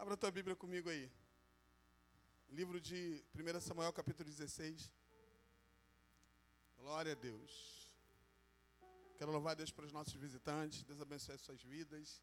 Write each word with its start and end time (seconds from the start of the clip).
Abra 0.00 0.14
a 0.14 0.16
tua 0.16 0.30
Bíblia 0.30 0.56
comigo 0.56 0.88
aí. 0.88 1.12
Livro 2.48 2.80
de 2.80 3.22
1 3.34 3.60
Samuel, 3.60 3.92
capítulo 3.92 4.30
16. 4.30 4.90
Glória 6.78 7.12
a 7.12 7.14
Deus. 7.14 7.92
Quero 9.18 9.30
louvar 9.30 9.54
Deus 9.54 9.70
para 9.70 9.84
os 9.84 9.92
nossos 9.92 10.14
visitantes. 10.14 10.84
Deus 10.84 11.02
abençoe 11.02 11.34
as 11.34 11.42
suas 11.42 11.62
vidas. 11.62 12.22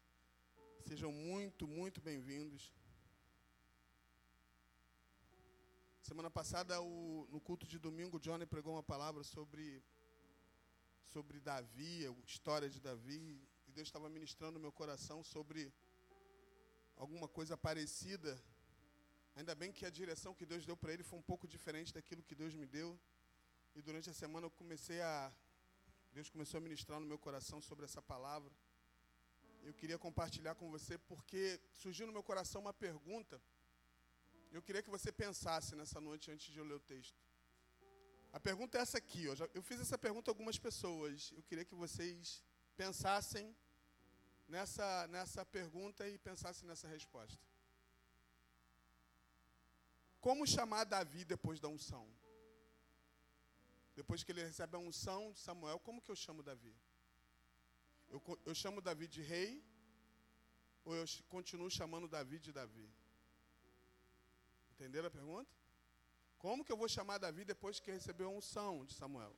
Sejam 0.88 1.12
muito, 1.12 1.68
muito 1.68 2.00
bem-vindos. 2.00 2.74
Semana 6.02 6.32
passada, 6.32 6.82
o, 6.82 7.28
no 7.30 7.40
culto 7.40 7.64
de 7.64 7.78
domingo, 7.78 8.16
o 8.16 8.20
Johnny 8.20 8.44
pregou 8.44 8.72
uma 8.72 8.82
palavra 8.82 9.22
sobre, 9.22 9.80
sobre 11.04 11.38
Davi, 11.38 12.08
a 12.08 12.26
história 12.26 12.68
de 12.68 12.80
Davi. 12.80 13.40
E 13.68 13.70
Deus 13.70 13.86
estava 13.86 14.08
ministrando 14.08 14.54
no 14.54 14.60
meu 14.66 14.72
coração 14.72 15.22
sobre 15.22 15.72
alguma 16.98 17.28
coisa 17.28 17.56
parecida. 17.56 18.30
Ainda 19.36 19.54
bem 19.54 19.70
que 19.72 19.86
a 19.86 19.90
direção 19.90 20.34
que 20.34 20.44
Deus 20.44 20.66
deu 20.66 20.76
para 20.76 20.92
ele 20.92 21.04
foi 21.04 21.18
um 21.18 21.22
pouco 21.22 21.46
diferente 21.46 21.94
daquilo 21.94 22.22
que 22.22 22.34
Deus 22.34 22.54
me 22.54 22.66
deu. 22.66 22.98
E 23.74 23.80
durante 23.80 24.10
a 24.10 24.12
semana 24.12 24.46
eu 24.46 24.50
comecei 24.50 25.00
a. 25.00 25.32
Deus 26.12 26.28
começou 26.28 26.58
a 26.58 26.60
ministrar 26.60 26.98
no 26.98 27.06
meu 27.06 27.18
coração 27.18 27.60
sobre 27.60 27.84
essa 27.84 28.02
palavra. 28.02 28.52
Eu 29.62 29.74
queria 29.74 29.98
compartilhar 29.98 30.54
com 30.54 30.70
você 30.70 30.98
porque 30.98 31.60
surgiu 31.72 32.06
no 32.06 32.12
meu 32.12 32.22
coração 32.22 32.60
uma 32.60 32.72
pergunta. 32.72 33.40
Eu 34.50 34.62
queria 34.62 34.82
que 34.82 34.90
você 34.90 35.12
pensasse 35.12 35.76
nessa 35.76 36.00
noite 36.00 36.30
antes 36.30 36.50
de 36.52 36.58
eu 36.58 36.64
ler 36.64 36.74
o 36.74 36.80
texto. 36.80 37.20
A 38.32 38.40
pergunta 38.40 38.78
é 38.78 38.80
essa 38.80 38.98
aqui. 38.98 39.24
Eu 39.54 39.62
fiz 39.62 39.80
essa 39.80 39.98
pergunta 39.98 40.30
a 40.30 40.32
algumas 40.32 40.58
pessoas. 40.58 41.32
Eu 41.36 41.42
queria 41.42 41.64
que 41.64 41.74
vocês 41.74 42.42
pensassem 42.76 43.54
nessa, 44.48 45.06
nessa 45.08 45.44
pergunta 45.44 46.08
e 46.08 46.18
pensasse 46.18 46.64
nessa 46.64 46.88
resposta. 46.88 47.38
Como 50.20 50.46
chamar 50.46 50.84
Davi 50.84 51.24
depois 51.24 51.60
da 51.60 51.68
unção? 51.68 52.08
Depois 53.94 54.22
que 54.22 54.32
ele 54.32 54.42
recebe 54.42 54.74
a 54.76 54.78
unção 54.78 55.32
de 55.32 55.38
Samuel, 55.38 55.78
como 55.80 56.00
que 56.00 56.10
eu 56.10 56.16
chamo 56.16 56.42
Davi? 56.42 56.74
Eu, 58.08 58.22
eu 58.46 58.54
chamo 58.54 58.80
Davi 58.80 59.06
de 59.06 59.22
rei 59.22 59.62
ou 60.84 60.94
eu 60.96 61.04
continuo 61.28 61.70
chamando 61.70 62.08
Davi 62.08 62.38
de 62.38 62.52
Davi? 62.52 62.88
Entenderam 64.72 65.08
a 65.08 65.10
pergunta? 65.10 65.50
Como 66.38 66.64
que 66.64 66.72
eu 66.72 66.76
vou 66.76 66.88
chamar 66.88 67.18
Davi 67.18 67.44
depois 67.44 67.80
que 67.80 67.90
recebeu 67.90 68.28
a 68.28 68.32
unção 68.32 68.84
de 68.84 68.94
Samuel? 68.94 69.36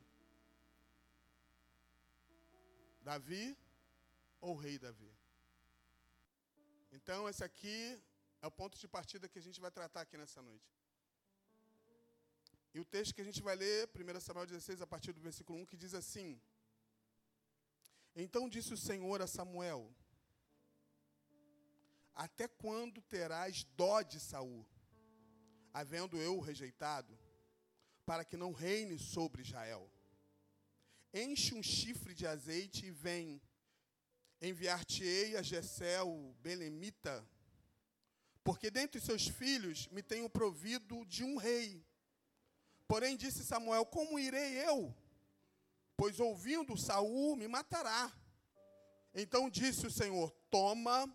Davi 3.03 3.57
ou 4.41 4.55
rei 4.57 4.79
Davi? 4.79 5.13
Então, 6.93 7.29
esse 7.29 7.45
aqui 7.45 8.03
é 8.43 8.47
o 8.47 8.51
ponto 8.51 8.79
de 8.79 8.89
partida 8.89 9.29
que 9.29 9.39
a 9.39 9.43
gente 9.43 9.61
vai 9.61 9.71
tratar 9.71 10.01
aqui 10.03 10.17
nessa 10.17 10.43
noite. 10.43 10.71
E 12.73 12.81
o 12.81 12.85
texto 12.85 13.15
que 13.15 13.21
a 13.21 13.25
gente 13.25 13.43
vai 13.43 13.57
ler, 13.57 13.89
1 13.95 14.21
Samuel 14.21 14.47
16, 14.47 14.81
a 14.81 14.87
partir 14.87 15.13
do 15.13 15.21
versículo 15.21 15.59
1, 15.61 15.67
que 15.67 15.77
diz 15.77 15.93
assim: 15.93 16.41
Então 18.15 18.49
disse 18.49 18.73
o 18.73 18.77
Senhor 18.77 19.21
a 19.21 19.27
Samuel: 19.27 19.93
Até 22.15 22.47
quando 22.47 23.03
terás 23.03 23.65
dó 23.77 24.03
de 24.03 24.21
Saul, 24.21 24.65
havendo 25.73 26.17
eu 26.17 26.37
o 26.39 26.41
rejeitado, 26.41 27.19
para 28.07 28.25
que 28.25 28.37
não 28.37 28.53
reine 28.53 28.99
sobre 28.99 29.43
Israel? 29.43 29.91
Enche 31.13 31.55
um 31.55 31.63
chifre 31.63 32.15
de 32.15 32.25
azeite 32.25 32.87
e 32.87 32.91
vem 32.91 33.43
enviar-te-ei 34.41 35.37
a 35.37 35.43
Jessel, 35.43 36.35
Belemita, 36.41 37.27
porque 38.43 38.71
dentre 38.71 39.01
seus 39.01 39.29
filhos 39.29 39.87
me 39.89 40.03
tenho 40.03 40.29
provido 40.31 41.05
de 41.05 41.23
um 41.23 41.37
rei. 41.37 41.85
Porém 42.89 43.17
disse 43.17 43.45
Samuel: 43.45 43.85
Como 43.85 44.19
irei 44.19 44.67
eu? 44.67 44.95
Pois 45.97 46.19
ouvindo 46.19 46.77
Saul 46.77 47.37
me 47.37 47.47
matará. 47.47 48.11
Então 49.15 49.51
disse 49.51 49.87
o 49.87 49.91
Senhor: 49.91 50.31
Toma 50.51 51.15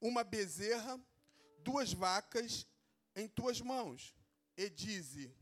uma 0.00 0.24
bezerra, 0.24 0.98
duas 1.58 1.92
vacas 1.92 2.66
em 3.14 3.28
tuas 3.28 3.60
mãos, 3.60 4.14
e 4.56 4.70
dize: 4.70 5.36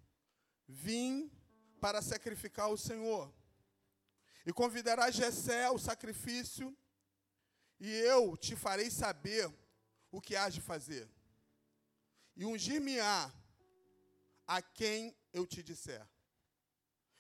Vim 0.67 1.31
para 1.81 2.03
sacrificar 2.03 2.67
ao 2.67 2.77
Senhor. 2.77 3.33
E 4.45 4.53
convidará 4.53 5.11
Jessé 5.11 5.65
ao 5.67 5.79
sacrifício 5.79 6.77
e 7.85 7.91
eu 7.91 8.37
te 8.37 8.55
farei 8.55 8.89
saber 8.93 9.53
o 10.13 10.21
que 10.21 10.37
hás 10.37 10.55
de 10.55 10.61
fazer. 10.61 11.11
E 12.37 12.45
ungir-me-á 12.45 13.35
a 14.47 14.63
quem 14.63 15.17
eu 15.33 15.45
te 15.45 15.65
disser. 15.65 16.07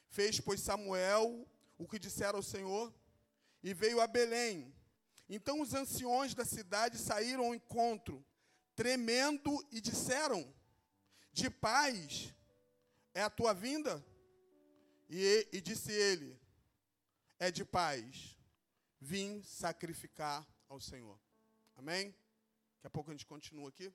Fez, 0.08 0.38
pois, 0.38 0.60
Samuel 0.60 1.48
o 1.76 1.88
que 1.88 1.98
dissera 1.98 2.36
ao 2.36 2.42
Senhor, 2.44 2.94
e 3.60 3.74
veio 3.74 4.00
a 4.00 4.06
Belém. 4.06 4.72
Então 5.28 5.60
os 5.60 5.74
anciões 5.74 6.32
da 6.32 6.44
cidade 6.44 6.96
saíram 6.96 7.46
ao 7.46 7.54
encontro, 7.56 8.24
tremendo, 8.76 9.66
e 9.72 9.80
disseram: 9.80 10.54
De 11.32 11.50
paz 11.50 12.32
é 13.12 13.22
a 13.22 13.30
tua 13.30 13.52
vinda? 13.52 14.04
E, 15.10 15.48
e 15.52 15.60
disse 15.60 15.90
ele: 15.90 16.40
É 17.36 17.50
de 17.50 17.64
paz. 17.64 18.38
Vim 19.00 19.42
sacrificar 19.42 20.46
ao 20.72 20.80
Senhor. 20.80 21.20
Amém? 21.76 22.04
Daqui 22.76 22.86
a 22.86 22.90
pouco 22.90 23.10
a 23.10 23.14
gente 23.14 23.26
continua 23.26 23.68
aqui. 23.68 23.92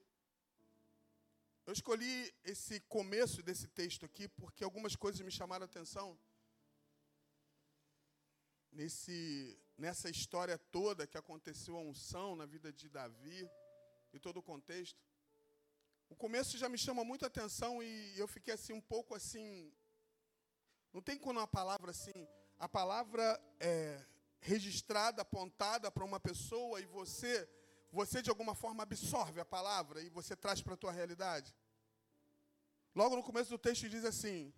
Eu 1.66 1.72
escolhi 1.72 2.32
esse 2.44 2.78
começo 2.96 3.42
desse 3.42 3.66
texto 3.66 4.06
aqui 4.06 4.28
porque 4.28 4.62
algumas 4.62 4.94
coisas 4.94 5.20
me 5.20 5.32
chamaram 5.38 5.64
a 5.64 5.70
atenção. 5.72 6.16
Nesse, 8.70 9.58
nessa 9.76 10.08
história 10.08 10.56
toda 10.56 11.06
que 11.06 11.18
aconteceu 11.18 11.76
a 11.76 11.80
unção 11.80 12.36
na 12.36 12.46
vida 12.46 12.72
de 12.72 12.88
Davi 12.88 13.50
e 14.12 14.20
todo 14.20 14.36
o 14.36 14.42
contexto. 14.42 15.02
O 16.08 16.14
começo 16.14 16.56
já 16.56 16.68
me 16.68 16.78
chama 16.78 17.02
muito 17.02 17.26
atenção 17.26 17.82
e 17.82 18.16
eu 18.16 18.28
fiquei 18.28 18.54
assim 18.54 18.72
um 18.72 18.80
pouco 18.80 19.16
assim. 19.16 19.74
Não 20.92 21.02
tem 21.02 21.18
quando 21.18 21.38
uma 21.38 21.48
palavra 21.48 21.90
assim. 21.90 22.28
A 22.56 22.68
palavra 22.68 23.24
é, 23.58 24.06
registrada, 24.40 25.22
apontada 25.22 25.90
para 25.90 26.04
uma 26.04 26.20
pessoa 26.20 26.80
e 26.80 26.86
você, 26.86 27.48
você 27.90 28.22
de 28.22 28.30
alguma 28.30 28.54
forma 28.54 28.82
absorve 28.82 29.40
a 29.40 29.44
palavra 29.44 30.00
e 30.02 30.08
você 30.08 30.36
traz 30.36 30.62
para 30.62 30.74
a 30.74 30.76
tua 30.76 30.92
realidade. 30.92 31.54
Logo 32.94 33.16
no 33.16 33.22
começo 33.22 33.50
do 33.50 33.58
texto 33.58 33.88
diz 33.88 34.04
assim: 34.04 34.52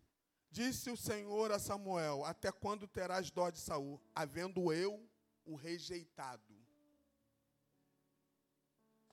Disse 0.50 0.91
o 0.91 0.96
Senhor 0.96 1.52
a 1.52 1.58
Samuel: 1.58 2.24
Até 2.24 2.50
quando 2.50 2.88
terás 2.88 3.30
dó 3.30 3.50
de 3.50 3.58
Saul, 3.58 4.00
havendo 4.14 4.72
eu 4.72 5.08
o 5.44 5.54
rejeitado? 5.54 6.58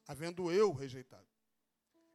Havendo 0.08 0.52
eu 0.52 0.72
rejeitado. 0.72 1.28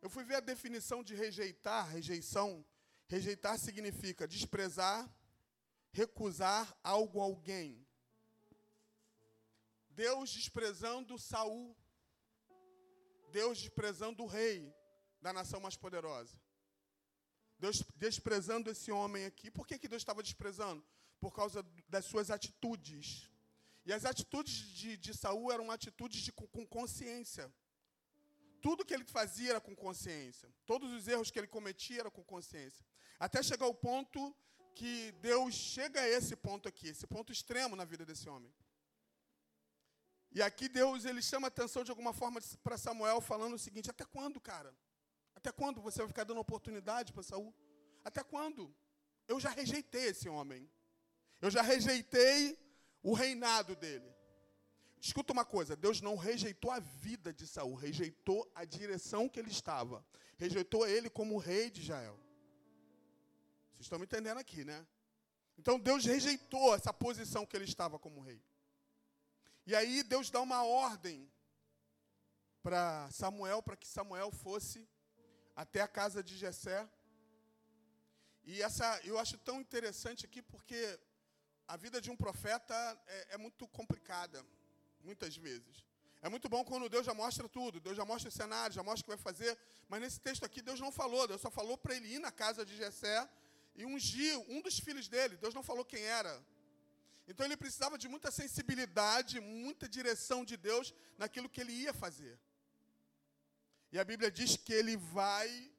Eu 0.00 0.10
fui 0.10 0.24
ver 0.24 0.36
a 0.36 0.40
definição 0.40 1.04
de 1.04 1.14
rejeitar, 1.14 1.88
rejeição. 1.88 2.64
Rejeitar 3.06 3.58
significa 3.58 4.26
desprezar, 4.26 5.08
recusar 5.92 6.74
algo 6.82 7.20
a 7.20 7.24
alguém, 7.24 7.86
Deus 9.94 10.30
desprezando 10.30 11.18
Saul. 11.18 11.76
Deus 13.30 13.58
desprezando 13.58 14.22
o 14.22 14.26
rei 14.26 14.74
da 15.20 15.32
nação 15.32 15.60
mais 15.60 15.76
poderosa. 15.76 16.38
Deus 17.58 17.82
desprezando 17.96 18.70
esse 18.70 18.90
homem 18.90 19.24
aqui. 19.24 19.50
Por 19.50 19.66
que, 19.66 19.78
que 19.78 19.88
Deus 19.88 20.02
estava 20.02 20.22
desprezando? 20.22 20.84
Por 21.20 21.32
causa 21.32 21.64
das 21.88 22.04
suas 22.04 22.30
atitudes. 22.30 23.30
E 23.84 23.92
as 23.92 24.04
atitudes 24.04 24.54
de, 24.78 24.96
de 24.96 25.14
Saul 25.14 25.52
eram 25.52 25.70
atitudes 25.70 26.20
de, 26.22 26.32
com 26.32 26.66
consciência. 26.66 27.52
Tudo 28.60 28.84
que 28.84 28.94
ele 28.94 29.04
fazia 29.04 29.50
era 29.50 29.60
com 29.60 29.74
consciência. 29.74 30.52
Todos 30.66 30.92
os 30.92 31.08
erros 31.08 31.30
que 31.30 31.38
ele 31.38 31.48
cometia 31.48 32.00
eram 32.00 32.10
com 32.10 32.24
consciência. 32.24 32.84
Até 33.18 33.42
chegar 33.42 33.66
ao 33.66 33.74
ponto 33.74 34.34
que 34.74 35.12
Deus 35.20 35.54
chega 35.54 36.00
a 36.00 36.08
esse 36.08 36.34
ponto 36.34 36.68
aqui, 36.68 36.88
esse 36.88 37.06
ponto 37.06 37.32
extremo 37.32 37.76
na 37.76 37.84
vida 37.84 38.04
desse 38.06 38.28
homem. 38.28 38.52
E 40.34 40.40
aqui 40.40 40.68
Deus 40.68 41.04
ele 41.04 41.20
chama 41.20 41.48
atenção 41.48 41.84
de 41.84 41.90
alguma 41.90 42.12
forma 42.12 42.40
para 42.62 42.78
Samuel 42.78 43.20
falando 43.20 43.54
o 43.54 43.58
seguinte: 43.58 43.90
até 43.90 44.04
quando, 44.04 44.40
cara? 44.40 44.74
Até 45.34 45.52
quando 45.52 45.80
você 45.80 45.98
vai 45.98 46.08
ficar 46.08 46.24
dando 46.24 46.40
oportunidade 46.40 47.12
para 47.12 47.22
Saul? 47.22 47.54
Até 48.04 48.22
quando? 48.22 48.74
Eu 49.28 49.38
já 49.38 49.50
rejeitei 49.50 50.06
esse 50.06 50.28
homem. 50.28 50.70
Eu 51.40 51.50
já 51.50 51.62
rejeitei 51.62 52.58
o 53.02 53.12
reinado 53.12 53.74
dele. 53.76 54.10
Escuta 55.00 55.32
uma 55.32 55.44
coisa, 55.44 55.74
Deus 55.74 56.00
não 56.00 56.14
rejeitou 56.14 56.70
a 56.70 56.78
vida 56.78 57.32
de 57.32 57.44
Saul, 57.44 57.74
rejeitou 57.74 58.48
a 58.54 58.64
direção 58.64 59.28
que 59.28 59.40
ele 59.40 59.50
estava. 59.50 60.06
Rejeitou 60.38 60.86
ele 60.86 61.10
como 61.10 61.38
rei 61.38 61.70
de 61.70 61.80
Israel. 61.80 62.16
Vocês 63.72 63.86
estão 63.86 63.98
me 63.98 64.04
entendendo 64.04 64.38
aqui, 64.38 64.64
né? 64.64 64.86
Então 65.58 65.78
Deus 65.78 66.04
rejeitou 66.04 66.74
essa 66.74 66.92
posição 66.92 67.44
que 67.44 67.56
ele 67.56 67.64
estava 67.64 67.98
como 67.98 68.20
rei. 68.20 68.40
E 69.64 69.76
aí 69.76 70.02
Deus 70.02 70.28
dá 70.28 70.40
uma 70.40 70.64
ordem 70.64 71.30
para 72.62 73.08
Samuel, 73.10 73.62
para 73.62 73.76
que 73.76 73.86
Samuel 73.86 74.30
fosse 74.30 74.88
até 75.54 75.80
a 75.80 75.88
casa 75.88 76.22
de 76.22 76.36
Jessé. 76.36 76.88
E 78.44 78.60
essa 78.60 79.00
eu 79.04 79.18
acho 79.18 79.38
tão 79.38 79.60
interessante 79.60 80.26
aqui 80.26 80.42
porque 80.42 80.98
a 81.68 81.76
vida 81.76 82.00
de 82.00 82.10
um 82.10 82.16
profeta 82.16 82.74
é, 83.06 83.34
é 83.34 83.38
muito 83.38 83.68
complicada, 83.68 84.44
muitas 85.00 85.36
vezes. 85.36 85.84
É 86.20 86.28
muito 86.28 86.48
bom 86.48 86.64
quando 86.64 86.88
Deus 86.88 87.06
já 87.06 87.14
mostra 87.14 87.48
tudo, 87.48 87.80
Deus 87.80 87.96
já 87.96 88.04
mostra 88.04 88.28
o 88.28 88.32
cenário, 88.32 88.74
já 88.74 88.82
mostra 88.82 89.02
o 89.02 89.04
que 89.04 89.22
vai 89.22 89.32
fazer, 89.32 89.58
mas 89.88 90.00
nesse 90.00 90.20
texto 90.20 90.44
aqui 90.44 90.60
Deus 90.60 90.80
não 90.80 90.92
falou, 90.92 91.26
Deus 91.26 91.40
só 91.40 91.50
falou 91.50 91.76
para 91.78 91.96
ele 91.96 92.14
ir 92.14 92.18
na 92.18 92.30
casa 92.30 92.64
de 92.64 92.76
Jessé 92.76 93.28
e 93.74 93.84
ungir 93.84 94.38
um 94.48 94.60
dos 94.60 94.78
filhos 94.78 95.08
dele. 95.08 95.36
Deus 95.36 95.54
não 95.54 95.62
falou 95.62 95.84
quem 95.84 96.02
era. 96.02 96.44
Então 97.26 97.46
ele 97.46 97.56
precisava 97.56 97.96
de 97.96 98.08
muita 98.08 98.30
sensibilidade, 98.30 99.40
muita 99.40 99.88
direção 99.88 100.44
de 100.44 100.56
Deus 100.56 100.92
naquilo 101.16 101.48
que 101.48 101.60
ele 101.60 101.72
ia 101.72 101.94
fazer. 101.94 102.38
E 103.92 103.98
a 103.98 104.04
Bíblia 104.04 104.30
diz 104.30 104.56
que 104.56 104.72
ele 104.72 104.96
vai. 104.96 105.70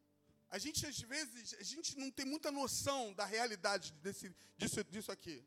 A 0.50 0.58
gente, 0.58 0.86
às 0.86 1.00
vezes, 1.00 1.56
a 1.56 1.64
gente 1.64 1.98
não 1.98 2.12
tem 2.12 2.26
muita 2.26 2.52
noção 2.52 3.14
da 3.14 3.26
realidade 3.26 3.92
desse, 3.94 4.34
disso, 4.58 4.84
disso 4.84 5.12
aqui. 5.12 5.46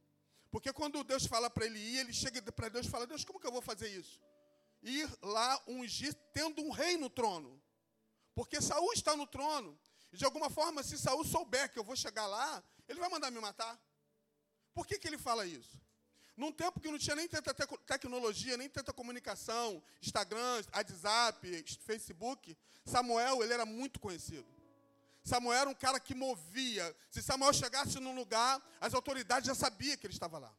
Porque 0.50 0.72
quando 0.72 1.04
Deus 1.04 1.26
fala 1.26 1.48
para 1.48 1.66
ele 1.66 1.78
ir, 1.78 1.98
ele 1.98 2.12
chega 2.12 2.40
para 2.52 2.68
Deus 2.68 2.86
e 2.86 2.90
fala: 2.90 3.06
Deus, 3.06 3.24
como 3.24 3.40
que 3.40 3.46
eu 3.46 3.52
vou 3.52 3.62
fazer 3.62 3.88
isso? 3.88 4.20
ir 4.82 5.10
lá 5.22 5.60
ungir 5.66 6.14
tendo 6.32 6.62
um 6.62 6.70
rei 6.70 6.96
no 6.96 7.10
trono. 7.10 7.60
Porque 8.34 8.60
Saul 8.60 8.92
está 8.92 9.16
no 9.16 9.26
trono. 9.26 9.78
E 10.12 10.16
de 10.16 10.24
alguma 10.24 10.48
forma, 10.48 10.82
se 10.82 10.98
Saul 10.98 11.24
souber 11.24 11.72
que 11.72 11.78
eu 11.78 11.84
vou 11.84 11.96
chegar 11.96 12.26
lá, 12.26 12.62
ele 12.88 13.00
vai 13.00 13.08
mandar 13.08 13.30
me 13.30 13.40
matar. 13.40 13.78
Por 14.72 14.86
que, 14.86 14.98
que 14.98 15.08
ele 15.08 15.18
fala 15.18 15.46
isso? 15.46 15.80
Num 16.36 16.52
tempo 16.52 16.78
que 16.78 16.90
não 16.90 16.98
tinha 16.98 17.16
nem 17.16 17.26
tanta 17.26 17.54
tecnologia, 17.54 18.56
nem 18.56 18.68
tanta 18.68 18.92
comunicação, 18.92 19.82
Instagram, 20.02 20.62
WhatsApp, 20.74 21.64
Facebook, 21.80 22.56
Samuel, 22.84 23.42
ele 23.42 23.54
era 23.54 23.64
muito 23.64 23.98
conhecido. 23.98 24.46
Samuel 25.24 25.60
era 25.60 25.70
um 25.70 25.74
cara 25.74 25.98
que 25.98 26.14
movia. 26.14 26.94
Se 27.10 27.22
Samuel 27.22 27.52
chegasse 27.52 27.98
num 27.98 28.14
lugar, 28.14 28.62
as 28.80 28.94
autoridades 28.94 29.46
já 29.46 29.54
sabiam 29.54 29.96
que 29.96 30.06
ele 30.06 30.14
estava 30.14 30.38
lá. 30.38 30.54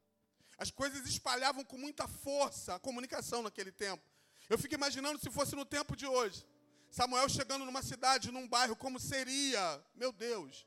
As 0.58 0.72
coisas 0.72 1.08
espalhavam 1.08 1.64
com 1.64 1.78
muita 1.78 2.08
força 2.08 2.76
a 2.76 2.80
comunicação 2.80 3.44
naquele 3.44 3.72
tempo. 3.72 4.04
Eu 4.50 4.58
fico 4.58 4.74
imaginando 4.74 5.20
se 5.20 5.30
fosse 5.30 5.56
no 5.56 5.64
tempo 5.64 5.96
de 5.96 6.08
hoje. 6.08 6.44
Samuel 6.90 7.30
chegando 7.30 7.66
numa 7.66 7.84
cidade, 7.84 8.32
num 8.32 8.48
bairro, 8.48 8.76
como 8.76 9.00
seria? 9.00 9.82
Meu 9.94 10.12
Deus. 10.12 10.66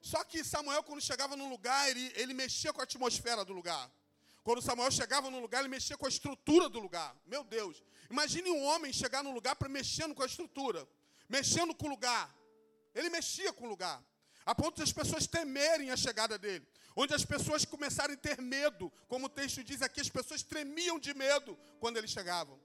Só 0.00 0.24
que 0.24 0.42
Samuel, 0.42 0.82
quando 0.82 1.00
chegava 1.00 1.36
num 1.36 1.48
lugar, 1.50 1.90
ele, 1.90 2.12
ele 2.14 2.32
mexia 2.32 2.72
com 2.72 2.80
a 2.80 2.84
atmosfera 2.84 3.44
do 3.44 3.52
lugar. 3.52 3.90
Quando 4.46 4.62
Samuel 4.62 4.92
chegava 5.00 5.28
num 5.32 5.40
lugar, 5.40 5.60
ele 5.60 5.74
mexia 5.76 5.96
com 6.00 6.06
a 6.06 6.08
estrutura 6.08 6.68
do 6.68 6.78
lugar. 6.86 7.10
Meu 7.26 7.42
Deus. 7.42 7.82
Imagine 8.08 8.48
um 8.52 8.62
homem 8.62 8.92
chegar 8.92 9.22
num 9.24 9.34
lugar 9.38 9.56
para 9.56 9.68
mexendo 9.68 10.14
com 10.14 10.22
a 10.22 10.26
estrutura, 10.32 10.88
mexendo 11.28 11.74
com 11.74 11.86
o 11.86 11.90
lugar. 11.90 12.24
Ele 12.94 13.10
mexia 13.10 13.52
com 13.52 13.64
o 13.66 13.68
lugar, 13.68 13.98
a 14.50 14.54
ponto 14.54 14.76
de 14.76 14.84
as 14.84 14.92
pessoas 14.92 15.26
temerem 15.26 15.90
a 15.90 15.96
chegada 15.96 16.38
dele 16.38 16.66
onde 16.98 17.12
as 17.14 17.24
pessoas 17.32 17.64
começaram 17.64 18.14
a 18.14 18.16
ter 18.16 18.40
medo, 18.40 18.90
como 19.06 19.26
o 19.26 19.28
texto 19.28 19.62
diz 19.62 19.82
aqui, 19.82 20.00
as 20.00 20.08
pessoas 20.08 20.42
tremiam 20.42 20.98
de 20.98 21.12
medo 21.12 21.58
quando 21.78 21.98
eles 21.98 22.10
chegavam. 22.10 22.58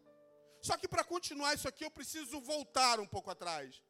Só 0.61 0.77
que 0.77 0.87
para 0.87 1.03
continuar 1.03 1.53
isso 1.53 1.67
aqui, 1.67 1.83
eu 1.83 1.91
preciso 1.91 2.39
voltar 2.39 2.99
um 3.01 3.05
pouco 3.15 3.29
atrás. 3.29 3.83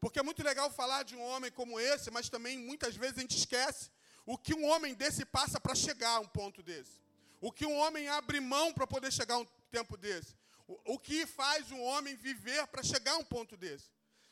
Porque 0.00 0.20
é 0.20 0.22
muito 0.22 0.44
legal 0.44 0.70
falar 0.70 1.02
de 1.02 1.16
um 1.16 1.22
homem 1.22 1.50
como 1.50 1.80
esse, 1.80 2.12
mas 2.12 2.28
também 2.28 2.56
muitas 2.58 2.94
vezes 2.94 3.18
a 3.18 3.20
gente 3.22 3.36
esquece 3.36 3.90
o 4.24 4.38
que 4.38 4.54
um 4.54 4.66
homem 4.66 4.94
desse 4.94 5.24
passa 5.24 5.58
para 5.58 5.74
chegar 5.74 6.16
a 6.16 6.20
um 6.20 6.28
ponto 6.28 6.62
desse. 6.62 7.07
O 7.40 7.52
que 7.52 7.66
um 7.66 7.76
homem 7.76 8.08
abre 8.08 8.40
mão 8.40 8.72
para 8.72 8.86
poder 8.86 9.12
chegar 9.12 9.34
a 9.34 9.38
um 9.38 9.46
tempo 9.70 9.96
desse. 9.96 10.36
O, 10.66 10.94
o 10.94 10.98
que 10.98 11.26
faz 11.26 11.70
um 11.70 11.80
homem 11.82 12.16
viver 12.16 12.66
para 12.66 12.82
chegar 12.82 13.12
a 13.12 13.18
um 13.18 13.24
ponto 13.24 13.56
desse. 13.56 13.90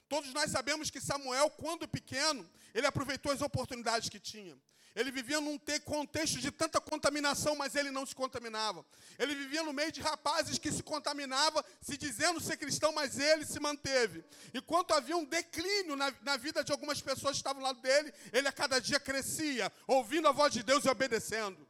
Todos 0.08 0.32
nós 0.32 0.50
sabemos 0.50 0.90
que 0.90 1.00
Samuel, 1.00 1.50
quando 1.50 1.88
pequeno, 1.88 2.48
ele 2.74 2.86
aproveitou 2.86 3.32
as 3.32 3.42
oportunidades 3.42 4.08
que 4.08 4.20
tinha. 4.20 4.56
Ele 4.96 5.10
vivia 5.10 5.38
num 5.42 5.58
contexto 5.84 6.38
de 6.38 6.50
tanta 6.50 6.80
contaminação, 6.80 7.54
mas 7.54 7.74
ele 7.74 7.90
não 7.90 8.06
se 8.06 8.14
contaminava. 8.14 8.82
Ele 9.18 9.34
vivia 9.34 9.62
no 9.62 9.70
meio 9.70 9.92
de 9.92 10.00
rapazes 10.00 10.58
que 10.58 10.72
se 10.72 10.82
contaminavam, 10.82 11.62
se 11.82 11.98
dizendo 11.98 12.40
ser 12.40 12.56
cristão, 12.56 12.92
mas 12.92 13.18
ele 13.18 13.44
se 13.44 13.60
manteve. 13.60 14.24
Enquanto 14.54 14.94
havia 14.94 15.14
um 15.14 15.24
declínio 15.26 15.96
na, 15.96 16.14
na 16.22 16.38
vida 16.38 16.64
de 16.64 16.72
algumas 16.72 17.02
pessoas 17.02 17.32
que 17.32 17.40
estavam 17.40 17.60
ao 17.60 17.68
lado 17.68 17.82
dele, 17.82 18.10
ele 18.32 18.48
a 18.48 18.52
cada 18.52 18.80
dia 18.80 18.98
crescia, 18.98 19.70
ouvindo 19.86 20.28
a 20.28 20.32
voz 20.32 20.50
de 20.50 20.62
Deus 20.62 20.86
e 20.86 20.88
obedecendo. 20.88 21.65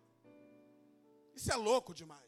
Isso 1.37 1.53
é 1.53 1.57
louco 1.57 1.95
demais. 1.95 2.25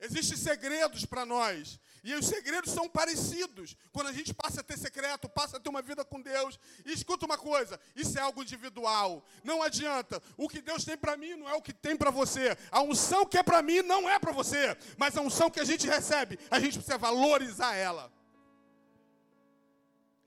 Existem 0.00 0.36
segredos 0.36 1.04
para 1.04 1.24
nós. 1.24 1.78
E 2.02 2.12
os 2.14 2.26
segredos 2.26 2.72
são 2.72 2.88
parecidos. 2.88 3.76
Quando 3.92 4.08
a 4.08 4.12
gente 4.12 4.34
passa 4.34 4.60
a 4.60 4.64
ter 4.64 4.76
secreto, 4.76 5.28
passa 5.28 5.56
a 5.56 5.60
ter 5.60 5.68
uma 5.68 5.80
vida 5.80 6.04
com 6.04 6.20
Deus. 6.20 6.58
E 6.84 6.92
escuta 6.92 7.24
uma 7.24 7.38
coisa: 7.38 7.78
isso 7.94 8.18
é 8.18 8.20
algo 8.22 8.42
individual. 8.42 9.24
Não 9.44 9.62
adianta. 9.62 10.20
O 10.36 10.48
que 10.48 10.60
Deus 10.60 10.84
tem 10.84 10.96
para 10.96 11.16
mim 11.16 11.36
não 11.36 11.48
é 11.48 11.54
o 11.54 11.62
que 11.62 11.72
tem 11.72 11.96
para 11.96 12.10
você. 12.10 12.58
A 12.72 12.82
unção 12.82 13.24
que 13.24 13.38
é 13.38 13.42
para 13.44 13.62
mim 13.62 13.82
não 13.82 14.10
é 14.10 14.18
para 14.18 14.32
você. 14.32 14.76
Mas 14.96 15.16
a 15.16 15.20
unção 15.20 15.48
que 15.48 15.60
a 15.60 15.64
gente 15.64 15.86
recebe, 15.86 16.36
a 16.50 16.58
gente 16.58 16.78
precisa 16.78 16.98
valorizar 16.98 17.74
ela. 17.74 18.12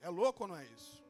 É 0.00 0.08
louco 0.08 0.44
ou 0.44 0.48
não 0.48 0.56
é 0.56 0.64
isso? 0.64 1.04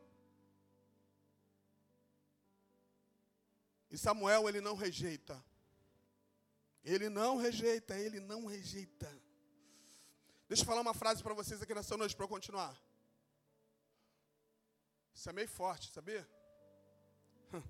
E 3.90 3.96
Samuel, 3.96 4.48
ele 4.48 4.60
não 4.60 4.74
rejeita. 4.74 5.40
Ele 6.86 7.08
não 7.08 7.36
rejeita, 7.36 7.98
ele 7.98 8.20
não 8.20 8.46
rejeita. 8.46 9.12
Deixa 10.48 10.62
eu 10.62 10.66
falar 10.66 10.80
uma 10.80 10.94
frase 10.94 11.20
para 11.20 11.34
vocês 11.34 11.60
aqui 11.60 11.74
nessa 11.74 11.96
noite 11.96 12.14
para 12.14 12.24
eu 12.24 12.28
continuar. 12.28 12.80
Isso 15.12 15.28
é 15.28 15.32
meio 15.32 15.48
forte, 15.48 15.90
sabia? 15.90 16.26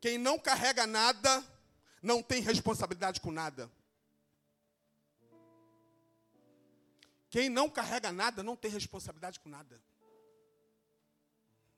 Quem 0.00 0.18
não 0.18 0.36
carrega 0.36 0.84
nada, 0.84 1.44
não 2.02 2.20
tem 2.20 2.42
responsabilidade 2.42 3.20
com 3.20 3.30
nada. 3.30 3.70
Quem 7.30 7.48
não 7.48 7.70
carrega 7.70 8.10
nada, 8.10 8.42
não 8.42 8.56
tem 8.56 8.70
responsabilidade 8.70 9.38
com 9.38 9.48
nada. 9.48 9.80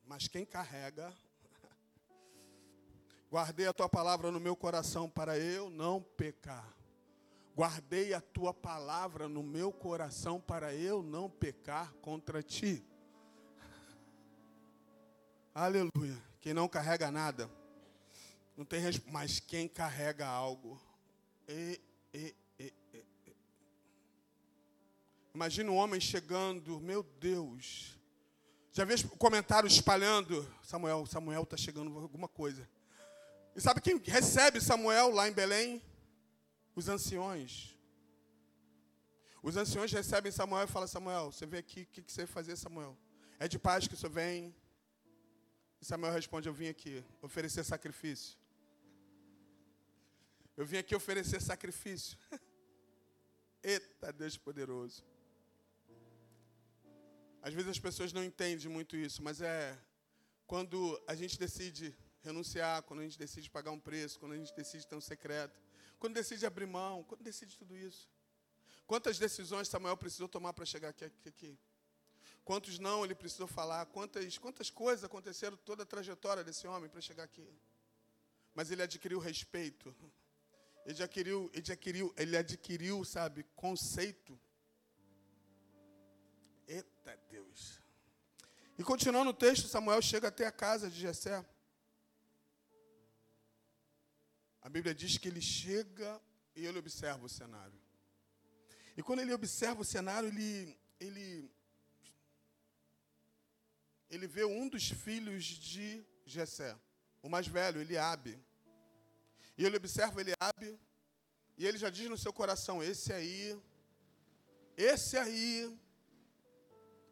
Mas 0.04 0.26
quem 0.26 0.46
carrega, 0.46 1.14
guardei 3.30 3.66
a 3.66 3.72
tua 3.72 3.88
palavra 3.88 4.30
no 4.30 4.40
meu 4.40 4.56
coração 4.56 5.08
para 5.08 5.38
eu 5.38 5.70
não 5.70 6.02
pecar. 6.02 6.76
Guardei 7.56 8.12
a 8.12 8.20
tua 8.20 8.52
palavra 8.52 9.28
no 9.28 9.42
meu 9.42 9.72
coração 9.72 10.40
para 10.40 10.74
eu 10.74 11.02
não 11.02 11.30
pecar 11.30 11.92
contra 12.02 12.42
ti. 12.42 12.84
Aleluia. 15.54 16.20
Quem 16.40 16.54
não 16.54 16.68
carrega 16.68 17.10
nada, 17.10 17.50
não 18.56 18.64
tem 18.64 18.80
mas 19.08 19.38
quem 19.38 19.68
carrega 19.68 20.26
algo. 20.26 20.80
E, 21.46 21.80
e, 22.14 22.34
e, 22.58 22.74
e. 22.94 23.04
Imagina 25.34 25.70
um 25.70 25.76
homem 25.76 26.00
chegando, 26.00 26.80
meu 26.80 27.02
Deus. 27.02 27.98
Já 28.72 28.84
viu 28.84 28.96
comentários 29.18 29.74
espalhando? 29.74 30.48
Samuel, 30.62 31.04
Samuel 31.04 31.42
está 31.42 31.56
chegando 31.56 31.98
alguma 31.98 32.28
coisa. 32.28 32.66
E 33.54 33.60
sabe 33.60 33.80
quem 33.80 33.98
recebe 33.98 34.60
Samuel 34.60 35.10
lá 35.10 35.28
em 35.28 35.32
Belém? 35.32 35.82
Os 36.74 36.88
anciões. 36.88 37.76
Os 39.42 39.56
anciões 39.56 39.90
recebem 39.92 40.30
Samuel 40.30 40.64
e 40.64 40.68
falam: 40.68 40.86
Samuel, 40.86 41.32
você 41.32 41.46
veio 41.46 41.60
aqui, 41.60 41.82
o 41.82 41.86
que, 41.86 42.02
que 42.02 42.12
você 42.12 42.22
vai 42.24 42.34
fazer, 42.34 42.56
Samuel? 42.56 42.96
É 43.38 43.48
de 43.48 43.58
paz 43.58 43.88
que 43.88 43.94
o 43.94 43.96
senhor 43.96 44.12
vem? 44.12 44.54
E 45.80 45.84
Samuel 45.84 46.12
responde: 46.12 46.48
Eu 46.48 46.52
vim 46.52 46.68
aqui 46.68 47.04
oferecer 47.22 47.64
sacrifício. 47.64 48.38
Eu 50.56 50.66
vim 50.66 50.76
aqui 50.76 50.94
oferecer 50.94 51.40
sacrifício. 51.40 52.18
Eita, 53.62 54.12
Deus 54.12 54.36
poderoso. 54.36 55.02
Às 57.42 57.54
vezes 57.54 57.70
as 57.70 57.78
pessoas 57.78 58.12
não 58.12 58.22
entendem 58.22 58.68
muito 58.68 58.94
isso, 58.94 59.22
mas 59.22 59.40
é 59.40 59.78
quando 60.46 61.02
a 61.06 61.14
gente 61.14 61.38
decide 61.38 61.96
renunciar, 62.22 62.82
quando 62.82 63.00
a 63.00 63.02
gente 63.02 63.18
decide 63.18 63.50
pagar 63.50 63.70
um 63.70 63.80
preço, 63.80 64.18
quando 64.18 64.32
a 64.32 64.36
gente 64.36 64.54
decide 64.54 64.86
ter 64.86 64.94
um 64.94 65.00
secreto, 65.00 65.60
quando 65.98 66.14
decide 66.14 66.46
abrir 66.46 66.66
mão, 66.66 67.04
quando 67.04 67.22
decide 67.22 67.56
tudo 67.56 67.76
isso. 67.76 68.08
Quantas 68.86 69.18
decisões 69.18 69.68
Samuel 69.68 69.96
precisou 69.96 70.28
tomar 70.28 70.52
para 70.52 70.64
chegar 70.64 70.88
aqui, 70.88 71.04
aqui? 71.26 71.58
Quantos 72.44 72.78
não 72.78 73.04
ele 73.04 73.14
precisou 73.14 73.46
falar? 73.46 73.86
Quantas, 73.86 74.36
quantas 74.38 74.70
coisas 74.70 75.04
aconteceram 75.04 75.56
toda 75.58 75.82
a 75.82 75.86
trajetória 75.86 76.42
desse 76.42 76.66
homem 76.66 76.88
para 76.90 77.00
chegar 77.00 77.24
aqui? 77.24 77.46
Mas 78.54 78.70
ele 78.70 78.82
adquiriu 78.82 79.18
respeito. 79.18 79.94
Ele 80.84 81.02
adquiriu, 81.02 81.50
ele 81.52 81.72
adquiriu, 81.72 82.14
ele 82.16 82.36
adquiriu, 82.36 83.04
sabe, 83.04 83.44
conceito. 83.54 84.38
Eita 86.66 87.16
Deus. 87.28 87.80
E 88.78 88.82
continuando 88.82 89.30
o 89.30 89.34
texto, 89.34 89.68
Samuel 89.68 90.00
chega 90.00 90.28
até 90.28 90.46
a 90.46 90.52
casa 90.52 90.90
de 90.90 90.98
Jessé. 90.98 91.44
Bíblia 94.70 94.94
diz 94.94 95.18
que 95.18 95.28
ele 95.28 95.40
chega 95.40 96.20
e 96.54 96.64
ele 96.64 96.78
observa 96.78 97.24
o 97.24 97.28
cenário. 97.28 97.78
E 98.96 99.02
quando 99.02 99.20
ele 99.20 99.32
observa 99.32 99.80
o 99.80 99.84
cenário, 99.84 100.28
ele, 100.28 100.78
ele, 100.98 101.50
ele 104.08 104.26
vê 104.26 104.44
um 104.44 104.68
dos 104.68 104.88
filhos 104.90 105.44
de 105.44 106.04
Jessé, 106.24 106.78
o 107.22 107.28
mais 107.28 107.46
velho, 107.46 107.80
Eliabe. 107.80 108.38
E 109.58 109.64
ele 109.64 109.76
observa 109.76 110.20
Eliabe 110.20 110.78
e 111.58 111.66
ele 111.66 111.76
já 111.76 111.90
diz 111.90 112.08
no 112.08 112.16
seu 112.16 112.32
coração: 112.32 112.82
esse 112.82 113.12
aí, 113.12 113.60
esse 114.76 115.16
aí, 115.16 115.78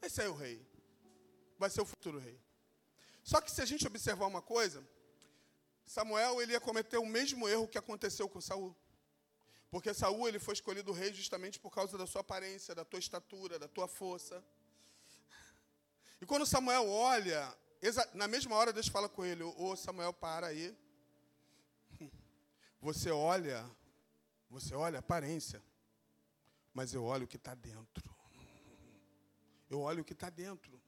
esse 0.00 0.20
aí 0.20 0.26
é 0.26 0.30
o 0.30 0.34
rei. 0.34 0.66
Vai 1.58 1.70
ser 1.70 1.80
o 1.80 1.86
futuro 1.86 2.18
rei. 2.18 2.40
Só 3.24 3.40
que 3.40 3.50
se 3.50 3.60
a 3.60 3.66
gente 3.66 3.86
observar 3.86 4.26
uma 4.26 4.40
coisa, 4.40 4.86
Samuel 5.88 6.40
ele 6.42 6.52
ia 6.52 6.60
cometer 6.60 6.98
o 6.98 7.06
mesmo 7.06 7.48
erro 7.48 7.66
que 7.66 7.78
aconteceu 7.78 8.28
com 8.28 8.40
Saul. 8.40 8.76
Porque 9.70 9.94
Saul 9.94 10.28
ele 10.28 10.38
foi 10.38 10.52
escolhido 10.52 10.92
rei 10.92 11.12
justamente 11.14 11.58
por 11.58 11.70
causa 11.70 11.96
da 11.96 12.06
sua 12.06 12.20
aparência, 12.20 12.74
da 12.74 12.84
tua 12.84 12.98
estatura, 12.98 13.58
da 13.58 13.66
tua 13.66 13.88
força. 13.88 14.44
E 16.20 16.26
quando 16.26 16.44
Samuel 16.44 16.88
olha, 16.90 17.56
na 18.12 18.28
mesma 18.28 18.54
hora 18.54 18.72
Deus 18.72 18.88
fala 18.88 19.08
com 19.08 19.24
ele: 19.24 19.42
Ô 19.42 19.74
Samuel, 19.76 20.12
para 20.12 20.48
aí. 20.48 20.76
Você 22.80 23.10
olha, 23.10 23.68
você 24.48 24.72
olha 24.74 24.98
a 24.98 25.00
aparência, 25.00 25.60
mas 26.72 26.94
eu 26.94 27.04
olho 27.04 27.24
o 27.24 27.28
que 27.28 27.36
está 27.36 27.54
dentro. 27.54 28.08
Eu 29.68 29.80
olho 29.80 30.02
o 30.02 30.04
que 30.04 30.12
está 30.12 30.30
dentro. 30.30 30.80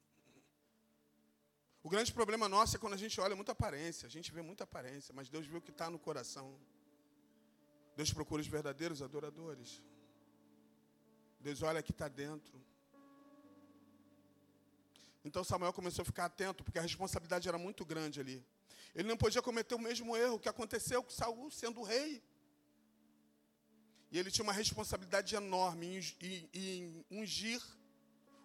O 1.83 1.89
grande 1.89 2.13
problema 2.13 2.49
nosso 2.49 2.77
é 2.77 2.79
quando 2.79 2.93
a 2.95 2.97
gente 2.97 3.21
olha 3.21 3.35
muita 3.35 3.53
aparência, 3.53 4.07
a 4.07 4.11
gente 4.11 4.31
vê 4.31 4.43
muita 4.43 4.65
aparência, 4.65 5.15
mas 5.15 5.29
Deus 5.29 5.47
vê 5.47 5.57
o 5.57 5.63
que 5.63 5.71
está 5.71 5.89
no 5.89 5.99
coração. 5.99 6.59
Deus 7.97 8.13
procura 8.13 8.41
os 8.43 8.49
verdadeiros 8.49 9.01
adoradores. 9.01 9.83
Deus 11.41 11.63
olha 11.63 11.83
que 11.83 11.91
está 11.91 12.07
dentro. 12.07 12.61
Então 15.25 15.43
Samuel 15.43 15.73
começou 15.73 16.03
a 16.03 16.05
ficar 16.05 16.27
atento, 16.27 16.63
porque 16.63 16.79
a 16.79 16.83
responsabilidade 16.83 17.49
era 17.49 17.59
muito 17.59 17.85
grande 17.85 18.21
ali. 18.21 18.45
Ele 18.95 19.09
não 19.09 19.17
podia 19.17 19.41
cometer 19.41 19.75
o 19.75 19.79
mesmo 19.79 20.17
erro 20.17 20.39
que 20.39 20.49
aconteceu 20.49 21.03
com 21.03 21.11
Saul 21.11 21.51
sendo 21.51 21.83
rei. 21.83 22.23
E 24.11 24.19
ele 24.19 24.31
tinha 24.31 24.43
uma 24.43 24.53
responsabilidade 24.53 25.35
enorme 25.35 25.87
em, 25.87 26.01
em, 26.21 26.51
em 26.53 27.05
ungir 27.11 27.63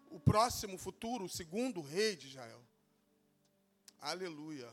o 0.10 0.20
próximo 0.20 0.77
futuro, 0.77 1.25
o 1.25 1.30
segundo 1.30 1.82
rei 1.82 2.15
de 2.15 2.27
Israel. 2.27 2.64
Aleluia. 4.02 4.72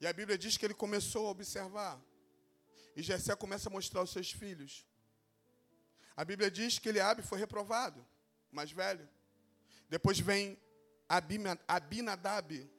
E 0.00 0.06
a 0.06 0.12
Bíblia 0.12 0.38
diz 0.38 0.56
que 0.56 0.64
ele 0.64 0.74
começou 0.74 1.26
a 1.26 1.30
observar. 1.30 2.00
E 2.96 3.02
Jessé 3.02 3.34
começa 3.36 3.68
a 3.68 3.72
mostrar 3.72 4.02
os 4.02 4.10
seus 4.10 4.32
filhos. 4.32 4.86
A 6.16 6.24
Bíblia 6.24 6.50
diz 6.50 6.78
que 6.78 6.88
Eliabe 6.88 7.22
foi 7.22 7.38
reprovado, 7.38 8.04
mais 8.50 8.72
velho. 8.72 9.08
Depois 9.88 10.18
vem 10.18 10.58
Abinadab, 11.08 12.70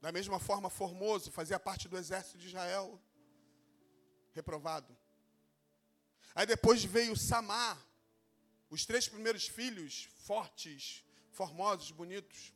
da 0.00 0.10
mesma 0.10 0.38
forma 0.38 0.70
formoso, 0.70 1.30
fazia 1.30 1.58
parte 1.58 1.88
do 1.88 1.98
exército 1.98 2.38
de 2.38 2.46
Israel, 2.46 3.00
reprovado. 4.32 4.96
Aí 6.34 6.46
depois 6.46 6.84
veio 6.84 7.16
Samar, 7.16 7.78
os 8.70 8.86
três 8.86 9.08
primeiros 9.08 9.48
filhos, 9.48 10.08
fortes, 10.18 11.04
formosos, 11.32 11.90
bonitos, 11.90 12.52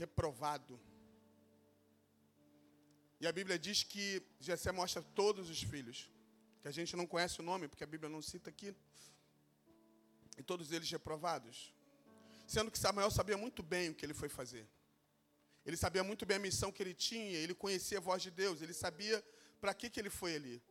reprovado. 0.00 0.80
E 3.20 3.26
a 3.26 3.32
Bíblia 3.38 3.58
diz 3.58 3.82
que 3.82 4.22
Jessé 4.46 4.72
mostra 4.72 5.02
todos 5.20 5.50
os 5.54 5.62
filhos, 5.62 5.98
que 6.62 6.68
a 6.68 6.74
gente 6.78 6.96
não 7.00 7.06
conhece 7.06 7.40
o 7.40 7.42
nome, 7.50 7.68
porque 7.68 7.84
a 7.84 7.92
Bíblia 7.94 8.08
não 8.08 8.22
cita 8.22 8.48
aqui, 8.54 8.74
e 10.38 10.42
todos 10.42 10.72
eles 10.72 10.90
reprovados. 10.90 11.74
Sendo 12.46 12.70
que 12.70 12.78
Samuel 12.78 13.10
sabia 13.10 13.36
muito 13.36 13.62
bem 13.62 13.90
o 13.90 13.94
que 13.94 14.06
ele 14.06 14.14
foi 14.22 14.30
fazer. 14.40 14.66
Ele 15.66 15.76
sabia 15.76 16.02
muito 16.02 16.24
bem 16.24 16.38
a 16.38 16.40
missão 16.48 16.72
que 16.72 16.82
ele 16.82 16.94
tinha, 16.94 17.36
ele 17.44 17.54
conhecia 17.54 17.98
a 17.98 18.00
voz 18.00 18.22
de 18.22 18.30
Deus, 18.30 18.62
ele 18.62 18.72
sabia 18.72 19.22
para 19.60 19.74
que, 19.74 19.90
que 19.90 20.00
ele 20.00 20.08
foi 20.20 20.34
ali. 20.34 20.62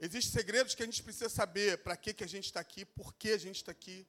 Existem 0.00 0.32
segredos 0.32 0.74
que 0.74 0.82
a 0.82 0.86
gente 0.86 1.02
precisa 1.02 1.28
saber 1.28 1.78
para 1.84 1.96
que, 1.96 2.12
que 2.12 2.24
a 2.24 2.32
gente 2.34 2.46
está 2.46 2.60
aqui, 2.60 2.84
por 2.84 3.14
que 3.14 3.30
a 3.30 3.38
gente 3.38 3.56
está 3.56 3.70
aqui. 3.70 4.04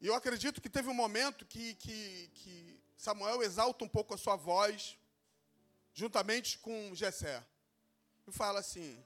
E 0.00 0.06
eu 0.06 0.14
acredito 0.14 0.60
que 0.60 0.70
teve 0.70 0.88
um 0.88 0.94
momento 0.94 1.44
que, 1.44 1.74
que, 1.74 2.30
que 2.34 2.80
Samuel 2.96 3.42
exalta 3.42 3.84
um 3.84 3.88
pouco 3.88 4.14
a 4.14 4.18
sua 4.18 4.36
voz, 4.36 4.96
juntamente 5.92 6.58
com 6.58 6.94
Jessé. 6.94 7.44
E 8.26 8.32
fala 8.32 8.60
assim: 8.60 9.04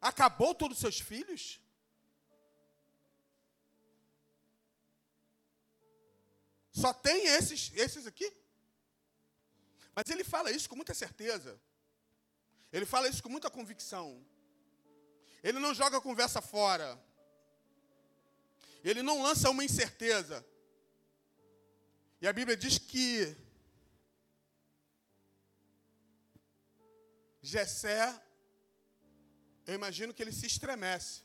Acabou 0.00 0.54
todos 0.54 0.76
os 0.76 0.80
seus 0.80 1.00
filhos? 1.00 1.60
Só 6.72 6.92
tem 6.92 7.26
esses, 7.26 7.70
esses 7.74 8.06
aqui? 8.06 8.32
Mas 9.94 10.08
ele 10.08 10.24
fala 10.24 10.50
isso 10.50 10.68
com 10.68 10.76
muita 10.76 10.94
certeza. 10.94 11.60
Ele 12.72 12.86
fala 12.86 13.08
isso 13.08 13.22
com 13.22 13.28
muita 13.28 13.50
convicção. 13.50 14.24
Ele 15.42 15.58
não 15.58 15.74
joga 15.74 15.98
a 15.98 16.00
conversa 16.00 16.40
fora. 16.40 16.98
Ele 18.82 19.02
não 19.02 19.22
lança 19.22 19.50
uma 19.50 19.64
incerteza. 19.64 20.44
E 22.20 22.26
a 22.28 22.32
Bíblia 22.32 22.56
diz 22.56 22.78
que 22.78 23.36
Jessé, 27.42 28.22
eu 29.66 29.74
imagino 29.74 30.12
que 30.12 30.22
ele 30.22 30.32
se 30.32 30.46
estremece. 30.46 31.22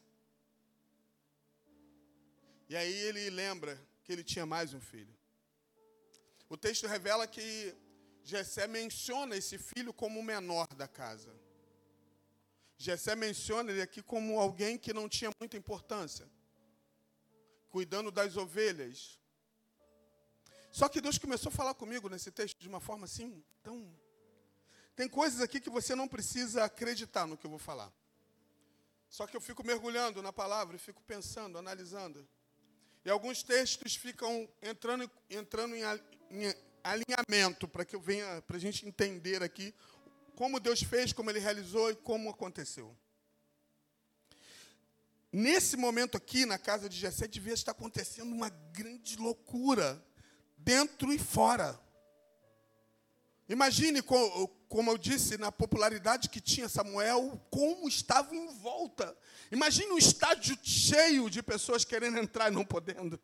E 2.69 2.75
aí 2.75 2.93
ele 2.93 3.29
lembra 3.29 3.79
que 4.03 4.12
ele 4.12 4.24
tinha 4.24 4.45
mais 4.45 4.74
um 4.74 4.79
filho. 4.79 5.13
O 6.50 6.57
texto 6.57 6.88
revela 6.88 7.27
que 7.27 7.75
Jessé 8.24 8.65
menciona 8.67 9.35
esse 9.35 9.57
filho 9.57 9.93
como 9.93 10.19
o 10.19 10.24
menor 10.24 10.67
da 10.74 10.88
casa. 10.88 11.33
Jessé 12.77 13.15
menciona 13.15 13.71
ele 13.71 13.81
aqui 13.81 14.01
como 14.01 14.39
alguém 14.39 14.77
que 14.77 14.93
não 14.93 15.07
tinha 15.07 15.31
muita 15.39 15.57
importância, 15.57 16.27
cuidando 17.69 18.12
das 18.12 18.38
ovelhas. 18.38 19.19
Só 20.72 20.89
que 20.89 21.01
Deus 21.01 21.17
começou 21.17 21.50
a 21.50 21.55
falar 21.55 21.74
comigo 21.74 22.10
nesse 22.10 22.31
texto 22.31 22.60
de 22.60 22.67
uma 22.67 22.79
forma 22.79 23.05
assim, 23.05 23.43
tão 23.63 23.93
tem 24.95 25.10
coisas 25.10 25.41
aqui 25.41 25.60
que 25.60 25.69
você 25.69 25.93
não 25.93 26.07
precisa 26.07 26.63
acreditar 26.63 27.27
no 27.27 27.38
que 27.38 27.45
eu 27.45 27.50
vou 27.50 27.60
falar. 27.60 27.91
Só 29.10 29.27
que 29.27 29.36
eu 29.36 29.41
fico 29.41 29.65
mergulhando 29.65 30.22
na 30.22 30.31
palavra 30.31 30.77
fico 30.77 31.01
pensando, 31.03 31.57
analisando. 31.57 32.27
E 33.03 33.10
alguns 33.10 33.43
textos 33.43 33.95
ficam 33.95 34.50
entrando, 34.62 35.10
entrando 35.29 35.75
em 35.75 35.84
alinhamento 36.84 37.67
para 37.67 37.86
que 37.86 37.95
eu 37.95 38.00
venha, 38.00 38.41
para 38.41 38.55
a 38.57 38.60
gente 38.60 38.88
entender 38.88 39.43
aqui 39.43 39.75
como 40.36 40.60
Deus 40.60 40.81
fez, 40.81 41.13
como 41.13 41.29
Ele 41.29 41.39
realizou 41.39 41.91
e 41.91 41.95
como 41.95 42.29
aconteceu. 42.29 42.95
Nesse 45.37 45.75
momento 45.75 46.15
aqui, 46.15 46.45
na 46.45 46.57
casa 46.57 46.87
de 46.87 46.95
Jessé, 46.95 47.27
devia 47.27 47.53
estar 47.53 47.71
acontecendo 47.71 48.31
uma 48.31 48.47
grande 48.71 49.17
loucura, 49.17 50.01
dentro 50.57 51.11
e 51.11 51.19
fora. 51.19 51.77
Imagine, 53.49 54.01
como 54.01 54.91
eu 54.91 54.97
disse, 54.97 55.37
na 55.37 55.51
popularidade 55.51 56.29
que 56.29 56.39
tinha 56.39 56.69
Samuel, 56.69 57.37
como 57.51 57.85
estava 57.85 58.33
em 58.33 58.47
volta. 58.59 59.13
Imagine 59.51 59.91
um 59.91 59.97
estádio 59.97 60.57
cheio 60.63 61.29
de 61.29 61.43
pessoas 61.43 61.83
querendo 61.83 62.17
entrar 62.17 62.49
e 62.49 62.55
não 62.55 62.63
podendo. 62.63 63.19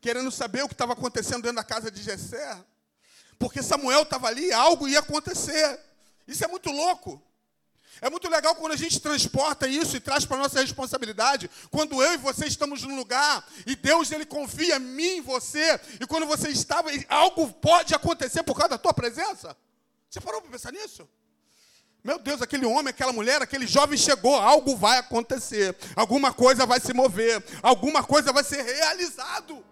Querendo 0.00 0.30
saber 0.30 0.62
o 0.62 0.68
que 0.68 0.74
estava 0.74 0.92
acontecendo 0.92 1.42
dentro 1.42 1.56
da 1.56 1.64
casa 1.64 1.90
de 1.90 2.00
Jessé. 2.00 2.64
Porque 3.40 3.60
Samuel 3.60 4.02
estava 4.02 4.28
ali, 4.28 4.52
algo 4.52 4.86
ia 4.86 5.00
acontecer. 5.00 5.80
Isso 6.28 6.44
é 6.44 6.46
muito 6.46 6.70
louco. 6.70 7.20
É 8.00 8.10
muito 8.10 8.28
legal 8.28 8.54
quando 8.54 8.72
a 8.72 8.76
gente 8.76 9.00
transporta 9.00 9.68
isso 9.68 9.96
e 9.96 10.00
traz 10.00 10.24
para 10.24 10.36
nossa 10.36 10.60
responsabilidade. 10.60 11.50
Quando 11.70 12.02
eu 12.02 12.14
e 12.14 12.16
você 12.16 12.46
estamos 12.46 12.82
num 12.82 12.96
lugar 12.96 13.46
e 13.66 13.76
Deus 13.76 14.10
ele 14.10 14.24
confia 14.24 14.76
em 14.76 14.80
mim, 14.80 15.16
em 15.16 15.20
você, 15.20 15.80
e 16.00 16.06
quando 16.06 16.26
você 16.26 16.48
estava, 16.48 16.90
algo 17.08 17.52
pode 17.52 17.94
acontecer 17.94 18.42
por 18.42 18.54
causa 18.54 18.70
da 18.70 18.78
tua 18.78 18.92
presença. 18.94 19.56
Você 20.10 20.20
parou 20.20 20.40
para 20.40 20.50
pensar 20.50 20.72
nisso? 20.72 21.08
Meu 22.04 22.18
Deus, 22.18 22.42
aquele 22.42 22.66
homem, 22.66 22.88
aquela 22.88 23.12
mulher, 23.12 23.40
aquele 23.40 23.66
jovem 23.66 23.96
chegou, 23.96 24.34
algo 24.34 24.76
vai 24.76 24.98
acontecer, 24.98 25.76
alguma 25.94 26.32
coisa 26.32 26.66
vai 26.66 26.80
se 26.80 26.92
mover, 26.92 27.42
alguma 27.62 28.02
coisa 28.02 28.32
vai 28.32 28.42
ser 28.42 28.62
realizado. 28.62 29.64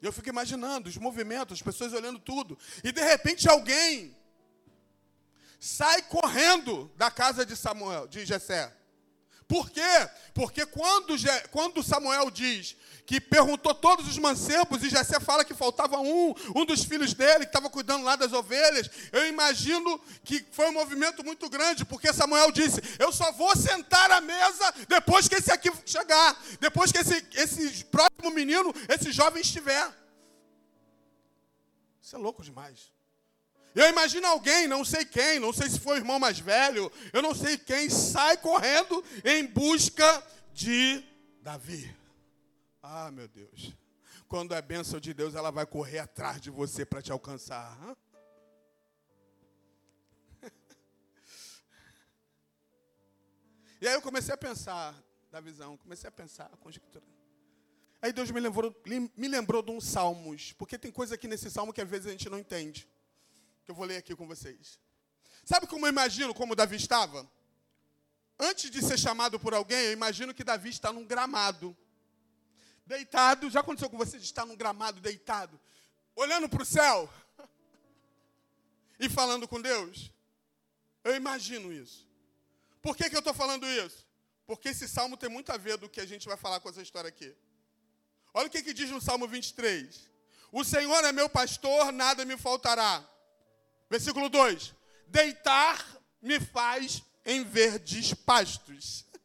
Eu 0.00 0.12
fico 0.12 0.28
imaginando 0.28 0.88
os 0.88 0.96
movimentos, 0.96 1.58
as 1.58 1.62
pessoas 1.62 1.92
olhando 1.92 2.18
tudo. 2.18 2.58
E 2.84 2.92
de 2.92 3.00
repente 3.02 3.48
alguém 3.48 4.16
sai 5.58 6.02
correndo 6.02 6.90
da 6.96 7.10
casa 7.10 7.44
de 7.44 7.56
Samuel, 7.56 8.06
de 8.06 8.24
Jessé. 8.24 8.77
Por 9.48 9.70
quê? 9.70 9.80
Porque 10.34 10.66
quando, 10.66 11.14
quando 11.50 11.82
Samuel 11.82 12.30
diz 12.30 12.76
que 13.06 13.18
perguntou 13.18 13.74
todos 13.74 14.06
os 14.06 14.18
mancebos 14.18 14.82
e 14.82 14.90
Jessé 14.90 15.18
fala 15.18 15.42
que 15.42 15.54
faltava 15.54 15.98
um, 15.98 16.34
um 16.54 16.66
dos 16.66 16.84
filhos 16.84 17.14
dele 17.14 17.40
que 17.40 17.46
estava 17.46 17.70
cuidando 17.70 18.04
lá 18.04 18.14
das 18.14 18.34
ovelhas, 18.34 18.90
eu 19.10 19.26
imagino 19.26 19.98
que 20.22 20.44
foi 20.52 20.68
um 20.68 20.74
movimento 20.74 21.24
muito 21.24 21.48
grande, 21.48 21.86
porque 21.86 22.12
Samuel 22.12 22.52
disse: 22.52 22.82
Eu 22.98 23.10
só 23.10 23.32
vou 23.32 23.56
sentar 23.56 24.10
à 24.10 24.20
mesa 24.20 24.74
depois 24.86 25.26
que 25.26 25.36
esse 25.36 25.50
aqui 25.50 25.72
chegar, 25.86 26.38
depois 26.60 26.92
que 26.92 26.98
esse, 26.98 27.26
esse 27.32 27.86
próximo 27.86 28.30
menino, 28.30 28.74
esse 28.86 29.10
jovem 29.10 29.40
estiver. 29.40 29.90
Isso 32.02 32.14
é 32.14 32.18
louco 32.18 32.42
demais. 32.42 32.97
Eu 33.74 33.88
imagino 33.88 34.26
alguém, 34.26 34.66
não 34.66 34.84
sei 34.84 35.04
quem, 35.04 35.38
não 35.38 35.52
sei 35.52 35.68
se 35.68 35.78
foi 35.78 35.96
o 35.96 36.00
irmão 36.00 36.18
mais 36.18 36.38
velho, 36.38 36.90
eu 37.12 37.22
não 37.22 37.34
sei 37.34 37.56
quem, 37.56 37.88
sai 37.88 38.36
correndo 38.36 39.04
em 39.24 39.46
busca 39.46 40.26
de 40.52 41.04
Davi. 41.42 41.94
Ah, 42.82 43.10
meu 43.10 43.28
Deus. 43.28 43.74
Quando 44.26 44.54
é 44.54 44.60
bênção 44.60 44.98
de 44.98 45.14
Deus, 45.14 45.34
ela 45.34 45.50
vai 45.50 45.64
correr 45.66 46.00
atrás 46.00 46.40
de 46.40 46.50
você 46.50 46.84
para 46.84 47.02
te 47.02 47.12
alcançar. 47.12 47.76
E 53.80 53.86
aí 53.86 53.94
eu 53.94 54.02
comecei 54.02 54.34
a 54.34 54.36
pensar 54.36 54.92
da 55.30 55.40
visão, 55.40 55.76
comecei 55.76 56.08
a 56.08 56.10
pensar, 56.10 56.50
a 56.52 56.56
conjectura. 56.56 57.04
Aí 58.02 58.12
Deus 58.12 58.28
me 58.32 58.40
lembrou, 58.40 58.74
me 59.16 59.28
lembrou 59.28 59.62
de 59.62 59.70
um 59.70 59.80
Salmos, 59.80 60.52
porque 60.54 60.76
tem 60.76 60.90
coisa 60.90 61.14
aqui 61.14 61.28
nesse 61.28 61.48
Salmo 61.48 61.72
que 61.72 61.80
às 61.80 61.88
vezes 61.88 62.08
a 62.08 62.10
gente 62.10 62.28
não 62.28 62.40
entende 62.40 62.88
que 63.68 63.72
eu 63.72 63.74
vou 63.74 63.84
ler 63.84 63.98
aqui 63.98 64.16
com 64.16 64.26
vocês. 64.26 64.80
Sabe 65.44 65.66
como 65.66 65.84
eu 65.84 65.90
imagino 65.90 66.32
como 66.32 66.56
Davi 66.56 66.76
estava? 66.76 67.30
Antes 68.38 68.70
de 68.70 68.80
ser 68.82 68.98
chamado 68.98 69.38
por 69.38 69.52
alguém, 69.52 69.78
eu 69.78 69.92
imagino 69.92 70.32
que 70.32 70.42
Davi 70.42 70.70
está 70.70 70.90
num 70.90 71.04
gramado. 71.04 71.76
Deitado, 72.86 73.50
já 73.50 73.60
aconteceu 73.60 73.90
com 73.90 73.98
você 73.98 74.18
de 74.18 74.24
estar 74.24 74.46
num 74.46 74.56
gramado 74.56 75.02
deitado, 75.02 75.60
olhando 76.16 76.48
para 76.48 76.62
o 76.62 76.64
céu 76.64 77.12
e 78.98 79.06
falando 79.06 79.46
com 79.46 79.60
Deus? 79.60 80.10
Eu 81.04 81.14
imagino 81.14 81.70
isso. 81.70 82.08
Por 82.80 82.96
que, 82.96 83.10
que 83.10 83.16
eu 83.16 83.18
estou 83.18 83.34
falando 83.34 83.66
isso? 83.66 84.06
Porque 84.46 84.70
esse 84.70 84.88
salmo 84.88 85.14
tem 85.14 85.28
muito 85.28 85.52
a 85.52 85.58
ver 85.58 85.76
do 85.76 85.90
que 85.90 86.00
a 86.00 86.06
gente 86.06 86.26
vai 86.26 86.38
falar 86.38 86.58
com 86.60 86.70
essa 86.70 86.80
história 86.80 87.08
aqui. 87.08 87.36
Olha 88.32 88.46
o 88.46 88.50
que, 88.50 88.62
que 88.62 88.72
diz 88.72 88.88
no 88.88 88.98
Salmo 88.98 89.28
23. 89.28 90.10
O 90.50 90.64
Senhor 90.64 91.04
é 91.04 91.12
meu 91.12 91.28
pastor, 91.28 91.92
nada 91.92 92.24
me 92.24 92.38
faltará. 92.38 93.06
Versículo 93.90 94.28
2: 94.28 94.74
Deitar 95.06 95.84
me 96.20 96.38
faz 96.40 97.02
em 97.24 97.44
verdes 97.44 98.12
pastos. 98.14 99.04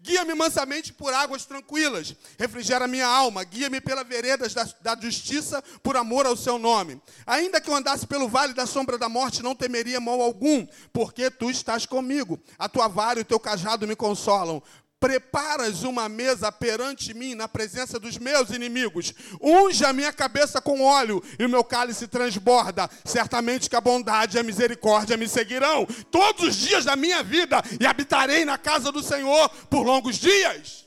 Guia-me 0.00 0.34
mansamente 0.34 0.92
por 0.92 1.14
águas 1.14 1.46
tranquilas, 1.46 2.14
refrigera 2.38 2.86
minha 2.86 3.06
alma, 3.06 3.42
guia-me 3.42 3.80
pelas 3.80 4.06
veredas 4.06 4.52
da, 4.52 4.68
da, 4.82 5.00
justiça 5.00 5.62
por 5.82 5.96
amor 5.96 6.26
ao 6.26 6.36
seu 6.36 6.58
nome. 6.58 7.00
Ainda 7.26 7.58
que 7.58 7.70
eu 7.70 7.74
andasse 7.74 8.06
pelo 8.06 8.28
vale 8.28 8.52
da 8.52 8.66
sombra 8.66 8.98
da 8.98 9.08
morte, 9.08 9.42
não 9.42 9.54
temeria 9.54 9.98
mal 10.00 10.20
algum, 10.20 10.66
porque 10.92 11.30
tu 11.30 11.50
estás 11.50 11.86
comigo. 11.86 12.38
A 12.58 12.68
tua 12.68 12.86
vara 12.86 13.18
e 13.18 13.22
o 13.22 13.24
teu 13.24 13.40
cajado 13.40 13.86
me 13.86 13.96
consolam 13.96 14.62
preparas 15.04 15.82
uma 15.82 16.08
mesa 16.08 16.50
perante 16.50 17.12
mim 17.12 17.34
na 17.34 17.46
presença 17.46 18.00
dos 18.00 18.16
meus 18.16 18.48
inimigos. 18.48 19.12
Unge 19.38 19.84
a 19.84 19.92
minha 19.92 20.10
cabeça 20.10 20.62
com 20.62 20.80
óleo 20.80 21.22
e 21.38 21.44
o 21.44 21.48
meu 21.48 21.62
cálice 21.62 22.08
transborda. 22.08 22.88
Certamente 23.04 23.68
que 23.68 23.76
a 23.76 23.82
bondade 23.82 24.38
e 24.38 24.40
a 24.40 24.42
misericórdia 24.42 25.18
me 25.18 25.28
seguirão 25.28 25.86
todos 26.10 26.48
os 26.48 26.56
dias 26.56 26.86
da 26.86 26.96
minha 26.96 27.22
vida 27.22 27.62
e 27.78 27.86
habitarei 27.86 28.46
na 28.46 28.56
casa 28.56 28.90
do 28.90 29.02
Senhor 29.02 29.50
por 29.68 29.82
longos 29.82 30.16
dias. 30.16 30.86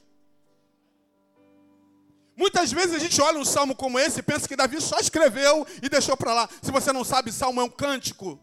Muitas 2.35 2.71
vezes 2.71 2.95
a 2.95 2.99
gente 2.99 3.21
olha 3.21 3.37
um 3.37 3.45
salmo 3.45 3.75
como 3.75 3.99
esse 3.99 4.21
e 4.21 4.23
pensa 4.23 4.47
que 4.47 4.55
Davi 4.55 4.81
só 4.81 4.97
escreveu 4.97 5.63
e 5.79 5.89
deixou 5.89 6.17
para 6.17 6.33
lá. 6.33 6.49
Se 6.59 6.71
você 6.71 6.91
não 6.91 7.03
sabe, 7.03 7.31
salmo 7.31 7.61
é 7.61 7.63
um 7.63 7.69
cântico. 7.69 8.39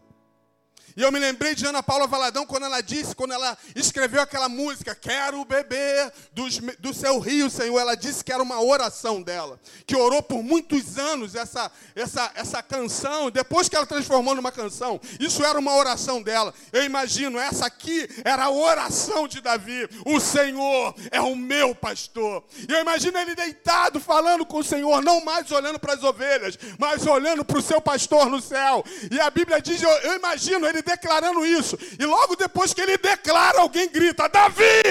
E 0.97 1.01
eu 1.01 1.11
me 1.11 1.19
lembrei 1.19 1.53
de 1.55 1.65
Ana 1.65 1.83
Paula 1.83 2.07
Valadão 2.07 2.45
quando 2.45 2.63
ela 2.65 2.81
disse, 2.81 3.15
quando 3.15 3.33
ela 3.33 3.57
escreveu 3.75 4.21
aquela 4.21 4.47
música, 4.47 4.95
Quero 4.95 5.43
beber 5.45 6.11
dos, 6.31 6.59
do 6.79 6.93
seu 6.93 7.19
rio, 7.19 7.49
Senhor. 7.49 7.79
Ela 7.79 7.95
disse 7.95 8.23
que 8.23 8.31
era 8.31 8.41
uma 8.41 8.61
oração 8.61 9.21
dela, 9.21 9.59
que 9.85 9.95
orou 9.95 10.23
por 10.23 10.41
muitos 10.41 10.97
anos 10.97 11.35
essa, 11.35 11.71
essa, 11.95 12.31
essa 12.33 12.63
canção, 12.63 13.29
depois 13.29 13.69
que 13.69 13.75
ela 13.75 13.85
transformou 13.85 14.33
numa 14.33 14.51
canção. 14.51 14.99
Isso 15.19 15.43
era 15.43 15.59
uma 15.59 15.75
oração 15.75 16.21
dela. 16.21 16.53
Eu 16.71 16.83
imagino, 16.83 17.37
essa 17.37 17.65
aqui 17.65 18.09
era 18.23 18.45
a 18.45 18.49
oração 18.49 19.27
de 19.27 19.41
Davi. 19.41 19.87
O 20.05 20.19
Senhor 20.19 20.95
é 21.11 21.21
o 21.21 21.35
meu 21.35 21.75
pastor. 21.75 22.43
E 22.67 22.71
eu 22.71 22.81
imagino 22.81 23.17
ele 23.17 23.35
deitado, 23.35 23.99
falando 23.99 24.45
com 24.45 24.59
o 24.59 24.63
Senhor, 24.63 25.03
não 25.03 25.23
mais 25.23 25.51
olhando 25.51 25.77
para 25.77 25.93
as 25.93 26.03
ovelhas, 26.03 26.57
mas 26.79 27.05
olhando 27.05 27.43
para 27.43 27.59
o 27.59 27.61
seu 27.61 27.81
pastor 27.81 28.29
no 28.29 28.41
céu. 28.41 28.83
E 29.11 29.19
a 29.19 29.29
Bíblia 29.29 29.61
diz, 29.61 29.81
eu, 29.81 29.89
eu 29.89 30.15
imagino 30.15 30.65
ele 30.65 30.81
declarando 30.85 31.45
isso. 31.45 31.77
E 31.99 32.05
logo 32.05 32.35
depois 32.35 32.73
que 32.73 32.81
ele 32.81 32.97
declara, 32.97 33.59
alguém 33.59 33.89
grita: 33.89 34.29
Davi! 34.29 34.83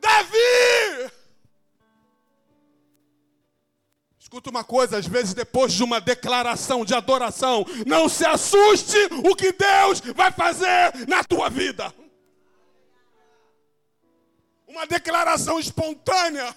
Davi! 0.00 1.12
Escuta 4.18 4.48
uma 4.48 4.64
coisa, 4.64 4.96
às 4.96 5.06
vezes 5.06 5.34
depois 5.34 5.74
de 5.74 5.84
uma 5.84 6.00
declaração 6.00 6.86
de 6.86 6.94
adoração, 6.94 7.66
não 7.86 8.08
se 8.08 8.24
assuste 8.24 8.96
o 9.22 9.36
que 9.36 9.52
Deus 9.52 10.00
vai 10.14 10.32
fazer 10.32 11.06
na 11.06 11.22
tua 11.22 11.50
vida. 11.50 11.94
Uma 14.66 14.86
declaração 14.86 15.60
espontânea. 15.60 16.56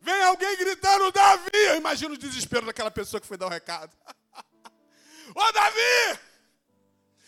Vem 0.00 0.22
alguém 0.24 0.56
gritando, 0.58 1.12
Davi! 1.12 1.48
Eu 1.54 1.76
imagino 1.76 2.14
o 2.14 2.18
desespero 2.18 2.66
daquela 2.66 2.90
pessoa 2.90 3.20
que 3.20 3.26
foi 3.26 3.38
dar 3.38 3.46
o 3.46 3.50
recado. 3.50 3.96
Ô 5.34 5.52
Davi! 5.52 6.20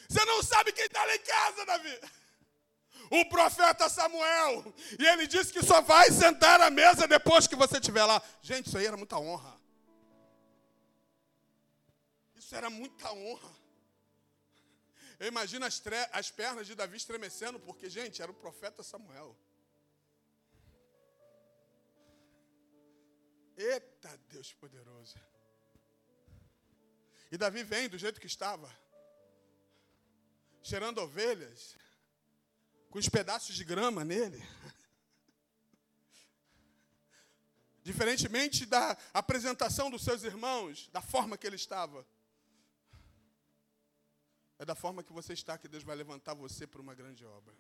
Você 0.09 0.25
não 0.25 0.42
sabe 0.42 0.73
quem 0.73 0.85
está 0.85 1.05
lá 1.05 1.14
em 1.14 1.19
casa, 1.19 1.66
Davi? 1.66 2.01
O 3.11 3.25
profeta 3.29 3.88
Samuel. 3.88 4.75
E 4.99 5.05
ele 5.07 5.27
disse 5.27 5.53
que 5.53 5.62
só 5.62 5.81
vai 5.81 6.11
sentar 6.11 6.61
à 6.61 6.71
mesa 6.71 7.07
depois 7.07 7.47
que 7.47 7.57
você 7.57 7.79
estiver 7.79 8.05
lá. 8.05 8.23
Gente, 8.40 8.69
isso 8.69 8.79
aí 8.79 8.87
era 8.87 8.97
muita 8.97 9.19
honra. 9.19 9.61
Isso 12.37 12.55
era 12.55 12.71
muita 12.71 13.12
honra. 13.12 13.57
Eu 15.19 15.29
imagino 15.29 15.64
as, 15.64 15.83
as 16.12 16.31
pernas 16.31 16.66
de 16.66 16.75
Davi 16.75 16.97
estremecendo, 16.97 17.59
porque, 17.59 17.88
gente, 17.88 18.23
era 18.23 18.31
o 18.31 18.35
profeta 18.35 18.83
Samuel. 18.83 19.37
Eita 23.57 24.16
Deus 24.29 24.53
poderoso. 24.53 25.16
E 27.31 27.37
Davi 27.37 27.62
vem 27.62 27.89
do 27.89 27.99
jeito 27.99 28.21
que 28.21 28.27
estava, 28.27 28.71
cheirando 30.62 30.99
ovelhas, 30.99 31.77
com 32.91 32.99
os 32.99 33.09
pedaços 33.09 33.55
de 33.55 33.65
grama 33.65 34.05
nele. 34.05 34.43
Diferentemente 37.83 38.67
da 38.67 38.97
apresentação 39.15 39.91
dos 39.91 40.03
seus 40.03 40.25
irmãos, 40.25 40.89
da 40.93 41.01
forma 41.01 41.37
que 41.37 41.47
ele 41.47 41.57
estava. 41.57 42.07
É 44.59 44.65
da 44.65 44.75
forma 44.75 45.03
que 45.03 45.12
você 45.12 45.35
está 45.35 45.59
que 45.59 45.69
Deus 45.69 45.85
vai 45.85 45.95
levantar 45.95 46.35
você 46.35 46.67
para 46.67 46.81
uma 46.81 46.95
grande 46.95 47.25
obra. 47.25 47.55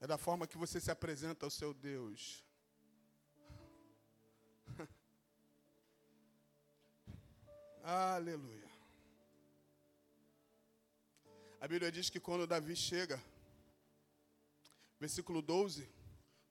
É 0.00 0.06
da 0.06 0.16
forma 0.16 0.46
que 0.46 0.56
você 0.56 0.80
se 0.80 0.90
apresenta 0.90 1.46
ao 1.46 1.50
seu 1.50 1.74
Deus. 1.74 2.44
Aleluia. 7.82 8.68
A 11.60 11.66
Bíblia 11.66 11.90
diz 11.90 12.10
que 12.10 12.20
quando 12.20 12.46
Davi 12.46 12.76
chega, 12.76 13.20
versículo 14.98 15.40
12 15.40 15.88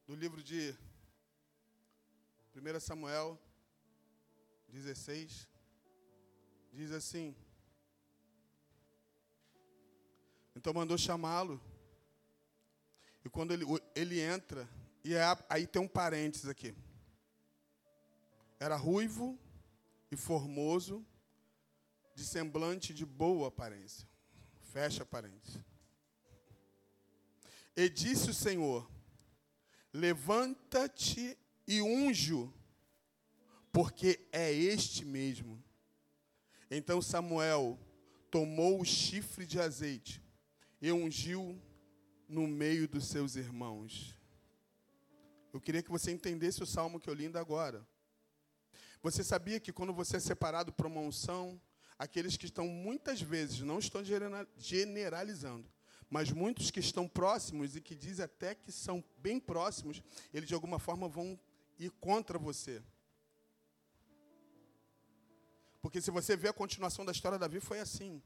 do 0.07 0.15
livro 0.15 0.41
de 0.41 0.75
1 2.55 2.79
Samuel 2.79 3.39
16, 4.69 5.47
diz 6.73 6.91
assim: 6.91 7.35
Então 10.55 10.73
mandou 10.73 10.97
chamá-lo, 10.97 11.61
e 13.23 13.29
quando 13.29 13.53
ele, 13.53 13.65
ele 13.95 14.19
entra, 14.19 14.67
e 15.03 15.13
é, 15.13 15.23
aí 15.47 15.67
tem 15.67 15.79
um 15.79 15.87
parênteses 15.87 16.47
aqui. 16.47 16.75
Era 18.59 18.75
ruivo 18.75 19.39
e 20.11 20.17
formoso, 20.17 21.05
de 22.19 22.25
semblante 22.25 22.93
de 22.93 23.05
boa 23.05 23.47
aparência. 23.47 24.05
Fecha 24.73 25.05
parênteses. 25.05 25.63
E 27.77 27.87
disse 27.87 28.29
o 28.29 28.33
Senhor: 28.33 28.91
Levanta-te 29.93 31.37
e 31.65 31.81
unjo, 31.81 32.53
porque 33.71 34.27
é 34.33 34.51
este 34.51 35.05
mesmo. 35.05 35.63
Então 36.69 37.01
Samuel 37.01 37.79
tomou 38.29 38.81
o 38.81 38.85
chifre 38.85 39.45
de 39.45 39.57
azeite 39.57 40.21
e 40.81 40.91
ungiu 40.91 41.57
no 42.27 42.45
meio 42.47 42.85
dos 42.85 43.05
seus 43.05 43.37
irmãos. 43.37 44.13
Eu 45.53 45.61
queria 45.61 45.81
que 45.81 45.89
você 45.89 46.11
entendesse 46.11 46.61
o 46.61 46.67
salmo 46.67 46.99
que 46.99 47.09
eu 47.09 47.13
li 47.13 47.27
ainda 47.27 47.39
agora. 47.39 47.87
Você 49.01 49.23
sabia 49.23 49.57
que 49.57 49.71
quando 49.71 49.93
você 49.93 50.17
é 50.17 50.19
separado 50.19 50.73
para 50.73 50.85
uma 50.85 50.99
unção, 50.99 51.59
aqueles 51.99 52.37
que 52.37 52.45
estão 52.45 52.65
muitas 52.65 53.21
vezes, 53.21 53.59
não 53.59 53.77
estou 53.77 54.01
generalizando, 54.57 55.69
mas 56.09 56.31
muitos 56.31 56.71
que 56.71 56.79
estão 56.79 57.05
próximos 57.05 57.75
e 57.75 57.81
que 57.81 57.93
dizem 57.93 58.23
até 58.23 58.55
que 58.55 58.71
são 58.71 59.03
bem 59.17 59.37
próximos, 59.37 60.01
eles 60.33 60.47
de 60.47 60.55
alguma 60.55 60.79
forma 60.79 61.09
vão 61.09 61.37
ir 61.77 61.91
contra 61.91 62.39
você. 62.39 62.81
Porque 65.81 66.01
se 66.01 66.09
você 66.09 66.35
vê 66.37 66.47
a 66.47 66.53
continuação 66.53 67.05
da 67.05 67.11
história, 67.11 67.37
Davi 67.37 67.59
foi 67.59 67.79
assim. 67.79 68.23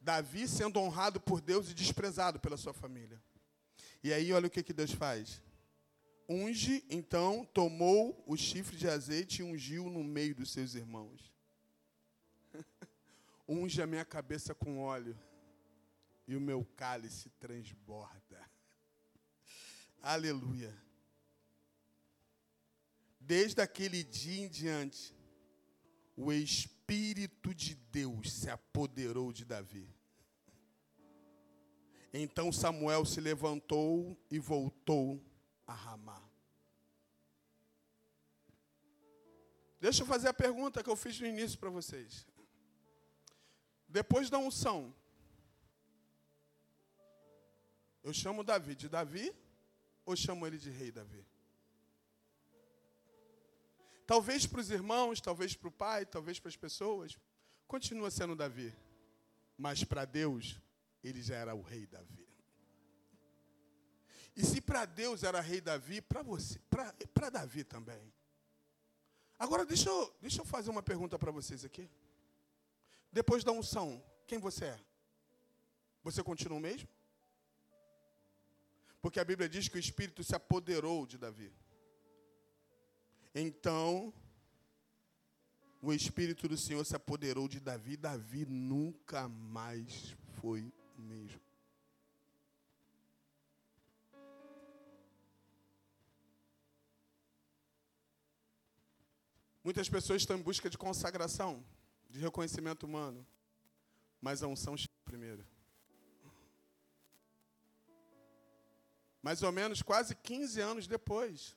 Davi 0.00 0.46
sendo 0.46 0.78
honrado 0.78 1.20
por 1.20 1.40
Deus 1.40 1.70
e 1.70 1.74
desprezado 1.74 2.38
pela 2.38 2.56
sua 2.56 2.72
família. 2.72 3.20
E 4.02 4.12
aí, 4.12 4.32
olha 4.32 4.46
o 4.46 4.50
que, 4.50 4.62
que 4.62 4.72
Deus 4.72 4.92
faz. 4.92 5.42
Unge, 6.28 6.84
então, 6.88 7.44
tomou 7.52 8.22
o 8.26 8.36
chifre 8.36 8.76
de 8.76 8.88
azeite 8.88 9.40
e 9.40 9.44
ungiu 9.44 9.88
no 9.88 10.02
meio 10.02 10.34
dos 10.34 10.52
seus 10.52 10.74
irmãos. 10.74 11.35
Unge 13.48 13.80
a 13.80 13.86
minha 13.86 14.04
cabeça 14.04 14.54
com 14.54 14.80
óleo 14.80 15.18
e 16.26 16.36
o 16.36 16.40
meu 16.40 16.64
cálice 16.76 17.30
transborda. 17.38 18.40
Aleluia. 20.02 20.76
Desde 23.20 23.60
aquele 23.60 24.04
dia 24.04 24.44
em 24.44 24.48
diante, 24.48 25.14
o 26.16 26.32
Espírito 26.32 27.54
de 27.54 27.74
Deus 27.74 28.32
se 28.32 28.48
apoderou 28.48 29.32
de 29.32 29.44
Davi. 29.44 29.92
Então 32.12 32.52
Samuel 32.52 33.04
se 33.04 33.20
levantou 33.20 34.16
e 34.30 34.38
voltou 34.38 35.22
a 35.66 35.74
Ramá. 35.74 36.22
Deixa 39.80 40.02
eu 40.02 40.06
fazer 40.06 40.28
a 40.28 40.34
pergunta 40.34 40.82
que 40.82 40.88
eu 40.88 40.96
fiz 40.96 41.20
no 41.20 41.26
início 41.26 41.58
para 41.58 41.68
vocês. 41.68 42.26
Depois 43.88 44.28
da 44.28 44.38
unção, 44.38 44.94
eu 48.02 48.12
chamo 48.12 48.44
Davi 48.44 48.74
de 48.74 48.88
Davi 48.88 49.34
ou 50.04 50.14
chamo 50.16 50.46
ele 50.46 50.58
de 50.58 50.70
rei 50.70 50.92
Davi? 50.92 51.26
Talvez 54.06 54.46
para 54.46 54.60
os 54.60 54.70
irmãos, 54.70 55.20
talvez 55.20 55.56
para 55.56 55.68
o 55.68 55.72
pai, 55.72 56.06
talvez 56.06 56.38
para 56.38 56.48
as 56.48 56.56
pessoas, 56.56 57.18
continua 57.66 58.10
sendo 58.10 58.36
Davi. 58.36 58.72
Mas 59.58 59.82
para 59.82 60.04
Deus, 60.04 60.60
ele 61.02 61.20
já 61.22 61.36
era 61.36 61.54
o 61.54 61.62
rei 61.62 61.86
Davi. 61.86 62.26
E 64.36 64.44
se 64.44 64.60
para 64.60 64.84
Deus 64.84 65.22
era 65.22 65.40
rei 65.40 65.60
Davi, 65.60 66.00
para 66.00 66.22
você, 66.22 66.60
para 67.14 67.30
Davi 67.30 67.64
também. 67.64 68.12
Agora 69.38 69.64
deixa 69.64 69.88
eu, 69.88 70.14
deixa 70.20 70.40
eu 70.40 70.44
fazer 70.44 70.70
uma 70.70 70.82
pergunta 70.82 71.18
para 71.18 71.32
vocês 71.32 71.64
aqui. 71.64 71.90
Depois 73.16 73.42
da 73.42 73.50
unção, 73.50 74.04
quem 74.26 74.38
você 74.38 74.66
é? 74.66 74.80
Você 76.04 76.22
continua 76.22 76.58
o 76.58 76.60
mesmo? 76.60 76.86
Porque 79.00 79.18
a 79.18 79.24
Bíblia 79.24 79.48
diz 79.48 79.68
que 79.68 79.78
o 79.78 79.84
Espírito 79.86 80.22
se 80.22 80.34
apoderou 80.36 81.06
de 81.06 81.16
Davi. 81.16 81.50
Então, 83.34 84.12
o 85.80 85.94
Espírito 85.94 86.46
do 86.46 86.58
Senhor 86.58 86.84
se 86.84 86.94
apoderou 86.94 87.48
de 87.48 87.58
Davi. 87.58 87.96
Davi 87.96 88.44
nunca 88.44 89.26
mais 89.30 90.14
foi 90.38 90.70
o 90.98 91.00
mesmo. 91.00 91.40
Muitas 99.64 99.88
pessoas 99.88 100.20
estão 100.20 100.36
em 100.36 100.42
busca 100.42 100.68
de 100.68 100.76
consagração, 100.76 101.64
de 102.16 102.22
reconhecimento 102.22 102.86
humano, 102.86 103.26
mas 104.20 104.42
a 104.42 104.46
unção 104.46 104.76
chega 104.76 104.92
primeiro. 105.04 105.46
Mais 109.22 109.42
ou 109.42 109.52
menos 109.52 109.82
quase 109.82 110.14
15 110.14 110.60
anos 110.60 110.86
depois, 110.86 111.54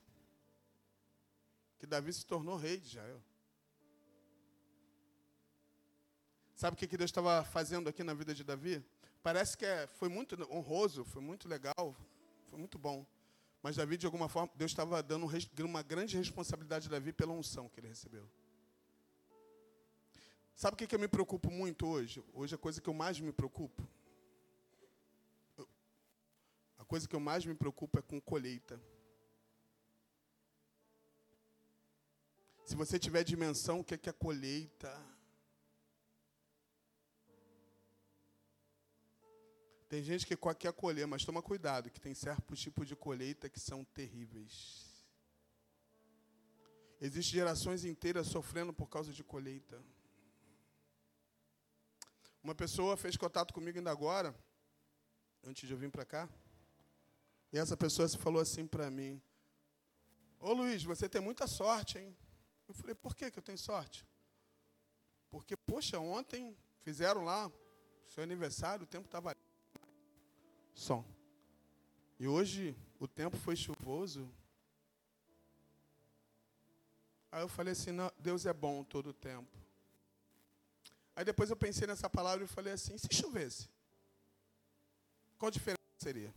que 1.78 1.88
Davi 1.88 2.12
se 2.12 2.26
tornou 2.26 2.58
rei 2.58 2.78
de 2.78 2.88
Israel. 2.88 3.24
Sabe 6.56 6.76
o 6.76 6.78
que 6.78 6.98
Deus 6.98 7.10
estava 7.10 7.44
fazendo 7.46 7.88
aqui 7.88 8.04
na 8.04 8.14
vida 8.14 8.34
de 8.34 8.44
Davi? 8.44 8.84
Parece 9.24 9.58
que 9.58 9.66
é, 9.66 9.88
foi 9.88 10.10
muito 10.10 10.36
honroso, 10.52 11.06
foi 11.06 11.22
muito 11.22 11.48
legal, 11.48 11.96
foi 12.48 12.60
muito 12.60 12.78
bom. 12.78 13.06
Mas 13.62 13.78
Davi, 13.78 13.96
de 13.96 14.06
alguma 14.06 14.28
forma, 14.28 14.52
Deus 14.56 14.72
estava 14.72 15.02
dando 15.02 15.26
uma 15.64 15.82
grande 15.82 16.18
responsabilidade 16.18 16.88
a 16.88 16.92
Davi 16.92 17.14
pela 17.14 17.32
unção 17.32 17.70
que 17.70 17.80
ele 17.80 17.88
recebeu. 17.88 18.30
Sabe 20.60 20.74
o 20.74 20.78
que, 20.78 20.88
que 20.88 20.94
eu 20.94 21.00
me 21.00 21.08
preocupo 21.08 21.50
muito 21.50 21.88
hoje? 21.88 22.22
Hoje 22.34 22.54
a 22.54 22.58
coisa 22.58 22.82
que 22.82 22.90
eu 22.90 22.94
mais 22.94 23.18
me 23.18 23.32
preocupo. 23.32 23.82
A 26.78 26.84
coisa 26.84 27.08
que 27.08 27.16
eu 27.16 27.20
mais 27.22 27.46
me 27.46 27.56
preocupo 27.56 27.98
é 27.98 28.02
com 28.02 28.20
colheita. 28.20 28.78
Se 32.66 32.76
você 32.76 33.00
tiver 33.00 33.24
dimensão, 33.24 33.80
o 33.80 33.86
que 33.86 33.94
é, 33.94 33.98
que 33.98 34.10
é 34.10 34.12
colheita? 34.12 34.94
Tem 39.88 40.04
gente 40.04 40.26
que 40.26 40.36
quer 40.56 40.74
colher, 40.74 41.08
mas 41.08 41.24
toma 41.24 41.42
cuidado, 41.42 41.90
que 41.90 42.02
tem 42.02 42.14
certos 42.14 42.60
tipos 42.60 42.86
de 42.86 42.98
colheita 42.98 43.48
que 43.48 43.62
são 43.62 43.86
terríveis. 43.86 45.06
Existem 47.00 47.40
gerações 47.40 47.86
inteiras 47.86 48.28
sofrendo 48.28 48.74
por 48.74 48.90
causa 48.90 49.14
de 49.14 49.24
colheita. 49.24 49.82
Uma 52.44 52.56
pessoa 52.56 52.96
fez 52.96 53.18
contato 53.18 53.54
comigo 53.54 53.78
ainda 53.78 53.92
agora, 53.92 54.36
antes 55.44 55.68
de 55.68 55.74
eu 55.74 55.78
vir 55.78 55.92
para 55.92 56.06
cá. 56.06 56.30
E 57.52 57.58
essa 57.58 57.76
pessoa 57.76 58.08
falou 58.10 58.42
assim 58.42 58.66
para 58.66 58.90
mim: 58.90 59.22
Ô 60.40 60.54
Luiz, 60.54 60.84
você 60.84 61.10
tem 61.10 61.22
muita 61.22 61.48
sorte, 61.48 61.98
hein? 61.98 62.16
Eu 62.68 62.74
falei, 62.74 62.96
por 62.96 63.16
que, 63.16 63.32
que 63.32 63.40
eu 63.40 63.44
tenho 63.44 63.58
sorte? 63.58 64.08
Porque, 65.30 65.58
poxa, 65.58 66.00
ontem 66.00 66.56
fizeram 66.82 67.24
lá 67.24 67.52
seu 68.08 68.24
aniversário, 68.24 68.84
o 68.84 68.88
tempo 68.88 69.06
estava 69.06 69.36
som. 70.74 71.04
E 72.20 72.28
hoje 72.28 72.76
o 73.00 73.08
tempo 73.08 73.38
foi 73.38 73.56
chuvoso. 73.56 74.32
Aí 77.32 77.42
eu 77.42 77.48
falei 77.48 77.74
assim, 77.74 77.92
Deus 78.18 78.46
é 78.46 78.54
bom 78.54 78.84
todo 78.84 79.10
o 79.10 79.14
tempo. 79.14 79.58
Aí 81.20 81.26
depois 81.26 81.50
eu 81.50 81.58
pensei 81.58 81.86
nessa 81.86 82.10
palavra 82.10 82.46
e 82.46 82.48
falei 82.48 82.72
assim, 82.72 82.98
se 82.98 83.10
chovesse? 83.12 83.68
Qual 85.38 85.52
diferença 85.52 85.78
seria? 85.98 86.34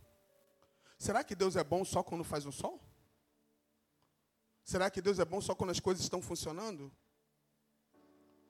Será 0.99 1.23
que 1.23 1.33
Deus 1.33 1.55
é 1.55 1.63
bom 1.63 1.85
só 1.85 2.03
quando 2.03 2.25
faz 2.25 2.45
um 2.45 2.51
sol? 2.51 2.83
Será 4.61 4.91
que 4.91 5.01
Deus 5.01 5.19
é 5.19 5.23
bom 5.23 5.39
só 5.39 5.55
quando 5.55 5.69
as 5.69 5.79
coisas 5.79 6.03
estão 6.03 6.21
funcionando? 6.21 6.91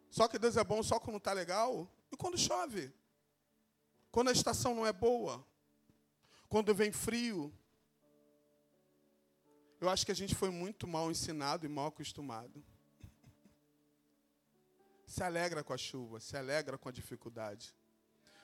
Só 0.10 0.28
que 0.28 0.40
Deus 0.40 0.58
é 0.58 0.64
bom 0.64 0.82
só 0.82 1.00
quando 1.00 1.18
está 1.18 1.34
legal? 1.34 1.88
E 2.12 2.18
quando 2.18 2.36
chove? 2.36 2.92
Quando 4.12 4.30
a 4.30 4.34
estação 4.34 4.74
não 4.74 4.88
é 4.88 4.92
boa? 4.92 5.46
Quando 6.50 6.74
vem 6.74 6.92
frio? 6.92 7.54
Eu 9.80 9.88
acho 9.88 10.04
que 10.04 10.12
a 10.12 10.16
gente 10.16 10.34
foi 10.34 10.50
muito 10.50 10.88
mal 10.88 11.12
ensinado 11.12 11.64
e 11.64 11.70
mal 11.70 11.90
acostumado. 11.90 12.66
Se 15.14 15.22
alegra 15.22 15.64
com 15.64 15.72
a 15.72 15.78
chuva, 15.78 16.20
se 16.20 16.36
alegra 16.36 16.76
com 16.76 16.90
a 16.90 16.92
dificuldade. 16.92 17.72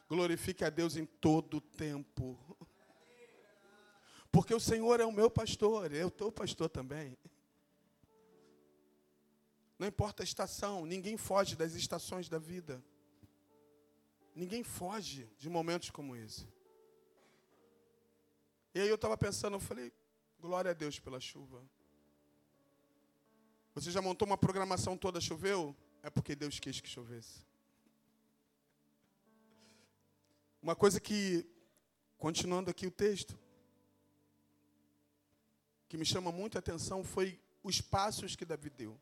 Glorifique 0.08 0.64
a 0.64 0.70
Deus 0.70 0.96
em 0.96 1.04
todo 1.04 1.58
o 1.58 1.62
tempo. 1.62 2.38
Porque 4.32 4.54
o 4.54 4.60
Senhor 4.60 5.00
é 5.00 5.04
o 5.04 5.12
meu 5.12 5.32
pastor, 5.32 5.92
eu 5.92 6.10
estou 6.10 6.32
pastor 6.32 6.70
também. 6.70 7.18
Não 9.80 9.88
importa 9.88 10.22
a 10.22 10.24
estação, 10.24 10.86
ninguém 10.86 11.18
foge 11.18 11.56
das 11.56 11.74
estações 11.74 12.30
da 12.30 12.38
vida. 12.38 12.84
Ninguém 14.36 14.64
foge 14.64 15.28
de 15.40 15.50
momentos 15.50 15.90
como 15.90 16.16
esse. 16.16 16.48
E 18.76 18.80
aí 18.80 18.88
eu 18.88 18.94
estava 18.94 19.18
pensando, 19.18 19.56
eu 19.56 19.60
falei, 19.60 19.92
glória 20.40 20.70
a 20.70 20.76
Deus 20.76 21.00
pela 21.00 21.20
chuva. 21.20 21.68
Você 23.74 23.90
já 23.90 24.04
montou 24.04 24.28
uma 24.28 24.38
programação 24.38 24.96
toda, 24.96 25.20
choveu? 25.20 25.76
É 26.02 26.10
porque 26.10 26.36
Deus 26.36 26.60
quis 26.60 26.80
que 26.80 26.88
chovesse. 26.88 27.46
Uma 30.62 30.76
coisa 30.76 31.00
que, 31.00 31.46
continuando 32.18 32.70
aqui 32.70 32.86
o 32.86 32.92
texto, 32.92 33.38
que 35.88 35.98
me 35.98 36.06
chama 36.06 36.32
muito 36.32 36.58
a 36.58 36.60
atenção 36.60 37.04
foi 37.04 37.40
os 37.64 37.82
passos 37.82 38.36
que 38.36 38.46
Davi 38.46 38.70
deu. 38.70 39.00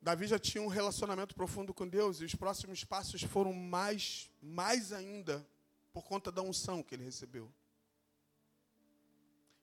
Davi 0.00 0.26
já 0.26 0.38
tinha 0.38 0.62
um 0.62 0.68
relacionamento 0.68 1.34
profundo 1.34 1.74
com 1.74 1.86
Deus 1.86 2.20
e 2.20 2.24
os 2.24 2.34
próximos 2.34 2.84
passos 2.84 3.22
foram 3.22 3.52
mais, 3.52 4.30
mais 4.40 4.92
ainda 4.92 5.46
por 5.92 6.04
conta 6.04 6.30
da 6.30 6.42
unção 6.42 6.82
que 6.82 6.94
ele 6.94 7.04
recebeu. 7.04 7.52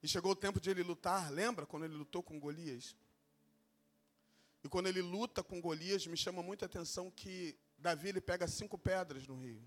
E 0.01 0.07
chegou 0.07 0.33
o 0.33 0.35
tempo 0.35 0.59
de 0.59 0.69
ele 0.69 0.83
lutar, 0.83 1.31
lembra 1.31 1.65
quando 1.65 1.85
ele 1.85 1.93
lutou 1.93 2.21
com 2.21 2.39
Golias? 2.39 2.93
E 4.63 4.69
quando 4.69 4.87
ele 4.87 5.01
luta 5.01 5.43
com 5.43 5.59
Golias, 5.59 6.07
me 6.07 6.15
chama 6.15 6.41
muita 6.41 6.65
atenção 6.65 7.11
que 7.11 7.57
Davi 7.77 8.09
ele 8.09 8.21
pega 8.21 8.47
cinco 8.47 8.77
pedras 8.77 9.27
no 9.27 9.35
rio. 9.35 9.61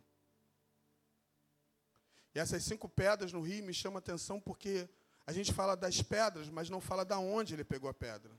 E 2.35 2.39
essas 2.39 2.65
cinco 2.65 2.89
pedras 2.89 3.33
no 3.33 3.41
rio 3.41 3.65
me 3.65 3.75
chama 3.75 3.99
atenção 3.99 4.41
porque 4.41 4.89
a 5.27 5.33
gente 5.33 5.53
fala 5.53 5.75
das 5.75 6.01
pedras, 6.03 6.49
mas 6.49 6.71
não 6.71 6.81
fala 6.81 7.05
da 7.05 7.19
onde 7.19 7.55
ele 7.55 7.65
pegou 7.65 7.91
a 7.91 7.95
pedra. 7.95 8.33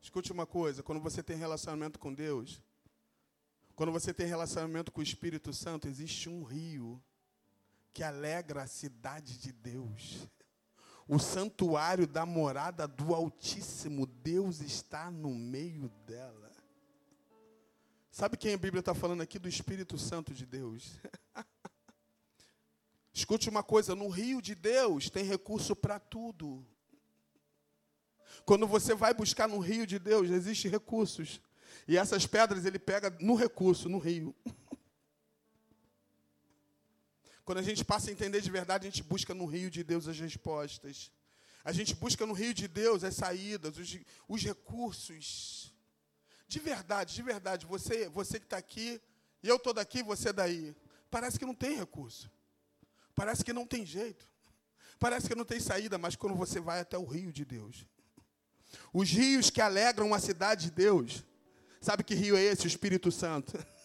Escute 0.00 0.30
uma 0.30 0.46
coisa, 0.46 0.82
quando 0.82 1.00
você 1.00 1.22
tem 1.22 1.36
relacionamento 1.36 1.98
com 1.98 2.14
Deus, 2.14 2.62
quando 3.74 3.90
você 3.90 4.14
tem 4.14 4.26
relacionamento 4.26 4.92
com 4.92 5.00
o 5.00 5.02
Espírito 5.02 5.52
Santo, 5.52 5.88
existe 5.88 6.28
um 6.28 6.44
rio 6.44 7.02
que 7.92 8.02
alegra 8.02 8.62
a 8.62 8.66
cidade 8.66 9.38
de 9.38 9.52
Deus. 9.52 10.28
O 11.08 11.18
santuário 11.18 12.06
da 12.06 12.26
morada 12.26 12.88
do 12.88 13.14
Altíssimo, 13.14 14.06
Deus 14.06 14.60
está 14.60 15.10
no 15.10 15.32
meio 15.34 15.88
dela. 16.04 16.50
Sabe 18.10 18.36
quem 18.36 18.54
a 18.54 18.58
Bíblia 18.58 18.80
está 18.80 18.94
falando 18.94 19.20
aqui? 19.20 19.38
Do 19.38 19.48
Espírito 19.48 19.96
Santo 19.98 20.34
de 20.34 20.44
Deus. 20.44 20.98
Escute 23.12 23.48
uma 23.48 23.62
coisa: 23.62 23.94
no 23.94 24.08
rio 24.08 24.42
de 24.42 24.54
Deus 24.54 25.08
tem 25.08 25.24
recurso 25.24 25.76
para 25.76 26.00
tudo. 26.00 26.66
Quando 28.44 28.66
você 28.66 28.94
vai 28.94 29.14
buscar 29.14 29.48
no 29.48 29.58
rio 29.58 29.86
de 29.86 29.98
Deus, 29.98 30.30
existem 30.30 30.70
recursos. 30.70 31.40
E 31.86 31.96
essas 31.96 32.26
pedras 32.26 32.64
ele 32.64 32.78
pega 32.78 33.16
no 33.20 33.34
recurso, 33.34 33.88
no 33.88 33.98
rio. 33.98 34.34
Quando 37.46 37.58
a 37.58 37.62
gente 37.62 37.84
passa 37.84 38.10
a 38.10 38.12
entender 38.12 38.40
de 38.40 38.50
verdade, 38.50 38.88
a 38.88 38.90
gente 38.90 39.04
busca 39.04 39.32
no 39.32 39.46
rio 39.46 39.70
de 39.70 39.84
Deus 39.84 40.08
as 40.08 40.18
respostas. 40.18 41.12
A 41.64 41.70
gente 41.70 41.94
busca 41.94 42.26
no 42.26 42.32
rio 42.32 42.52
de 42.52 42.66
Deus 42.66 43.04
as 43.04 43.14
saídas, 43.14 43.78
os, 43.78 43.98
os 44.28 44.42
recursos. 44.42 45.72
De 46.48 46.58
verdade, 46.58 47.14
de 47.14 47.22
verdade, 47.22 47.64
você, 47.64 48.08
você 48.08 48.40
que 48.40 48.46
está 48.46 48.56
aqui, 48.56 49.00
eu 49.44 49.56
estou 49.56 49.72
daqui, 49.72 50.02
você 50.02 50.32
daí. 50.32 50.74
Parece 51.08 51.38
que 51.38 51.46
não 51.46 51.54
tem 51.54 51.76
recurso. 51.76 52.28
Parece 53.14 53.44
que 53.44 53.52
não 53.52 53.64
tem 53.64 53.86
jeito. 53.86 54.28
Parece 54.98 55.28
que 55.28 55.34
não 55.36 55.44
tem 55.44 55.60
saída, 55.60 55.96
mas 55.96 56.16
quando 56.16 56.34
você 56.34 56.58
vai 56.58 56.80
até 56.80 56.98
o 56.98 57.04
rio 57.04 57.32
de 57.32 57.44
Deus, 57.44 57.86
os 58.92 59.08
rios 59.08 59.50
que 59.50 59.60
alegram 59.60 60.12
a 60.12 60.18
cidade 60.18 60.64
de 60.64 60.70
Deus. 60.72 61.24
Sabe 61.80 62.02
que 62.02 62.16
rio 62.16 62.36
é 62.36 62.42
esse? 62.42 62.66
O 62.66 62.66
Espírito 62.66 63.12
Santo. 63.12 63.56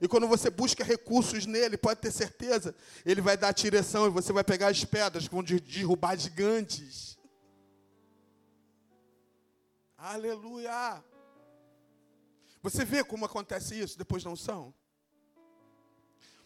E 0.00 0.06
quando 0.06 0.28
você 0.28 0.50
busca 0.50 0.84
recursos 0.84 1.46
nele, 1.46 1.76
pode 1.76 2.00
ter 2.00 2.10
certeza, 2.10 2.74
ele 3.04 3.20
vai 3.20 3.36
dar 3.36 3.48
a 3.48 3.52
direção 3.52 4.06
e 4.06 4.10
você 4.10 4.32
vai 4.32 4.44
pegar 4.44 4.68
as 4.68 4.84
pedras 4.84 5.26
que 5.26 5.34
vão 5.34 5.42
derrubar 5.42 6.16
gigantes. 6.16 7.18
Aleluia! 9.96 11.02
Você 12.62 12.84
vê 12.84 13.02
como 13.02 13.24
acontece 13.24 13.78
isso 13.78 13.96
depois 13.96 14.22
da 14.22 14.30
unção? 14.30 14.74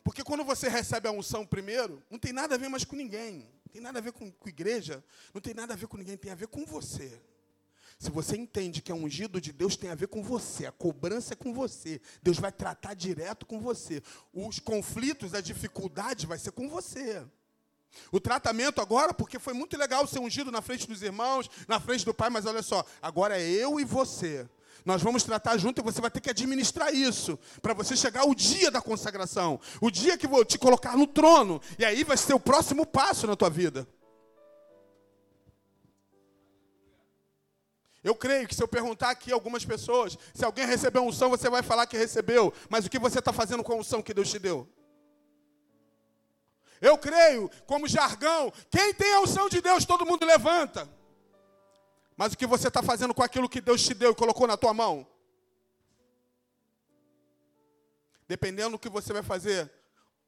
Porque 0.04 0.22
quando 0.22 0.44
você 0.44 0.68
recebe 0.68 1.08
a 1.08 1.12
unção 1.12 1.46
primeiro, 1.46 2.02
não 2.10 2.18
tem 2.18 2.32
nada 2.32 2.54
a 2.54 2.58
ver 2.58 2.68
mais 2.68 2.84
com 2.84 2.96
ninguém. 2.96 3.48
Não 3.64 3.72
tem 3.72 3.80
nada 3.80 3.98
a 3.98 4.02
ver 4.02 4.12
com, 4.12 4.30
com 4.30 4.48
igreja, 4.48 5.04
não 5.32 5.40
tem 5.40 5.54
nada 5.54 5.74
a 5.74 5.76
ver 5.76 5.86
com 5.86 5.96
ninguém, 5.96 6.16
tem 6.16 6.32
a 6.32 6.34
ver 6.34 6.48
com 6.48 6.64
você. 6.64 7.20
Se 8.00 8.10
você 8.10 8.34
entende 8.34 8.80
que 8.80 8.90
é 8.90 8.94
ungido 8.94 9.38
de 9.38 9.52
Deus, 9.52 9.76
tem 9.76 9.90
a 9.90 9.94
ver 9.94 10.08
com 10.08 10.22
você. 10.22 10.64
A 10.64 10.72
cobrança 10.72 11.34
é 11.34 11.36
com 11.36 11.52
você. 11.52 12.00
Deus 12.22 12.38
vai 12.38 12.50
tratar 12.50 12.94
direto 12.94 13.44
com 13.44 13.60
você. 13.60 14.02
Os 14.32 14.58
conflitos, 14.58 15.34
a 15.34 15.40
dificuldade 15.42 16.26
vai 16.26 16.38
ser 16.38 16.50
com 16.52 16.66
você. 16.66 17.22
O 18.10 18.18
tratamento 18.18 18.80
agora, 18.80 19.12
porque 19.12 19.38
foi 19.38 19.52
muito 19.52 19.76
legal 19.76 20.06
ser 20.06 20.18
ungido 20.18 20.50
na 20.50 20.62
frente 20.62 20.88
dos 20.88 21.02
irmãos, 21.02 21.50
na 21.68 21.78
frente 21.78 22.06
do 22.06 22.14
Pai, 22.14 22.30
mas 22.30 22.46
olha 22.46 22.62
só, 22.62 22.86
agora 23.02 23.38
é 23.38 23.46
eu 23.46 23.78
e 23.78 23.84
você. 23.84 24.48
Nós 24.82 25.02
vamos 25.02 25.22
tratar 25.22 25.58
junto 25.58 25.82
e 25.82 25.84
você 25.84 26.00
vai 26.00 26.10
ter 26.10 26.22
que 26.22 26.30
administrar 26.30 26.94
isso 26.94 27.38
para 27.60 27.74
você 27.74 27.94
chegar 27.94 28.22
ao 28.22 28.34
dia 28.34 28.70
da 28.70 28.80
consagração, 28.80 29.60
o 29.78 29.90
dia 29.90 30.16
que 30.16 30.26
vou 30.26 30.42
te 30.42 30.58
colocar 30.58 30.96
no 30.96 31.06
trono, 31.06 31.60
e 31.78 31.84
aí 31.84 32.02
vai 32.02 32.16
ser 32.16 32.32
o 32.32 32.40
próximo 32.40 32.86
passo 32.86 33.26
na 33.26 33.36
tua 33.36 33.50
vida. 33.50 33.86
Eu 38.02 38.14
creio 38.14 38.48
que 38.48 38.54
se 38.54 38.62
eu 38.62 38.68
perguntar 38.68 39.10
aqui 39.10 39.30
algumas 39.30 39.64
pessoas, 39.64 40.16
se 40.32 40.44
alguém 40.44 40.66
recebeu 40.66 41.04
unção, 41.04 41.28
você 41.28 41.50
vai 41.50 41.62
falar 41.62 41.86
que 41.86 41.98
recebeu. 41.98 42.52
Mas 42.68 42.86
o 42.86 42.90
que 42.90 42.98
você 42.98 43.18
está 43.18 43.32
fazendo 43.32 43.62
com 43.62 43.72
a 43.72 43.76
unção 43.76 44.02
que 44.02 44.14
Deus 44.14 44.30
te 44.30 44.38
deu? 44.38 44.66
Eu 46.80 46.96
creio, 46.96 47.50
como 47.66 47.86
jargão, 47.86 48.50
quem 48.70 48.94
tem 48.94 49.12
a 49.12 49.20
unção 49.20 49.50
de 49.50 49.60
Deus, 49.60 49.84
todo 49.84 50.06
mundo 50.06 50.24
levanta. 50.24 50.88
Mas 52.16 52.32
o 52.32 52.38
que 52.38 52.46
você 52.46 52.68
está 52.68 52.82
fazendo 52.82 53.14
com 53.14 53.22
aquilo 53.22 53.48
que 53.48 53.60
Deus 53.60 53.82
te 53.82 53.92
deu 53.92 54.12
e 54.12 54.14
colocou 54.14 54.46
na 54.46 54.56
tua 54.56 54.72
mão? 54.72 55.06
Dependendo 58.26 58.72
do 58.72 58.78
que 58.78 58.88
você 58.88 59.12
vai 59.12 59.22
fazer, 59.22 59.70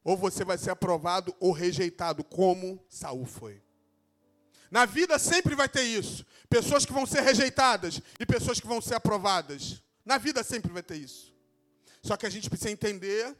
ou 0.05 0.17
você 0.17 0.45
vai 0.45 0.59
ser 0.59 0.71
aprovado 0.71 1.35
ou 1.41 1.53
rejeitado, 1.53 2.23
como 2.23 2.85
Saul 2.89 3.25
foi. 3.25 3.63
Na 4.73 4.87
vida 4.87 5.19
sempre 5.19 5.55
vai 5.55 5.69
ter 5.69 5.83
isso. 5.83 6.25
Pessoas 6.49 6.87
que 6.87 6.95
vão 6.95 7.05
ser 7.05 7.21
rejeitadas 7.21 8.01
e 8.19 8.25
pessoas 8.25 8.59
que 8.59 8.67
vão 8.67 8.81
ser 8.81 8.95
aprovadas. 8.95 9.83
Na 10.03 10.17
vida 10.17 10.43
sempre 10.43 10.73
vai 10.73 10.83
ter 10.83 10.97
isso. 10.97 11.31
Só 12.03 12.17
que 12.17 12.25
a 12.25 12.31
gente 12.31 12.49
precisa 12.49 12.71
entender, 12.71 13.37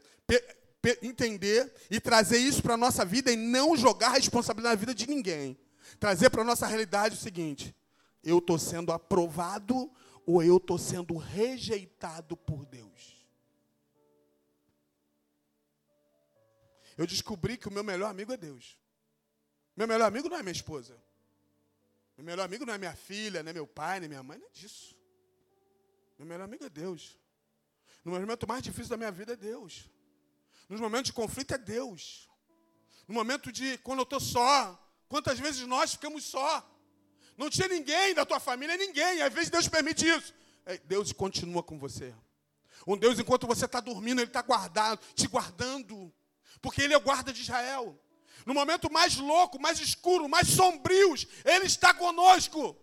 entender 1.01 1.73
e 1.89 1.99
trazer 1.99 2.37
isso 2.37 2.61
para 2.61 2.75
a 2.75 2.77
nossa 2.77 3.03
vida 3.03 3.31
e 3.31 3.35
não 3.35 3.75
jogar 3.75 4.09
a 4.09 4.13
responsabilidade 4.13 4.75
na 4.75 4.79
vida 4.79 4.93
de 4.93 5.09
ninguém. 5.09 5.57
Trazer 5.99 6.29
para 6.29 6.43
a 6.43 6.45
nossa 6.45 6.67
realidade 6.67 7.15
o 7.15 7.19
seguinte: 7.19 7.75
eu 8.23 8.37
estou 8.37 8.59
sendo 8.59 8.91
aprovado 8.91 9.91
ou 10.27 10.43
eu 10.43 10.57
estou 10.57 10.77
sendo 10.77 11.17
rejeitado 11.17 12.37
por 12.37 12.63
Deus. 12.67 13.25
Eu 16.95 17.07
descobri 17.07 17.57
que 17.57 17.67
o 17.67 17.71
meu 17.71 17.83
melhor 17.83 18.11
amigo 18.11 18.31
é 18.31 18.37
Deus. 18.37 18.77
Meu 19.75 19.87
melhor 19.87 20.05
amigo 20.05 20.29
não 20.29 20.37
é 20.37 20.43
minha 20.43 20.51
esposa. 20.51 20.95
Meu 22.17 22.25
melhor 22.25 22.43
amigo 22.43 22.65
não 22.65 22.73
é 22.73 22.77
minha 22.77 22.95
filha, 22.95 23.41
nem 23.41 23.53
meu 23.53 23.65
pai, 23.65 23.99
nem 23.99 24.09
minha 24.09 24.23
mãe, 24.23 24.37
não 24.37 24.47
é 24.47 24.51
disso. 24.51 24.95
Meu 26.17 26.27
melhor 26.27 26.43
amigo 26.43 26.63
é 26.65 26.69
Deus. 26.69 27.17
No 28.03 28.11
momento 28.11 28.47
mais 28.47 28.61
difícil 28.61 28.89
da 28.89 28.97
minha 28.97 29.11
vida 29.11 29.33
é 29.33 29.35
Deus. 29.35 29.89
Nos 30.69 30.79
momentos 30.79 31.07
de 31.07 31.13
conflito 31.13 31.53
é 31.53 31.57
Deus. 31.57 32.29
No 33.07 33.13
momento 33.13 33.51
de 33.51 33.77
quando 33.79 33.99
eu 33.99 34.03
estou 34.03 34.19
só, 34.19 34.79
quantas 35.07 35.39
vezes 35.39 35.65
nós 35.67 35.93
ficamos 35.93 36.23
só? 36.23 36.69
Não 37.37 37.49
tinha 37.49 37.67
ninguém 37.67 38.13
da 38.13 38.25
tua 38.25 38.39
família, 38.39 38.77
ninguém. 38.77 39.21
Às 39.21 39.33
vezes 39.33 39.49
Deus 39.49 39.67
permite 39.67 40.07
isso. 40.07 40.33
É, 40.65 40.77
Deus 40.77 41.11
continua 41.11 41.63
com 41.63 41.77
você. 41.79 42.13
Um 42.85 42.97
Deus, 42.97 43.17
enquanto 43.19 43.47
você 43.47 43.65
está 43.65 43.79
dormindo, 43.79 44.19
Ele 44.19 44.29
está 44.29 44.41
guardado, 44.41 45.01
te 45.15 45.27
guardando. 45.27 46.13
Porque 46.61 46.81
Ele 46.81 46.93
é 46.93 46.97
o 46.97 47.01
guarda 47.01 47.33
de 47.33 47.41
Israel. 47.41 47.99
No 48.45 48.53
momento 48.53 48.91
mais 48.91 49.17
louco, 49.17 49.61
mais 49.61 49.79
escuro, 49.79 50.27
mais 50.27 50.47
sombrios, 50.49 51.25
Ele 51.45 51.65
está 51.65 51.93
conosco. 51.93 52.75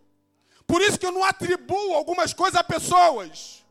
Por 0.66 0.80
isso 0.80 0.98
que 0.98 1.06
eu 1.06 1.12
não 1.12 1.24
atribuo 1.24 1.94
algumas 1.94 2.32
coisas 2.32 2.58
a 2.58 2.64
pessoas. 2.64 3.64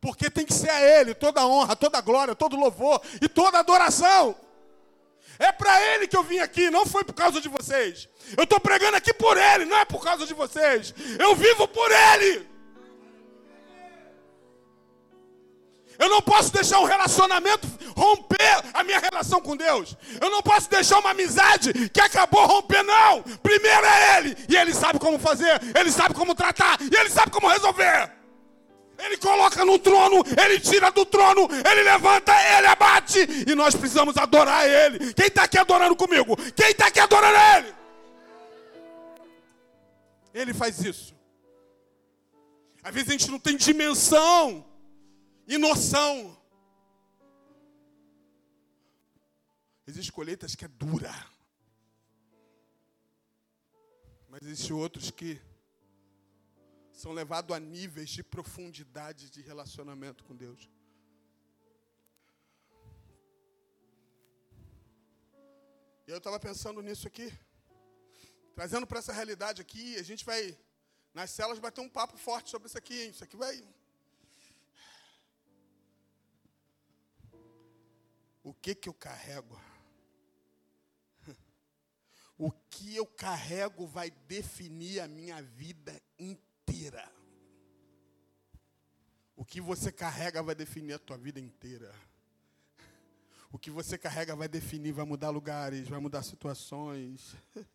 Porque 0.00 0.30
tem 0.30 0.44
que 0.44 0.54
ser 0.54 0.70
a 0.70 0.80
Ele 0.80 1.14
toda 1.14 1.46
honra, 1.46 1.76
toda 1.76 2.00
glória, 2.00 2.34
todo 2.34 2.56
louvor 2.56 3.00
e 3.20 3.28
toda 3.28 3.58
adoração. 3.58 4.34
É 5.38 5.52
para 5.52 5.80
Ele 5.94 6.06
que 6.06 6.16
eu 6.16 6.22
vim 6.22 6.38
aqui, 6.38 6.70
não 6.70 6.86
foi 6.86 7.04
por 7.04 7.12
causa 7.12 7.40
de 7.40 7.48
vocês. 7.48 8.08
Eu 8.36 8.44
estou 8.44 8.58
pregando 8.58 8.96
aqui 8.96 9.12
por 9.12 9.36
Ele, 9.36 9.64
não 9.64 9.76
é 9.76 9.84
por 9.84 10.02
causa 10.02 10.26
de 10.26 10.34
vocês. 10.34 10.94
Eu 11.18 11.36
vivo 11.36 11.68
por 11.68 11.90
Ele. 11.90 12.55
Eu 15.98 16.08
não 16.08 16.20
posso 16.20 16.52
deixar 16.52 16.80
um 16.80 16.84
relacionamento 16.84 17.66
romper 17.96 18.62
a 18.74 18.84
minha 18.84 18.98
relação 18.98 19.40
com 19.40 19.56
Deus. 19.56 19.96
Eu 20.20 20.30
não 20.30 20.42
posso 20.42 20.68
deixar 20.68 20.98
uma 20.98 21.10
amizade 21.10 21.88
que 21.88 22.00
acabou 22.00 22.46
romper, 22.46 22.82
não. 22.82 23.22
Primeiro 23.42 23.86
é 23.86 24.18
Ele. 24.18 24.36
E 24.48 24.56
Ele 24.56 24.74
sabe 24.74 24.98
como 24.98 25.18
fazer, 25.18 25.60
Ele 25.78 25.90
sabe 25.90 26.14
como 26.14 26.34
tratar, 26.34 26.78
e 26.80 26.94
Ele 26.94 27.10
sabe 27.10 27.30
como 27.30 27.48
resolver. 27.48 28.12
Ele 28.98 29.16
coloca 29.18 29.64
no 29.64 29.78
trono, 29.78 30.22
Ele 30.42 30.58
tira 30.60 30.90
do 30.90 31.04
trono, 31.04 31.48
Ele 31.70 31.82
levanta, 31.82 32.32
Ele 32.56 32.66
abate. 32.66 33.26
E 33.46 33.54
nós 33.54 33.74
precisamos 33.74 34.16
adorar 34.16 34.66
Ele. 34.66 35.14
Quem 35.14 35.26
está 35.26 35.44
aqui 35.44 35.58
adorando 35.58 35.96
comigo? 35.96 36.36
Quem 36.52 36.70
está 36.70 36.88
aqui 36.88 37.00
adorando 37.00 37.38
Ele? 37.56 37.74
Ele 40.34 40.52
faz 40.52 40.84
isso. 40.84 41.14
Às 42.82 42.92
vezes 42.92 43.08
a 43.08 43.12
gente 43.12 43.30
não 43.30 43.38
tem 43.38 43.56
dimensão 43.56 44.65
e 45.46 45.56
noção. 45.58 46.36
Existem 49.86 50.12
colheitas 50.12 50.54
que 50.54 50.64
é 50.64 50.68
dura. 50.68 51.14
Mas 54.28 54.42
existem 54.42 54.74
outros 54.74 55.10
que 55.10 55.40
são 56.92 57.12
levados 57.12 57.54
a 57.54 57.60
níveis 57.60 58.10
de 58.10 58.22
profundidade 58.22 59.30
de 59.30 59.40
relacionamento 59.40 60.24
com 60.24 60.34
Deus. 60.34 60.68
E 66.06 66.10
eu 66.10 66.18
estava 66.18 66.38
pensando 66.40 66.80
nisso 66.82 67.06
aqui, 67.06 67.32
trazendo 68.54 68.86
para 68.86 69.00
essa 69.00 69.12
realidade 69.12 69.60
aqui, 69.60 69.96
a 69.96 70.02
gente 70.02 70.24
vai, 70.24 70.56
nas 71.12 71.30
celas, 71.30 71.58
vai 71.58 71.70
ter 71.70 71.80
um 71.80 71.88
papo 71.88 72.16
forte 72.16 72.50
sobre 72.50 72.68
isso 72.68 72.78
aqui, 72.78 73.02
hein? 73.02 73.10
Isso 73.10 73.24
aqui 73.24 73.36
vai. 73.36 73.56
O 78.46 78.54
que 78.54 78.76
que 78.76 78.88
eu 78.88 78.94
carrego? 78.94 79.60
O 82.38 82.52
que 82.52 82.94
eu 82.94 83.04
carrego 83.04 83.88
vai 83.88 84.08
definir 84.08 85.00
a 85.00 85.08
minha 85.08 85.42
vida 85.42 86.00
inteira. 86.16 87.10
O 89.34 89.44
que 89.44 89.60
você 89.60 89.90
carrega 89.90 90.44
vai 90.44 90.54
definir 90.54 90.92
a 90.92 90.98
tua 91.00 91.18
vida 91.18 91.40
inteira. 91.40 91.92
O 93.50 93.58
que 93.58 93.68
você 93.70 93.98
carrega 93.98 94.36
vai 94.36 94.46
definir, 94.46 94.92
vai 94.92 95.04
mudar 95.04 95.30
lugares, 95.30 95.88
vai 95.88 95.98
mudar 95.98 96.22
situações. 96.22 97.34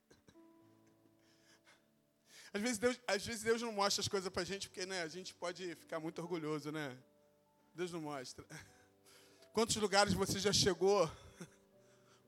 Às 2.54 2.62
vezes 2.62 2.78
Deus, 2.78 3.00
às 3.08 3.26
vezes 3.26 3.44
Deus 3.44 3.62
não 3.62 3.72
mostra 3.72 4.02
as 4.02 4.10
coisas 4.10 4.30
para 4.30 4.42
a 4.42 4.46
gente, 4.46 4.68
porque 4.70 4.86
né, 4.86 5.02
a 5.02 5.08
gente 5.08 5.34
pode 5.34 5.74
ficar 5.76 6.02
muito 6.02 6.22
orgulhoso, 6.22 6.70
né? 6.70 6.98
Deus 7.74 7.92
não 7.94 8.02
mostra. 8.02 8.46
Quantos 9.54 9.76
lugares 9.76 10.14
você 10.14 10.40
já 10.40 10.54
chegou 10.54 11.10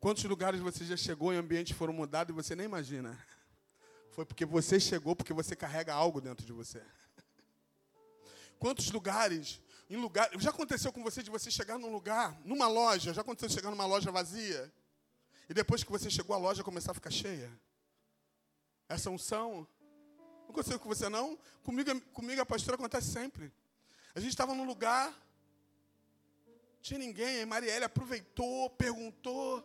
Quantos 0.04 0.26
lugares 0.26 0.60
você 0.60 0.84
já 0.84 0.98
chegou 0.98 1.34
e 1.34 1.38
ambientes 1.38 1.78
foram 1.78 1.94
mudados 1.94 2.34
e 2.34 2.36
você 2.36 2.58
nem 2.58 2.66
imagina? 2.66 3.18
Foi 4.12 4.26
porque 4.26 4.46
você 4.46 4.78
chegou, 4.78 5.16
porque 5.16 5.32
você 5.32 5.56
carrega 5.56 5.94
algo 5.94 6.20
dentro 6.20 6.46
de 6.46 6.52
você. 6.52 6.84
Quantos 8.60 8.92
lugares, 8.92 9.62
em 9.90 9.96
lugar, 9.96 10.30
já 10.40 10.50
aconteceu 10.50 10.92
com 10.92 11.02
você 11.02 11.24
de 11.24 11.32
você 11.32 11.50
chegar 11.50 11.80
num 11.80 11.90
lugar, 11.90 12.38
numa 12.44 12.68
loja, 12.68 13.14
já 13.14 13.22
aconteceu 13.22 13.50
chegar 13.50 13.70
numa 13.70 13.86
loja 13.86 14.12
vazia 14.12 14.70
e 15.50 15.54
depois 15.54 15.86
que 15.86 15.92
você 15.92 16.10
chegou 16.10 16.36
a 16.36 16.40
loja 16.40 16.66
começar 16.66 16.92
a 16.92 16.96
ficar 16.96 17.10
cheia? 17.10 17.50
Essa 18.90 19.10
unção 19.10 19.66
não 20.42 20.50
aconteceu 20.50 20.78
com 20.78 20.90
você 20.90 21.08
não? 21.08 21.40
Comigo, 21.64 22.02
comigo 22.12 22.42
a 22.42 22.46
pastora 22.46 22.76
acontece 22.76 23.10
sempre. 23.10 23.54
A 24.14 24.20
gente 24.20 24.32
estava 24.32 24.54
num 24.54 24.66
lugar, 24.66 25.18
tinha 26.84 27.00
ninguém, 27.00 27.42
a 27.42 27.46
Marielle 27.48 27.86
aproveitou, 27.86 28.70
perguntou, 28.72 29.64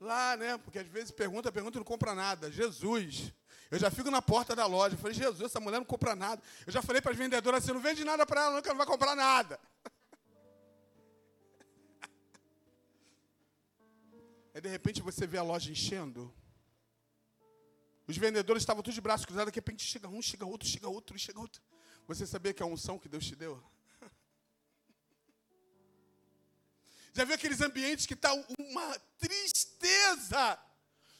Lá, 0.00 0.36
né? 0.36 0.58
Porque 0.58 0.78
às 0.78 0.86
vezes 0.86 1.10
pergunta, 1.10 1.50
pergunta 1.50 1.78
e 1.78 1.80
não 1.80 1.84
compra 1.84 2.14
nada. 2.14 2.50
Jesus. 2.50 3.32
Eu 3.70 3.78
já 3.78 3.90
fico 3.90 4.10
na 4.10 4.20
porta 4.20 4.54
da 4.54 4.66
loja. 4.66 4.94
Falei, 4.96 5.14
Jesus, 5.14 5.40
essa 5.40 5.58
mulher 5.58 5.78
não 5.78 5.86
compra 5.86 6.14
nada. 6.14 6.42
Eu 6.66 6.72
já 6.72 6.82
falei 6.82 7.00
para 7.00 7.12
as 7.12 7.18
vendedoras 7.18 7.64
assim, 7.64 7.72
não 7.72 7.80
vende 7.80 8.04
nada 8.04 8.26
para 8.26 8.42
ela, 8.42 8.58
ela 8.58 8.62
não 8.62 8.76
vai 8.76 8.86
comprar 8.86 9.16
nada. 9.16 9.58
Aí 14.54 14.60
de 14.60 14.68
repente 14.68 15.02
você 15.02 15.26
vê 15.26 15.38
a 15.38 15.42
loja 15.42 15.70
enchendo. 15.70 16.32
Os 18.06 18.16
vendedores 18.16 18.62
estavam 18.62 18.82
todos 18.82 18.94
de 18.94 19.00
braços 19.00 19.26
cruzados, 19.26 19.50
de 19.50 19.56
repente 19.56 19.84
chega 19.84 20.08
um, 20.08 20.22
chega 20.22 20.46
outro, 20.46 20.68
chega 20.68 20.88
outro, 20.88 21.18
chega 21.18 21.40
outro. 21.40 21.60
Você 22.06 22.24
sabia 22.24 22.54
que 22.54 22.62
é 22.62 22.66
a 22.66 22.68
unção 22.68 22.98
que 22.98 23.08
Deus 23.08 23.26
te 23.26 23.34
deu? 23.34 23.60
Já 27.16 27.24
viu 27.24 27.34
aqueles 27.34 27.62
ambientes 27.62 28.04
que 28.04 28.12
está 28.12 28.30
uma 28.58 28.98
tristeza, 29.18 30.58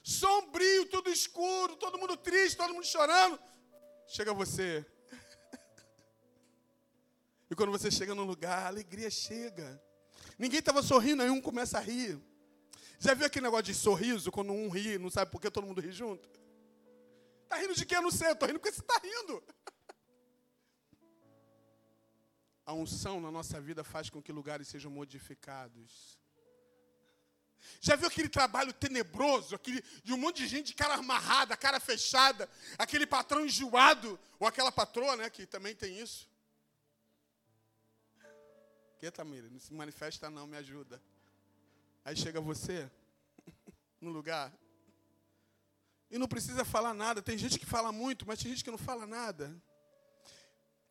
sombrio, 0.02 0.84
tudo 0.90 1.08
escuro, 1.08 1.74
todo 1.76 1.98
mundo 1.98 2.18
triste, 2.18 2.54
todo 2.54 2.74
mundo 2.74 2.84
chorando. 2.84 3.40
Chega 4.06 4.34
você. 4.34 4.84
E 7.48 7.54
quando 7.54 7.70
você 7.70 7.90
chega 7.90 8.14
no 8.14 8.24
lugar, 8.24 8.64
a 8.64 8.66
alegria 8.66 9.08
chega. 9.08 9.80
Ninguém 10.36 10.58
estava 10.58 10.82
sorrindo, 10.82 11.22
aí 11.22 11.30
um 11.30 11.40
começa 11.40 11.78
a 11.78 11.80
rir. 11.80 12.20
Já 12.98 13.14
viu 13.14 13.24
aquele 13.24 13.44
negócio 13.44 13.64
de 13.64 13.74
sorriso, 13.74 14.30
quando 14.30 14.52
um 14.52 14.68
ri, 14.68 14.98
não 14.98 15.08
sabe 15.08 15.30
por 15.30 15.40
que 15.40 15.50
todo 15.50 15.66
mundo 15.66 15.80
ri 15.80 15.92
junto? 15.92 16.28
Está 17.44 17.56
rindo 17.56 17.74
de 17.74 17.86
quê? 17.86 17.96
Eu 17.96 18.02
não 18.02 18.10
sei, 18.10 18.28
eu 18.28 18.32
estou 18.32 18.48
rindo 18.48 18.58
porque 18.60 18.74
você 18.74 18.82
está 18.82 18.98
rindo. 18.98 19.42
A 22.66 22.74
unção 22.74 23.20
na 23.20 23.30
nossa 23.30 23.60
vida 23.60 23.84
faz 23.84 24.10
com 24.10 24.20
que 24.20 24.32
lugares 24.32 24.66
sejam 24.68 24.90
modificados. 24.90 26.18
Já 27.80 27.96
viu 27.96 28.08
aquele 28.08 28.28
trabalho 28.28 28.72
tenebroso, 28.72 29.54
aquele 29.54 29.82
de 30.02 30.12
um 30.12 30.18
monte 30.18 30.38
de 30.38 30.48
gente 30.48 30.66
de 30.68 30.74
cara 30.74 30.94
amarrada, 30.94 31.56
cara 31.56 31.80
fechada, 31.80 32.48
aquele 32.76 33.06
patrão 33.06 33.44
enjoado, 33.44 34.18
ou 34.38 34.46
aquela 34.46 34.72
patroa, 34.72 35.16
né, 35.16 35.30
que 35.30 35.46
também 35.46 35.74
tem 35.74 35.98
isso? 35.98 36.28
Que 38.98 39.10
Tamira, 39.10 39.48
não 39.48 39.60
se 39.60 39.72
manifesta 39.72 40.28
não, 40.28 40.46
me 40.46 40.56
ajuda. 40.56 41.00
Aí 42.04 42.16
chega 42.16 42.40
você 42.40 42.90
no 44.00 44.10
lugar 44.10 44.52
e 46.10 46.18
não 46.18 46.28
precisa 46.28 46.64
falar 46.64 46.94
nada. 46.94 47.20
Tem 47.20 47.36
gente 47.36 47.58
que 47.58 47.66
fala 47.66 47.92
muito, 47.92 48.26
mas 48.26 48.40
tem 48.40 48.50
gente 48.50 48.64
que 48.64 48.70
não 48.70 48.78
fala 48.78 49.06
nada. 49.06 49.54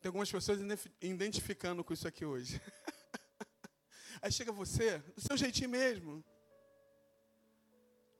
Tem 0.06 0.08
algumas 0.08 0.30
pessoas 0.30 0.60
identificando 1.00 1.82
com 1.82 1.92
isso 1.92 2.06
aqui 2.06 2.24
hoje. 2.24 2.62
Aí 4.22 4.30
chega 4.30 4.52
você, 4.52 4.98
do 4.98 5.20
seu 5.20 5.36
jeitinho 5.36 5.68
mesmo. 5.68 6.24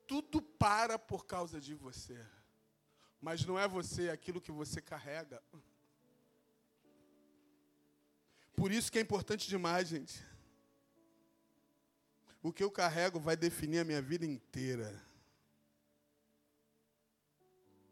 Tudo 0.05 0.43
para 0.43 0.99
por 0.99 1.27
causa 1.27 1.61
de 1.61 1.77
você. 1.77 2.19
Mas 3.21 3.45
não 3.45 3.57
é 3.57 3.69
você 3.69 4.09
é 4.09 4.11
aquilo 4.11 4.41
que 4.41 4.51
você 4.51 4.83
carrega. 4.83 5.41
Por 8.57 8.73
isso 8.73 8.91
que 8.91 8.99
é 8.99 9.03
importante 9.03 9.49
demais, 9.49 9.87
gente. 9.87 10.27
O 12.43 12.53
que 12.53 12.65
eu 12.65 12.71
carrego 12.73 13.21
vai 13.21 13.37
definir 13.37 13.79
a 13.79 13.85
minha 13.85 14.03
vida 14.03 14.27
inteira. 14.27 15.01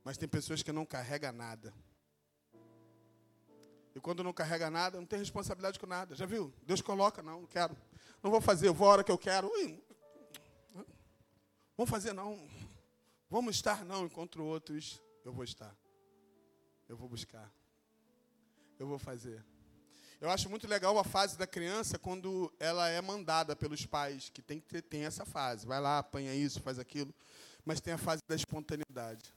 Mas 0.02 0.18
tem 0.18 0.28
pessoas 0.28 0.64
que 0.64 0.72
não 0.72 0.84
carregam 0.84 1.30
nada. 1.32 1.72
E 3.94 4.00
quando 4.00 4.24
não 4.24 4.32
carrega 4.32 4.68
nada, 4.70 4.98
não 4.98 5.06
tem 5.06 5.18
responsabilidade 5.18 5.78
com 5.78 5.86
nada. 5.86 6.16
Já 6.16 6.26
viu? 6.26 6.52
Deus 6.62 6.80
coloca, 6.80 7.22
não, 7.22 7.42
não 7.42 7.46
quero. 7.46 7.76
Não 8.22 8.30
vou 8.30 8.40
fazer, 8.40 8.66
eu 8.66 8.74
vou 8.74 8.88
a 8.88 8.92
hora 8.92 9.04
que 9.04 9.12
eu 9.12 9.18
quero. 9.18 9.48
Ui, 9.48 9.80
vamos 11.76 11.90
fazer, 11.90 12.12
não. 12.12 12.48
Vamos 13.30 13.54
estar, 13.54 13.84
não. 13.84 14.04
Encontro 14.04 14.44
outros, 14.44 15.00
eu 15.24 15.32
vou 15.32 15.44
estar. 15.44 15.74
Eu 16.88 16.96
vou 16.96 17.08
buscar. 17.08 17.50
Eu 18.78 18.88
vou 18.88 18.98
fazer. 18.98 19.44
Eu 20.20 20.28
acho 20.28 20.50
muito 20.50 20.66
legal 20.66 20.98
a 20.98 21.04
fase 21.04 21.38
da 21.38 21.46
criança 21.46 21.98
quando 21.98 22.52
ela 22.58 22.88
é 22.88 23.00
mandada 23.00 23.54
pelos 23.54 23.86
pais, 23.86 24.28
que 24.28 24.42
tem 24.42 24.58
que 24.58 24.66
ter, 24.66 24.82
tem 24.82 25.04
essa 25.04 25.24
fase. 25.24 25.66
Vai 25.66 25.80
lá, 25.80 25.98
apanha 25.98 26.34
isso, 26.34 26.60
faz 26.60 26.78
aquilo. 26.78 27.14
Mas 27.64 27.80
tem 27.80 27.94
a 27.94 27.98
fase 27.98 28.22
da 28.26 28.34
espontaneidade 28.34 29.32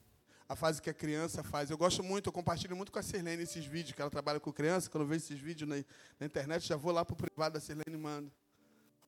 a 0.50 0.56
fase 0.56 0.82
que 0.82 0.90
a 0.90 0.94
criança 0.94 1.44
faz. 1.44 1.70
Eu 1.70 1.78
gosto 1.78 2.02
muito, 2.02 2.28
eu 2.28 2.34
compartilho 2.34 2.76
muito 2.76 2.92
com 2.92 3.00
a 3.00 3.04
Sirlene 3.04 3.44
esses 3.44 3.66
vídeos, 3.66 3.94
que 3.94 4.02
ela 4.02 4.10
trabalha 4.10 4.40
com 4.40 4.52
criança, 4.52 4.90
quando 4.90 5.04
eu 5.04 5.08
vejo 5.08 5.26
esses 5.26 5.40
vídeos 5.40 5.70
na, 5.70 5.76
na 6.20 6.26
internet, 6.26 6.66
já 6.66 6.78
vou 6.78 6.92
lá 6.92 7.04
para 7.04 7.14
o 7.14 7.18
privado 7.18 7.54
da 7.54 7.60
Sirlene 7.60 7.84
e 7.94 7.98
mando. 7.98 8.32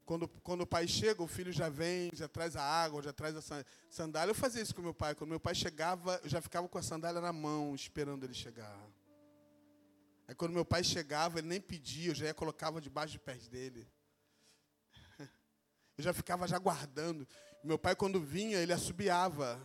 Quando, 0.06 0.28
quando 0.28 0.62
o 0.62 0.68
pai 0.68 0.88
chega, 0.88 1.22
o 1.22 1.28
filho 1.28 1.54
já 1.54 1.70
vem, 1.70 2.10
já 2.14 2.28
traz 2.28 2.56
a 2.56 2.64
água, 2.64 3.00
já 3.02 3.14
traz 3.14 3.36
a 3.36 3.64
sandália. 3.90 4.32
Eu 4.32 4.36
fazia 4.36 4.60
isso 4.60 4.74
com 4.74 4.82
meu 4.82 4.94
pai. 4.94 5.14
Quando 5.14 5.30
meu 5.30 5.40
pai 5.40 5.54
chegava, 5.54 6.20
eu 6.24 6.30
já 6.30 6.42
ficava 6.42 6.68
com 6.68 6.80
a 6.80 6.82
sandália 6.82 7.22
na 7.22 7.32
mão, 7.32 7.76
esperando 7.76 8.24
ele 8.24 8.34
chegar. 8.34 8.76
Aí 10.28 10.34
quando 10.34 10.52
meu 10.52 10.66
pai 10.66 10.84
chegava, 10.84 11.38
ele 11.38 11.48
nem 11.48 11.62
pedia, 11.62 12.10
eu 12.10 12.16
já 12.16 12.26
ia 12.26 12.34
colocava 12.34 12.82
debaixo 12.82 13.18
dos 13.18 13.24
pés 13.24 13.48
dele. 13.48 13.88
Eu 15.98 16.04
já 16.04 16.14
ficava 16.14 16.48
já 16.48 16.58
guardando. 16.58 17.28
Meu 17.64 17.78
pai, 17.78 17.96
quando 17.96 18.22
vinha, 18.22 18.58
ele 18.58 18.72
assobiava 18.72 19.62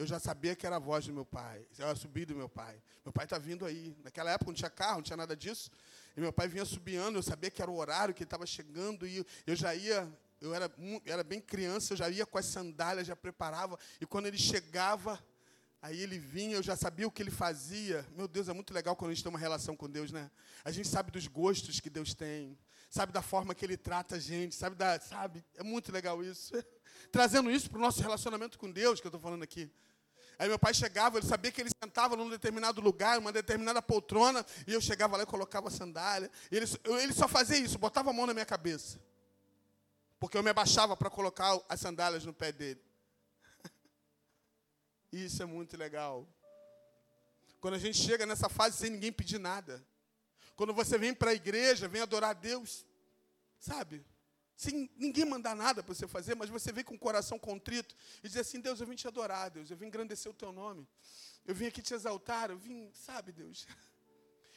eu 0.00 0.06
já 0.06 0.18
sabia 0.18 0.56
que 0.56 0.66
era 0.66 0.76
a 0.76 0.78
voz 0.78 1.06
do 1.06 1.12
meu 1.12 1.26
pai, 1.26 1.62
era 1.78 1.94
subir 1.94 2.24
do 2.24 2.34
meu 2.34 2.48
pai. 2.48 2.82
Meu 3.04 3.12
pai 3.12 3.26
está 3.26 3.36
vindo 3.36 3.66
aí. 3.66 3.94
Naquela 4.02 4.30
época 4.30 4.50
não 4.50 4.54
tinha 4.54 4.70
carro, 4.70 4.94
não 4.96 5.02
tinha 5.02 5.16
nada 5.16 5.36
disso. 5.36 5.70
E 6.16 6.20
meu 6.22 6.32
pai 6.32 6.48
vinha 6.48 6.64
subiando, 6.64 7.18
eu 7.18 7.22
sabia 7.22 7.50
que 7.50 7.60
era 7.60 7.70
o 7.70 7.76
horário 7.76 8.14
que 8.14 8.22
ele 8.22 8.26
estava 8.26 8.46
chegando, 8.46 9.06
e 9.06 9.24
eu 9.46 9.54
já 9.54 9.74
ia, 9.74 10.10
eu 10.40 10.54
era, 10.54 10.72
era 11.04 11.22
bem 11.22 11.38
criança, 11.38 11.92
eu 11.92 11.98
já 11.98 12.08
ia 12.08 12.24
com 12.24 12.38
as 12.38 12.46
sandálias, 12.46 13.06
já 13.06 13.14
preparava, 13.14 13.78
e 14.00 14.06
quando 14.06 14.24
ele 14.24 14.38
chegava, 14.38 15.22
aí 15.82 16.00
ele 16.00 16.18
vinha, 16.18 16.56
eu 16.56 16.62
já 16.62 16.76
sabia 16.76 17.06
o 17.06 17.10
que 17.10 17.22
ele 17.22 17.30
fazia. 17.30 18.06
Meu 18.16 18.26
Deus, 18.26 18.48
é 18.48 18.54
muito 18.54 18.72
legal 18.72 18.96
quando 18.96 19.10
a 19.10 19.14
gente 19.14 19.22
tem 19.22 19.30
uma 19.30 19.38
relação 19.38 19.76
com 19.76 19.88
Deus, 19.88 20.10
né? 20.10 20.30
A 20.64 20.70
gente 20.70 20.88
sabe 20.88 21.10
dos 21.10 21.26
gostos 21.26 21.78
que 21.78 21.90
Deus 21.90 22.14
tem, 22.14 22.58
sabe 22.88 23.12
da 23.12 23.20
forma 23.20 23.54
que 23.54 23.66
ele 23.66 23.76
trata 23.76 24.16
a 24.16 24.18
gente, 24.18 24.54
sabe 24.54 24.76
da, 24.76 24.98
sabe? 24.98 25.44
É 25.54 25.62
muito 25.62 25.92
legal 25.92 26.24
isso. 26.24 26.54
Trazendo 27.12 27.50
isso 27.50 27.68
para 27.68 27.78
o 27.78 27.82
nosso 27.82 28.00
relacionamento 28.00 28.58
com 28.58 28.70
Deus, 28.70 28.98
que 28.98 29.06
eu 29.06 29.10
estou 29.10 29.20
falando 29.20 29.42
aqui. 29.42 29.70
Aí 30.40 30.48
meu 30.48 30.58
pai 30.58 30.72
chegava, 30.72 31.18
ele 31.18 31.26
sabia 31.26 31.52
que 31.52 31.60
ele 31.60 31.68
sentava 31.84 32.16
num 32.16 32.30
determinado 32.30 32.80
lugar, 32.80 33.18
uma 33.18 33.30
determinada 33.30 33.82
poltrona, 33.82 34.42
e 34.66 34.72
eu 34.72 34.80
chegava 34.80 35.14
lá 35.18 35.24
e 35.24 35.26
colocava 35.26 35.68
a 35.68 35.70
sandália. 35.70 36.30
Ele, 36.50 36.64
ele 37.02 37.12
só 37.12 37.28
fazia 37.28 37.58
isso, 37.58 37.78
botava 37.78 38.08
a 38.08 38.12
mão 38.14 38.26
na 38.26 38.32
minha 38.32 38.46
cabeça. 38.46 38.98
Porque 40.18 40.38
eu 40.38 40.42
me 40.42 40.48
abaixava 40.48 40.96
para 40.96 41.10
colocar 41.10 41.60
as 41.68 41.78
sandálias 41.78 42.24
no 42.24 42.32
pé 42.32 42.52
dele. 42.52 42.80
Isso 45.12 45.42
é 45.42 45.44
muito 45.44 45.76
legal. 45.76 46.26
Quando 47.60 47.74
a 47.74 47.78
gente 47.78 47.98
chega 47.98 48.24
nessa 48.24 48.48
fase 48.48 48.78
sem 48.78 48.88
ninguém 48.88 49.12
pedir 49.12 49.38
nada. 49.38 49.84
Quando 50.56 50.72
você 50.72 50.96
vem 50.96 51.12
para 51.12 51.32
a 51.32 51.34
igreja, 51.34 51.86
vem 51.86 52.00
adorar 52.00 52.30
a 52.30 52.32
Deus, 52.32 52.86
sabe? 53.58 54.02
Sem 54.60 54.90
ninguém 54.98 55.24
mandar 55.24 55.56
nada 55.56 55.82
para 55.82 55.94
você 55.94 56.06
fazer, 56.06 56.36
mas 56.36 56.50
você 56.50 56.70
vem 56.70 56.84
com 56.84 56.94
o 56.94 56.98
coração 56.98 57.38
contrito 57.38 57.96
e 58.22 58.28
diz 58.28 58.36
assim: 58.36 58.60
Deus, 58.60 58.78
eu 58.78 58.86
vim 58.86 58.94
te 58.94 59.08
adorar, 59.08 59.48
Deus, 59.48 59.70
eu 59.70 59.76
vim 59.78 59.86
engrandecer 59.86 60.30
o 60.30 60.34
teu 60.34 60.52
nome. 60.52 60.86
Eu 61.46 61.54
vim 61.54 61.64
aqui 61.64 61.80
te 61.80 61.94
exaltar, 61.94 62.50
eu 62.50 62.58
vim, 62.58 62.90
sabe, 62.92 63.32
Deus? 63.32 63.66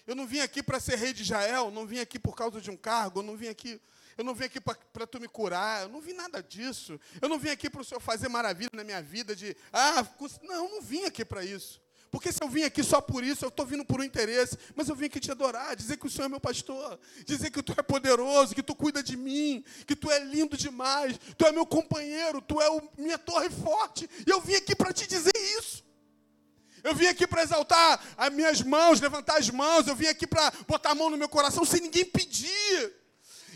Eu 0.06 0.18
não 0.18 0.28
vim 0.28 0.42
aqui 0.42 0.62
para 0.62 0.82
ser 0.82 0.98
rei 0.98 1.14
de 1.14 1.22
Israel, 1.22 1.72
não 1.72 1.88
vim 1.88 2.00
aqui 2.00 2.20
por 2.20 2.36
causa 2.36 2.60
de 2.60 2.70
um 2.70 2.76
cargo, 2.76 3.22
eu 3.22 3.24
não 3.24 3.38
vim 3.38 3.48
aqui 3.48 3.80
eu 4.18 4.24
não 4.26 4.36
vim 4.36 4.44
aqui 4.44 4.60
para 4.60 5.08
tu 5.08 5.20
me 5.20 5.30
curar, 5.30 5.84
eu 5.84 5.90
não 5.90 6.02
vim 6.02 6.12
nada 6.12 6.44
disso. 6.44 7.00
Eu 7.22 7.30
não 7.30 7.40
vim 7.40 7.50
aqui 7.50 7.70
para 7.70 7.82
o 7.82 7.86
Senhor 7.86 8.02
fazer 8.02 8.28
maravilha 8.28 8.70
na 8.74 8.84
minha 8.84 9.02
vida 9.02 9.34
de, 9.34 9.56
ah, 9.72 10.06
não, 10.44 10.56
eu 10.56 10.70
não 10.70 10.82
vim 10.82 11.06
aqui 11.06 11.24
para 11.24 11.46
isso. 11.46 11.82
Porque 12.14 12.32
se 12.32 12.44
eu 12.44 12.48
vim 12.48 12.62
aqui 12.62 12.84
só 12.84 13.02
por 13.02 13.24
isso, 13.24 13.44
eu 13.44 13.50
estou 13.50 13.66
vindo 13.66 13.84
por 13.84 14.00
um 14.00 14.04
interesse. 14.04 14.56
Mas 14.76 14.88
eu 14.88 14.94
vim 14.94 15.06
aqui 15.06 15.20
te 15.20 15.32
adorar, 15.32 15.76
dizer 15.76 15.98
que 15.98 16.06
o 16.06 16.10
Senhor 16.12 16.28
é 16.28 16.30
meu 16.30 16.40
pastor, 16.40 17.00
dizer 17.26 17.50
que 17.50 17.64
tu 17.64 17.74
é 17.76 17.82
poderoso, 17.82 18.54
que 18.54 18.62
tu 18.62 18.76
cuida 18.76 19.02
de 19.02 19.18
mim, 19.18 19.66
que 19.88 19.96
tu 19.96 20.12
é 20.12 20.20
lindo 20.20 20.56
demais, 20.56 21.20
tu 21.36 21.44
é 21.44 21.52
meu 21.52 21.66
companheiro, 21.66 22.40
tu 22.40 22.62
é 22.62 22.70
o, 22.70 22.88
minha 23.00 23.18
torre 23.18 23.50
forte. 23.50 24.08
E 24.28 24.30
eu 24.30 24.40
vim 24.40 24.54
aqui 24.54 24.76
para 24.76 24.94
te 24.94 25.08
dizer 25.08 25.34
isso. 25.58 25.84
Eu 26.84 26.94
vim 26.94 27.08
aqui 27.08 27.26
para 27.26 27.42
exaltar 27.42 28.00
as 28.16 28.32
minhas 28.32 28.62
mãos, 28.62 29.02
levantar 29.02 29.40
as 29.40 29.50
mãos. 29.50 29.88
Eu 29.88 29.96
vim 29.96 30.06
aqui 30.06 30.28
para 30.28 30.54
botar 30.68 30.92
a 30.92 30.96
mão 30.96 31.10
no 31.10 31.18
meu 31.18 31.28
coração 31.28 31.66
sem 31.66 31.82
ninguém 31.82 32.06
pedir. 32.06 32.94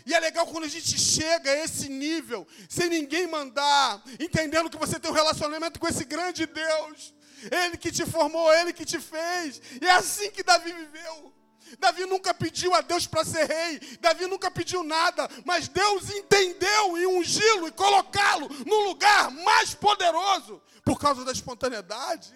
E 0.04 0.12
é 0.12 0.18
legal 0.18 0.48
quando 0.48 0.64
a 0.64 0.68
gente 0.68 0.98
chega 0.98 1.48
a 1.48 1.58
esse 1.62 1.88
nível, 1.88 2.44
sem 2.68 2.88
ninguém 2.88 3.28
mandar, 3.28 4.02
entendendo 4.18 4.68
que 4.68 4.76
você 4.76 4.98
tem 4.98 5.12
um 5.12 5.14
relacionamento 5.14 5.78
com 5.78 5.86
esse 5.86 6.04
grande 6.04 6.44
Deus. 6.44 7.14
Ele 7.50 7.76
que 7.76 7.92
te 7.92 8.04
formou, 8.06 8.52
ele 8.52 8.72
que 8.72 8.84
te 8.84 9.00
fez. 9.00 9.60
E 9.80 9.86
é 9.86 9.92
assim 9.92 10.30
que 10.30 10.42
Davi 10.42 10.72
viveu. 10.72 11.34
Davi 11.78 12.06
nunca 12.06 12.32
pediu 12.32 12.74
a 12.74 12.80
Deus 12.80 13.06
para 13.06 13.24
ser 13.24 13.46
rei, 13.46 13.78
Davi 14.00 14.26
nunca 14.26 14.50
pediu 14.50 14.82
nada, 14.82 15.28
mas 15.44 15.68
Deus 15.68 16.08
entendeu 16.10 16.96
e 16.96 17.06
ungí-lo 17.06 17.68
e 17.68 17.72
colocá-lo 17.72 18.48
no 18.64 18.80
lugar 18.84 19.30
mais 19.30 19.74
poderoso 19.74 20.62
por 20.82 20.98
causa 20.98 21.24
da 21.24 21.32
espontaneidade. 21.32 22.34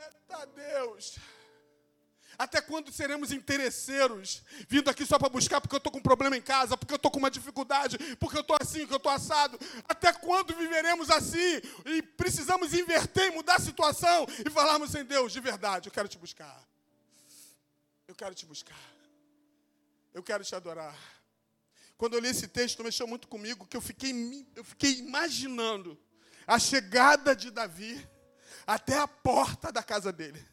Eita 0.00 0.46
Deus! 0.46 1.18
Até 2.38 2.60
quando 2.60 2.92
seremos 2.92 3.32
interesseiros, 3.32 4.44
vindo 4.68 4.88
aqui 4.88 5.04
só 5.04 5.18
para 5.18 5.28
buscar 5.28 5.60
porque 5.60 5.74
eu 5.74 5.78
estou 5.78 5.90
com 5.90 5.98
um 5.98 6.02
problema 6.02 6.36
em 6.36 6.40
casa, 6.40 6.76
porque 6.76 6.92
eu 6.92 6.96
estou 6.96 7.10
com 7.10 7.18
uma 7.18 7.30
dificuldade, 7.30 7.98
porque 8.16 8.36
eu 8.36 8.42
estou 8.42 8.56
assim, 8.60 8.80
porque 8.80 8.94
eu 8.94 8.98
estou 8.98 9.10
assado? 9.10 9.58
Até 9.88 10.12
quando 10.12 10.54
viveremos 10.54 11.10
assim? 11.10 11.60
E 11.84 12.00
precisamos 12.00 12.72
inverter 12.72 13.32
e 13.32 13.34
mudar 13.34 13.56
a 13.56 13.60
situação 13.60 14.24
e 14.46 14.48
falarmos 14.50 14.94
em 14.94 15.04
Deus, 15.04 15.32
de 15.32 15.40
verdade, 15.40 15.88
eu 15.88 15.92
quero 15.92 16.06
te 16.06 16.16
buscar. 16.16 16.64
Eu 18.06 18.14
quero 18.14 18.36
te 18.36 18.46
buscar. 18.46 18.78
Eu 20.14 20.22
quero 20.22 20.44
te 20.44 20.54
adorar. 20.54 20.96
Quando 21.96 22.14
eu 22.14 22.20
li 22.20 22.28
esse 22.28 22.46
texto, 22.46 22.84
mexeu 22.84 23.08
muito 23.08 23.26
comigo, 23.26 23.66
que 23.66 23.76
eu 23.76 23.80
fiquei, 23.80 24.46
eu 24.54 24.62
fiquei 24.62 24.98
imaginando 24.98 25.98
a 26.46 26.56
chegada 26.56 27.34
de 27.34 27.50
Davi 27.50 28.08
até 28.64 28.96
a 28.96 29.08
porta 29.08 29.72
da 29.72 29.82
casa 29.82 30.12
dele. 30.12 30.46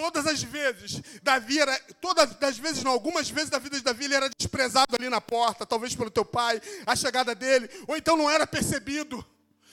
Todas 0.00 0.26
as 0.26 0.42
vezes, 0.42 1.02
Davi 1.22 1.58
era, 1.58 1.78
todas 2.00 2.34
as 2.40 2.56
vezes, 2.56 2.82
não, 2.82 2.90
algumas 2.90 3.28
vezes 3.28 3.50
da 3.50 3.58
vida 3.58 3.76
de 3.76 3.82
Davi, 3.82 4.06
ele 4.06 4.14
era 4.14 4.30
desprezado 4.30 4.96
ali 4.96 5.10
na 5.10 5.20
porta, 5.20 5.66
talvez 5.66 5.94
pelo 5.94 6.10
teu 6.10 6.24
pai, 6.24 6.58
a 6.86 6.96
chegada 6.96 7.34
dele, 7.34 7.68
ou 7.86 7.94
então 7.94 8.16
não 8.16 8.30
era 8.30 8.46
percebido, 8.46 9.22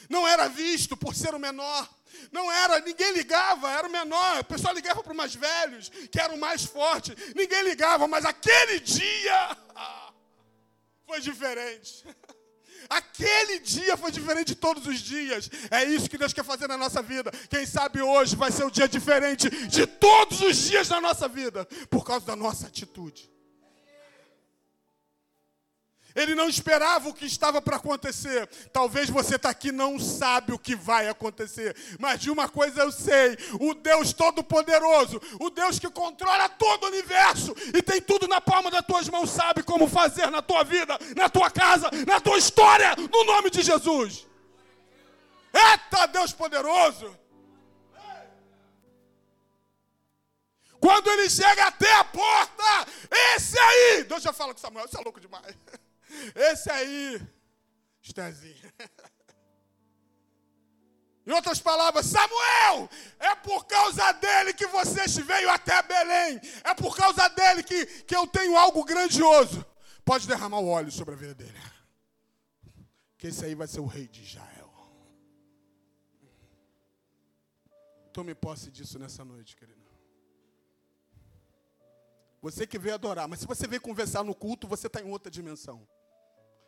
não 0.09 0.28
era 0.28 0.49
visto 0.49 0.97
por 0.97 1.15
ser 1.15 1.34
o 1.34 1.39
menor. 1.39 1.88
Não 2.30 2.51
era, 2.51 2.82
ninguém 2.82 3.13
ligava, 3.13 3.71
era 3.71 3.88
o 3.88 3.91
menor. 3.91 4.41
O 4.41 4.43
pessoal 4.43 4.73
ligava 4.73 5.01
para 5.01 5.11
os 5.11 5.17
mais 5.17 5.34
velhos, 5.34 5.89
que 6.11 6.19
era 6.19 6.34
o 6.34 6.38
mais 6.38 6.65
forte. 6.65 7.15
Ninguém 7.34 7.63
ligava, 7.63 8.05
mas 8.05 8.25
aquele 8.25 8.82
dia 8.82 9.57
foi 11.07 11.21
diferente. 11.21 12.03
Aquele 12.89 13.59
dia 13.59 13.97
foi 13.97 14.11
diferente 14.11 14.49
de 14.49 14.55
todos 14.55 14.85
os 14.88 14.99
dias. 14.99 15.49
É 15.69 15.83
isso 15.83 16.09
que 16.09 16.17
Deus 16.17 16.33
quer 16.33 16.43
fazer 16.43 16.67
na 16.67 16.77
nossa 16.77 17.01
vida. 17.01 17.31
Quem 17.49 17.65
sabe 17.65 18.01
hoje 18.01 18.35
vai 18.35 18.51
ser 18.51 18.63
o 18.63 18.67
um 18.67 18.71
dia 18.71 18.88
diferente 18.88 19.49
de 19.67 19.85
todos 19.85 20.41
os 20.41 20.57
dias 20.57 20.88
da 20.88 21.01
nossa 21.01 21.27
vida, 21.27 21.65
por 21.89 22.05
causa 22.05 22.25
da 22.25 22.35
nossa 22.35 22.67
atitude. 22.67 23.36
Ele 26.18 26.34
não 26.34 26.49
esperava 26.49 27.07
o 27.07 27.13
que 27.13 27.28
estava 27.28 27.61
para 27.61 27.76
acontecer. 27.76 28.49
Talvez 28.74 29.07
você 29.07 29.36
está 29.36 29.51
aqui 29.51 29.72
não 29.72 29.99
sabe 29.99 30.51
o 30.51 30.57
que 30.57 30.76
vai 30.76 31.07
acontecer. 31.07 31.78
Mas 31.99 32.20
de 32.20 32.32
uma 32.32 32.49
coisa 32.49 32.82
eu 32.82 32.91
sei: 32.91 33.38
o 33.61 33.76
Deus 33.76 34.13
Todo-Poderoso, 34.13 35.22
o 35.39 35.51
Deus 35.51 35.78
que 35.78 35.88
controla 35.91 36.49
todo 36.49 36.86
o 36.86 36.88
universo 36.88 37.53
e 37.72 37.84
tem 37.84 38.01
tudo 38.01 38.28
na 38.28 38.41
palma 38.41 38.72
das 38.72 38.84
tuas 38.84 39.07
mãos, 39.07 39.30
sabe 39.30 39.61
como 39.61 39.88
fazer 39.88 40.32
na 40.32 40.41
tua 40.41 40.63
vida, 40.63 40.97
na 41.15 41.30
tua 41.30 41.51
casa, 41.51 41.91
na 42.07 42.20
tua 42.20 42.39
história, 42.39 42.95
no 42.95 43.24
nome 43.24 43.51
de 43.51 43.61
Jesus. 43.61 44.26
Eita 45.53 46.07
Deus 46.07 46.34
poderoso! 46.34 47.15
Quando 50.80 51.09
ele 51.11 51.30
chega 51.30 51.68
até 51.68 51.91
a 51.93 52.03
porta, 52.03 52.88
esse 53.36 53.59
aí, 53.59 54.03
Deus 54.03 54.24
já 54.24 54.34
fala 54.34 54.53
com 54.53 54.59
Samuel, 54.59 54.88
você 54.88 54.97
é 54.97 55.01
louco 55.01 55.20
demais. 55.20 55.55
Esse 56.36 56.70
aí, 56.72 57.22
Estezinho. 58.01 58.72
Em 61.28 61.32
outras 61.34 61.59
palavras, 61.59 62.05
Samuel, 62.05 62.89
é 63.20 63.36
por 63.36 63.65
causa 63.65 64.13
dele 64.13 64.53
que 64.53 64.65
você 64.68 65.05
veio 65.22 65.49
até 65.49 65.84
Belém. 65.84 66.39
É 66.63 66.74
por 66.74 66.95
causa 66.95 67.28
dele 67.28 67.63
que, 67.63 67.86
que 68.03 68.15
eu 68.15 68.26
tenho 68.26 68.55
algo 68.55 68.82
grandioso. 68.86 69.65
Pode 70.05 70.26
derramar 70.26 70.59
o 70.59 70.70
óleo 70.70 70.89
sobre 70.89 71.15
a 71.15 71.18
vida 71.18 71.36
dele. 71.36 71.61
Que 73.18 73.28
esse 73.28 73.43
aí 73.43 73.55
vai 73.55 73.68
ser 73.68 73.82
o 73.82 73.86
rei 73.86 74.07
de 74.07 74.24
Israel. 74.24 74.74
Tome 78.13 78.34
posse 78.34 78.72
disso 78.72 78.97
nessa 78.97 79.26
noite, 79.26 79.57
querido. 79.57 79.86
Você 82.41 82.65
que 82.65 82.80
veio 82.80 82.95
adorar, 82.95 83.28
mas 83.28 83.41
se 83.41 83.45
você 83.45 83.68
veio 83.68 83.82
conversar 83.82 84.24
no 84.24 84.34
culto, 84.34 84.65
você 84.65 84.88
está 84.88 85.01
em 85.01 85.11
outra 85.11 85.30
dimensão. 85.30 85.86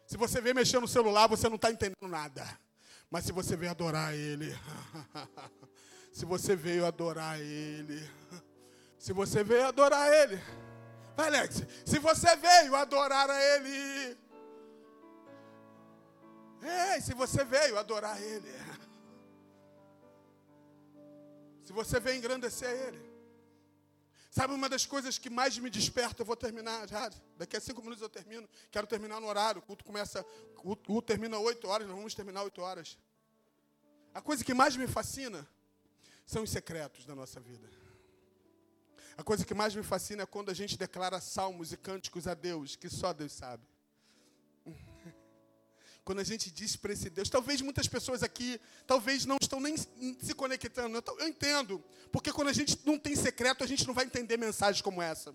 Se 0.10 0.18
você 0.18 0.42
vem 0.42 0.56
mexer 0.56 0.80
no 0.80 0.88
celular, 0.88 1.28
você 1.28 1.48
não 1.48 1.56
está 1.56 1.70
entendendo 1.70 2.08
nada. 2.08 2.44
Mas 3.12 3.26
se 3.26 3.32
você 3.32 3.56
veio 3.56 3.70
adorar 3.70 4.16
Ele, 4.16 4.58
se 6.12 6.26
você 6.26 6.56
veio 6.56 6.84
adorar 6.84 7.40
Ele, 7.40 8.10
se 8.98 9.14
você 9.14 9.44
veio 9.44 9.68
adorar 9.68 10.12
Ele, 10.12 10.42
vai 11.16 11.28
Alex, 11.28 11.64
se 11.86 12.00
você 12.00 12.36
veio 12.38 12.76
adorar 12.76 13.30
a 13.30 13.40
Ele, 13.40 14.18
ei, 16.64 17.02
se 17.02 17.14
você 17.14 17.44
veio 17.44 17.78
adorar 17.78 18.20
Ele, 18.20 18.50
se 21.64 21.72
você 21.72 22.00
veio 22.00 22.18
engrandecer 22.18 22.88
Ele, 22.88 23.09
Sabe 24.30 24.54
uma 24.54 24.70
das 24.70 24.86
coisas 24.86 25.18
que 25.18 25.30
mais 25.30 25.58
me 25.58 25.70
desperta? 25.70 26.22
Eu 26.22 26.26
vou 26.26 26.36
terminar 26.36 26.88
já. 26.88 27.10
Daqui 27.36 27.58
a 27.58 27.60
cinco 27.60 27.82
minutos 27.82 28.02
eu 28.02 28.10
termino. 28.10 28.48
Quero 28.70 28.86
terminar 28.86 29.20
no 29.20 29.28
horário. 29.28 29.60
O 29.60 29.62
culto 29.62 29.84
começa. 29.84 30.24
O 30.58 30.76
culto 30.76 31.02
termina 31.02 31.40
oito 31.40 31.68
horas. 31.68 31.88
Nós 31.88 31.96
vamos 31.96 32.14
terminar 32.14 32.44
oito 32.44 32.62
horas. 32.62 32.98
A 34.14 34.22
coisa 34.22 34.44
que 34.44 34.54
mais 34.54 34.76
me 34.76 34.88
fascina 34.88 35.48
são 36.26 36.44
os 36.44 36.52
secretos 36.52 37.06
da 37.06 37.16
nossa 37.16 37.40
vida. 37.40 37.68
A 39.18 39.24
coisa 39.24 39.44
que 39.44 39.54
mais 39.54 39.76
me 39.76 39.84
fascina 39.84 40.24
é 40.24 40.26
quando 40.26 40.50
a 40.50 40.54
gente 40.54 40.78
declara 40.78 41.20
salmos 41.20 41.74
e 41.74 41.78
cânticos 41.78 42.28
a 42.28 42.34
Deus, 42.34 42.76
que 42.76 42.88
só 42.88 43.12
Deus 43.12 43.34
sabe. 43.34 43.68
Quando 46.04 46.20
a 46.20 46.24
gente 46.24 46.50
diz 46.50 46.76
para 46.76 46.94
esse 46.94 47.10
Deus, 47.10 47.30
talvez 47.30 47.62
muitas 47.62 47.88
pessoas 47.88 48.24
aqui, 48.24 48.60
talvez 48.88 49.26
não 49.26 49.38
estão 49.40 49.60
nem 49.60 49.76
se 49.78 50.34
conectando. 50.36 50.98
Eu, 50.98 51.18
eu 51.20 51.28
entendo, 51.28 51.84
porque 52.12 52.32
quando 52.32 52.48
a 52.48 52.54
gente 52.54 52.80
não 52.86 52.98
tem 52.98 53.16
secreto, 53.16 53.64
a 53.64 53.68
gente 53.68 53.86
não 53.86 53.94
vai 53.94 54.06
entender 54.06 54.38
mensagens 54.38 54.82
como 54.82 55.02
essa. 55.02 55.34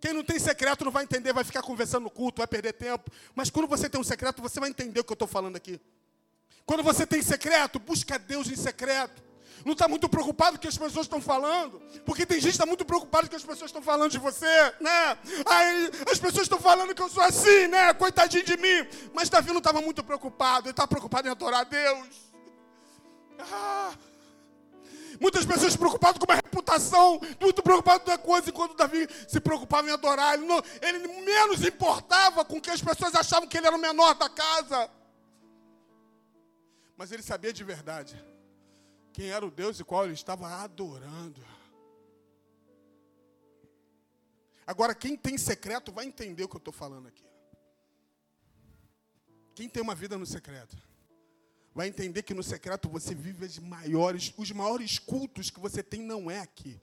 Quem 0.00 0.14
não 0.14 0.24
tem 0.24 0.38
secreto 0.38 0.84
não 0.84 0.92
vai 0.92 1.04
entender, 1.04 1.32
vai 1.32 1.44
ficar 1.44 1.62
conversando 1.62 2.04
no 2.04 2.10
culto, 2.10 2.38
vai 2.38 2.46
perder 2.46 2.72
tempo. 2.72 3.10
Mas 3.34 3.50
quando 3.50 3.68
você 3.68 3.88
tem 3.88 4.00
um 4.00 4.04
secreto, 4.04 4.40
você 4.40 4.58
vai 4.58 4.70
entender 4.70 5.00
o 5.00 5.04
que 5.04 5.12
eu 5.12 5.14
estou 5.14 5.28
falando 5.28 5.56
aqui. 5.56 5.78
Quando 6.64 6.82
você 6.82 7.06
tem 7.06 7.22
secreto, 7.22 7.78
busca 7.78 8.18
Deus 8.18 8.48
em 8.48 8.56
secreto 8.56 9.29
não 9.64 9.72
está 9.72 9.86
muito 9.86 10.08
preocupado 10.08 10.52
com 10.52 10.56
o 10.56 10.60
que 10.60 10.68
as 10.68 10.78
pessoas 10.78 11.06
estão 11.06 11.20
falando, 11.20 11.80
porque 12.04 12.24
tem 12.24 12.38
gente 12.38 12.50
que 12.50 12.56
está 12.56 12.66
muito 12.66 12.84
preocupado 12.84 13.24
com 13.24 13.26
o 13.26 13.30
que 13.30 13.36
as 13.36 13.44
pessoas 13.44 13.68
estão 13.68 13.82
falando 13.82 14.10
de 14.10 14.18
você, 14.18 14.74
né? 14.80 15.18
Aí 15.46 15.90
as 16.10 16.18
pessoas 16.18 16.44
estão 16.44 16.58
falando 16.58 16.94
que 16.94 17.02
eu 17.02 17.08
sou 17.08 17.22
assim, 17.22 17.66
né? 17.66 17.92
Coitadinho 17.94 18.44
de 18.44 18.56
mim. 18.56 18.86
Mas 19.12 19.28
Davi 19.28 19.50
não 19.50 19.58
estava 19.58 19.80
muito 19.80 20.02
preocupado, 20.02 20.66
ele 20.66 20.72
estava 20.72 20.88
preocupado 20.88 21.28
em 21.28 21.30
adorar 21.30 21.60
a 21.60 21.64
Deus. 21.64 22.08
Ah. 23.38 23.92
Muitas 25.20 25.44
pessoas 25.44 25.76
preocupadas 25.76 26.18
com 26.18 26.32
a 26.32 26.36
reputação, 26.36 27.20
muito 27.38 27.62
preocupado 27.62 28.00
com 28.04 28.10
a 28.10 28.16
coisa, 28.16 28.48
enquanto 28.48 28.74
Davi 28.74 29.06
se 29.28 29.38
preocupava 29.40 29.88
em 29.88 29.92
adorar. 29.92 30.34
Ele, 30.34 30.46
não, 30.46 30.62
ele 30.80 31.06
menos 31.22 31.62
importava 31.62 32.42
com 32.44 32.58
que 32.58 32.70
as 32.70 32.80
pessoas 32.80 33.14
achavam 33.14 33.46
que 33.46 33.58
ele 33.58 33.66
era 33.66 33.76
o 33.76 33.78
menor 33.78 34.14
da 34.14 34.30
casa. 34.30 34.88
Mas 36.96 37.12
ele 37.12 37.22
sabia 37.22 37.52
de 37.52 37.62
verdade 37.62 38.29
quem 39.12 39.30
era 39.30 39.44
o 39.46 39.50
Deus 39.50 39.80
e 39.80 39.84
qual 39.84 40.04
ele 40.04 40.14
estava 40.14 40.48
adorando. 40.48 41.40
Agora, 44.66 44.94
quem 44.94 45.16
tem 45.16 45.36
secreto 45.36 45.90
vai 45.90 46.06
entender 46.06 46.44
o 46.44 46.48
que 46.48 46.56
eu 46.56 46.58
estou 46.58 46.72
falando 46.72 47.08
aqui. 47.08 47.24
Quem 49.54 49.68
tem 49.68 49.82
uma 49.82 49.94
vida 49.94 50.16
no 50.16 50.24
secreto 50.24 50.76
vai 51.74 51.88
entender 51.88 52.22
que 52.22 52.34
no 52.34 52.42
secreto 52.42 52.88
você 52.88 53.14
vive 53.14 53.44
as 53.44 53.58
maiores, 53.58 54.32
os 54.36 54.50
maiores 54.52 54.98
cultos 54.98 55.50
que 55.50 55.60
você 55.60 55.82
tem 55.82 56.00
não 56.02 56.30
é 56.30 56.40
aqui. 56.40 56.80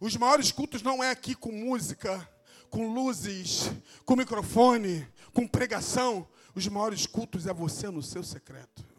Os 0.00 0.16
maiores 0.16 0.52
cultos 0.52 0.82
não 0.82 1.02
é 1.02 1.10
aqui 1.10 1.34
com 1.34 1.50
música, 1.50 2.28
com 2.68 2.92
luzes, 2.92 3.70
com 4.04 4.16
microfone, 4.16 5.06
com 5.32 5.48
pregação. 5.48 6.28
Os 6.54 6.68
maiores 6.68 7.06
cultos 7.06 7.46
é 7.46 7.52
você 7.52 7.88
no 7.88 8.02
seu 8.02 8.22
secreto. 8.22 8.93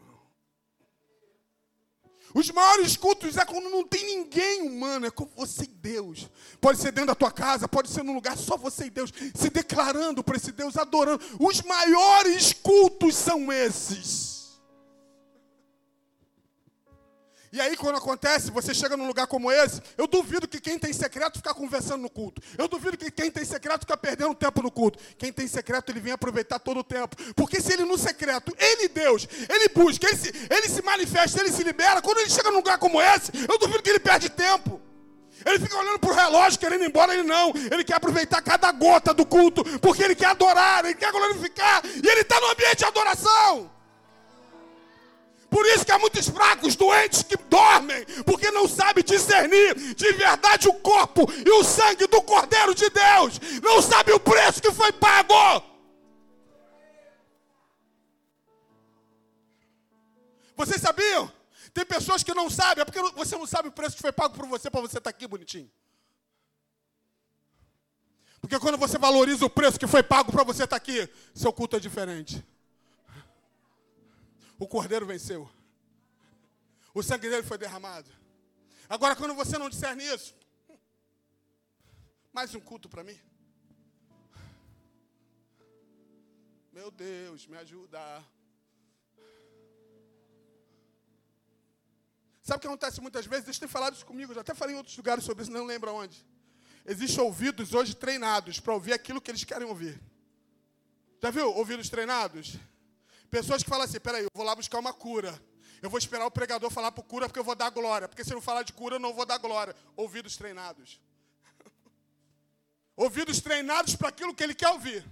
Os 2.34 2.50
maiores 2.50 2.96
cultos 2.96 3.36
é 3.36 3.44
quando 3.44 3.70
não 3.70 3.84
tem 3.84 4.04
ninguém 4.04 4.62
humano, 4.62 5.06
é 5.06 5.10
com 5.10 5.26
você 5.36 5.64
e 5.64 5.66
Deus. 5.66 6.28
Pode 6.60 6.78
ser 6.78 6.92
dentro 6.92 7.08
da 7.08 7.14
tua 7.14 7.30
casa, 7.30 7.66
pode 7.66 7.88
ser 7.88 8.02
num 8.02 8.14
lugar 8.14 8.36
só 8.36 8.56
você 8.56 8.86
e 8.86 8.90
Deus, 8.90 9.12
se 9.34 9.48
declarando 9.48 10.22
para 10.22 10.36
esse 10.36 10.52
Deus, 10.52 10.76
adorando. 10.76 11.22
Os 11.40 11.62
maiores 11.62 12.52
cultos 12.52 13.14
são 13.14 13.50
esses. 13.52 14.35
E 17.52 17.60
aí, 17.60 17.76
quando 17.76 17.96
acontece, 17.96 18.50
você 18.50 18.74
chega 18.74 18.96
num 18.96 19.06
lugar 19.06 19.26
como 19.26 19.50
esse, 19.50 19.80
eu 19.96 20.06
duvido 20.06 20.48
que 20.48 20.60
quem 20.60 20.78
tem 20.78 20.92
secreto 20.92 21.38
ficar 21.38 21.54
conversando 21.54 22.02
no 22.02 22.10
culto. 22.10 22.42
Eu 22.58 22.68
duvido 22.68 22.96
que 22.96 23.10
quem 23.10 23.30
tem 23.30 23.44
secreto 23.44 23.80
ficar 23.80 23.96
perdendo 23.96 24.34
tempo 24.34 24.62
no 24.62 24.70
culto. 24.70 24.98
Quem 25.16 25.32
tem 25.32 25.46
secreto, 25.46 25.90
ele 25.90 26.00
vem 26.00 26.12
aproveitar 26.12 26.58
todo 26.58 26.80
o 26.80 26.84
tempo. 26.84 27.16
Porque 27.34 27.60
se 27.60 27.72
ele 27.72 27.84
no 27.84 27.96
secreto, 27.96 28.54
ele 28.58 28.88
Deus, 28.88 29.28
ele 29.48 29.68
busca, 29.68 30.06
ele 30.06 30.16
se, 30.16 30.32
ele 30.50 30.68
se 30.68 30.82
manifesta, 30.82 31.40
ele 31.40 31.52
se 31.52 31.62
libera. 31.62 32.02
Quando 32.02 32.18
ele 32.18 32.30
chega 32.30 32.50
num 32.50 32.56
lugar 32.56 32.78
como 32.78 33.00
esse, 33.00 33.30
eu 33.48 33.58
duvido 33.58 33.82
que 33.82 33.90
ele 33.90 34.00
perde 34.00 34.28
tempo. 34.28 34.80
Ele 35.44 35.58
fica 35.58 35.76
olhando 35.76 35.98
para 35.98 36.10
o 36.10 36.14
relógio, 36.14 36.58
querendo 36.58 36.82
ir 36.82 36.88
embora, 36.88 37.12
ele 37.14 37.22
não. 37.22 37.52
Ele 37.70 37.84
quer 37.84 37.94
aproveitar 37.94 38.42
cada 38.42 38.72
gota 38.72 39.12
do 39.12 39.26
culto, 39.26 39.62
porque 39.80 40.02
ele 40.02 40.14
quer 40.14 40.26
adorar, 40.26 40.84
ele 40.84 40.94
quer 40.94 41.12
glorificar, 41.12 41.82
e 41.84 42.08
ele 42.08 42.22
está 42.22 42.40
no 42.40 42.50
ambiente 42.50 42.78
de 42.78 42.84
adoração. 42.84 43.75
Por 45.50 45.64
isso 45.66 45.84
que 45.84 45.92
há 45.92 45.98
muitos 45.98 46.28
fracos, 46.28 46.74
doentes 46.74 47.22
que 47.22 47.36
dormem, 47.36 48.04
porque 48.24 48.50
não 48.50 48.68
sabem 48.68 49.04
discernir 49.04 49.74
de 49.94 50.12
verdade 50.12 50.68
o 50.68 50.74
corpo 50.74 51.26
e 51.44 51.50
o 51.50 51.64
sangue 51.64 52.06
do 52.06 52.20
Cordeiro 52.22 52.74
de 52.74 52.90
Deus. 52.90 53.40
Não 53.62 53.80
sabe 53.80 54.12
o 54.12 54.20
preço 54.20 54.60
que 54.60 54.72
foi 54.72 54.92
pago. 54.92 55.62
Vocês 60.56 60.80
sabiam? 60.80 61.30
Tem 61.72 61.84
pessoas 61.84 62.22
que 62.22 62.32
não 62.32 62.48
sabem, 62.48 62.82
é 62.82 62.84
porque 62.84 63.00
você 63.14 63.36
não 63.36 63.46
sabe 63.46 63.68
o 63.68 63.72
preço 63.72 63.96
que 63.96 64.02
foi 64.02 64.12
pago 64.12 64.34
por 64.34 64.46
você 64.46 64.70
para 64.70 64.80
você 64.80 64.98
estar 64.98 65.10
tá 65.12 65.16
aqui 65.16 65.26
bonitinho. 65.26 65.70
Porque 68.40 68.58
quando 68.58 68.78
você 68.78 68.98
valoriza 68.98 69.44
o 69.44 69.50
preço 69.50 69.78
que 69.78 69.86
foi 69.86 70.02
pago 70.02 70.32
para 70.32 70.44
você 70.44 70.64
estar 70.64 70.68
tá 70.68 70.76
aqui, 70.76 71.08
seu 71.34 71.52
culto 71.52 71.76
é 71.76 71.80
diferente. 71.80 72.44
O 74.58 74.66
cordeiro 74.66 75.06
venceu. 75.06 75.48
O 76.94 77.02
sangue 77.02 77.28
dele 77.28 77.42
foi 77.42 77.58
derramado. 77.58 78.10
Agora, 78.88 79.14
quando 79.14 79.34
você 79.34 79.58
não 79.58 79.68
discerne 79.68 80.04
isso, 80.04 80.34
mais 82.32 82.54
um 82.54 82.60
culto 82.60 82.88
para 82.88 83.04
mim. 83.04 83.18
Meu 86.72 86.90
Deus, 86.90 87.46
me 87.46 87.56
ajuda. 87.56 87.98
Sabe 92.42 92.58
o 92.58 92.60
que 92.60 92.66
acontece 92.66 93.00
muitas 93.00 93.26
vezes? 93.26 93.46
Eles 93.46 93.58
têm 93.58 93.68
falado 93.68 93.94
isso 93.94 94.06
comigo, 94.06 94.32
já 94.32 94.40
até 94.40 94.54
falei 94.54 94.74
em 94.74 94.78
outros 94.78 94.96
lugares 94.96 95.24
sobre 95.24 95.42
isso, 95.42 95.50
não 95.50 95.64
lembro 95.64 95.92
onde. 95.92 96.24
Existem 96.84 97.24
ouvidos 97.24 97.74
hoje 97.74 97.94
treinados 97.94 98.60
para 98.60 98.72
ouvir 98.72 98.92
aquilo 98.92 99.20
que 99.20 99.30
eles 99.30 99.42
querem 99.42 99.66
ouvir. 99.66 100.00
Já 101.20 101.30
viu 101.30 101.52
ouvidos 101.52 101.88
treinados? 101.88 102.56
Pessoas 103.30 103.62
que 103.62 103.68
falam 103.68 103.84
assim: 103.84 104.00
peraí, 104.00 104.24
eu 104.24 104.30
vou 104.34 104.44
lá 104.44 104.54
buscar 104.54 104.78
uma 104.78 104.92
cura. 104.92 105.40
Eu 105.82 105.90
vou 105.90 105.98
esperar 105.98 106.26
o 106.26 106.30
pregador 106.30 106.70
falar 106.70 106.90
por 106.90 107.04
cura 107.04 107.26
porque 107.28 107.38
eu 107.38 107.44
vou 107.44 107.54
dar 107.54 107.70
glória. 107.70 108.08
Porque 108.08 108.24
se 108.24 108.32
não 108.32 108.40
falar 108.40 108.62
de 108.62 108.72
cura, 108.72 108.96
eu 108.96 109.00
não 109.00 109.12
vou 109.12 109.26
dar 109.26 109.38
glória. 109.38 109.74
Ouvidos 109.94 110.36
treinados. 110.36 111.00
Ouvidos 112.96 113.40
treinados 113.40 113.94
para 113.94 114.08
aquilo 114.08 114.34
que 114.34 114.42
ele 114.42 114.54
quer 114.54 114.70
ouvir. 114.70 115.04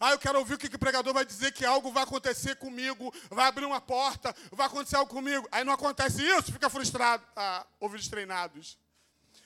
Ah, 0.00 0.12
eu 0.12 0.18
quero 0.18 0.38
ouvir 0.38 0.54
o 0.54 0.58
que, 0.58 0.68
que 0.68 0.76
o 0.76 0.78
pregador 0.78 1.14
vai 1.14 1.24
dizer 1.24 1.52
que 1.52 1.64
algo 1.64 1.92
vai 1.92 2.02
acontecer 2.02 2.56
comigo, 2.56 3.14
vai 3.30 3.46
abrir 3.46 3.64
uma 3.64 3.80
porta, 3.80 4.34
vai 4.50 4.66
acontecer 4.66 4.96
algo 4.96 5.10
comigo. 5.10 5.48
Aí 5.52 5.62
não 5.62 5.72
acontece 5.72 6.22
isso, 6.22 6.52
fica 6.52 6.68
frustrado. 6.68 7.24
Ah, 7.36 7.66
ouvidos 7.78 8.08
treinados. 8.08 8.78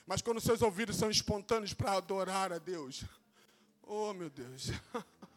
Mas 0.05 0.21
quando 0.21 0.41
seus 0.41 0.61
ouvidos 0.61 0.95
são 0.95 1.09
espontâneos 1.09 1.73
para 1.73 1.93
adorar 1.93 2.51
a 2.51 2.57
Deus, 2.57 3.03
oh 3.83 4.13
meu 4.13 4.29
Deus. 4.29 4.71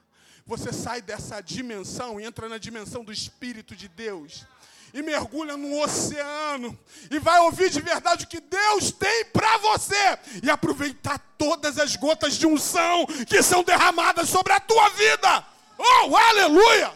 Você 0.46 0.72
sai 0.72 1.00
dessa 1.00 1.40
dimensão 1.40 2.20
e 2.20 2.24
entra 2.24 2.48
na 2.48 2.58
dimensão 2.58 3.04
do 3.04 3.12
Espírito 3.12 3.76
de 3.76 3.88
Deus. 3.88 4.44
E 4.92 5.00
mergulha 5.00 5.56
no 5.56 5.80
oceano. 5.80 6.78
E 7.10 7.18
vai 7.18 7.40
ouvir 7.40 7.70
de 7.70 7.80
verdade 7.80 8.24
o 8.24 8.28
que 8.28 8.40
Deus 8.40 8.92
tem 8.92 9.24
para 9.26 9.56
você. 9.58 10.18
E 10.42 10.50
aproveitar 10.50 11.18
todas 11.38 11.78
as 11.78 11.96
gotas 11.96 12.34
de 12.34 12.46
unção 12.46 13.06
que 13.26 13.42
são 13.42 13.62
derramadas 13.62 14.28
sobre 14.28 14.52
a 14.52 14.60
tua 14.60 14.88
vida. 14.90 15.46
Oh, 15.78 16.16
aleluia! 16.16 16.92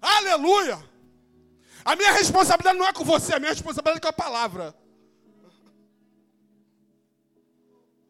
Aleluia! 0.00 0.92
A 1.84 1.96
minha 1.96 2.12
responsabilidade 2.12 2.78
não 2.78 2.86
é 2.86 2.92
com 2.92 3.04
você, 3.04 3.34
a 3.34 3.38
minha 3.38 3.50
responsabilidade 3.52 3.98
é 3.98 4.00
com 4.00 4.08
a 4.08 4.12
palavra. 4.12 4.74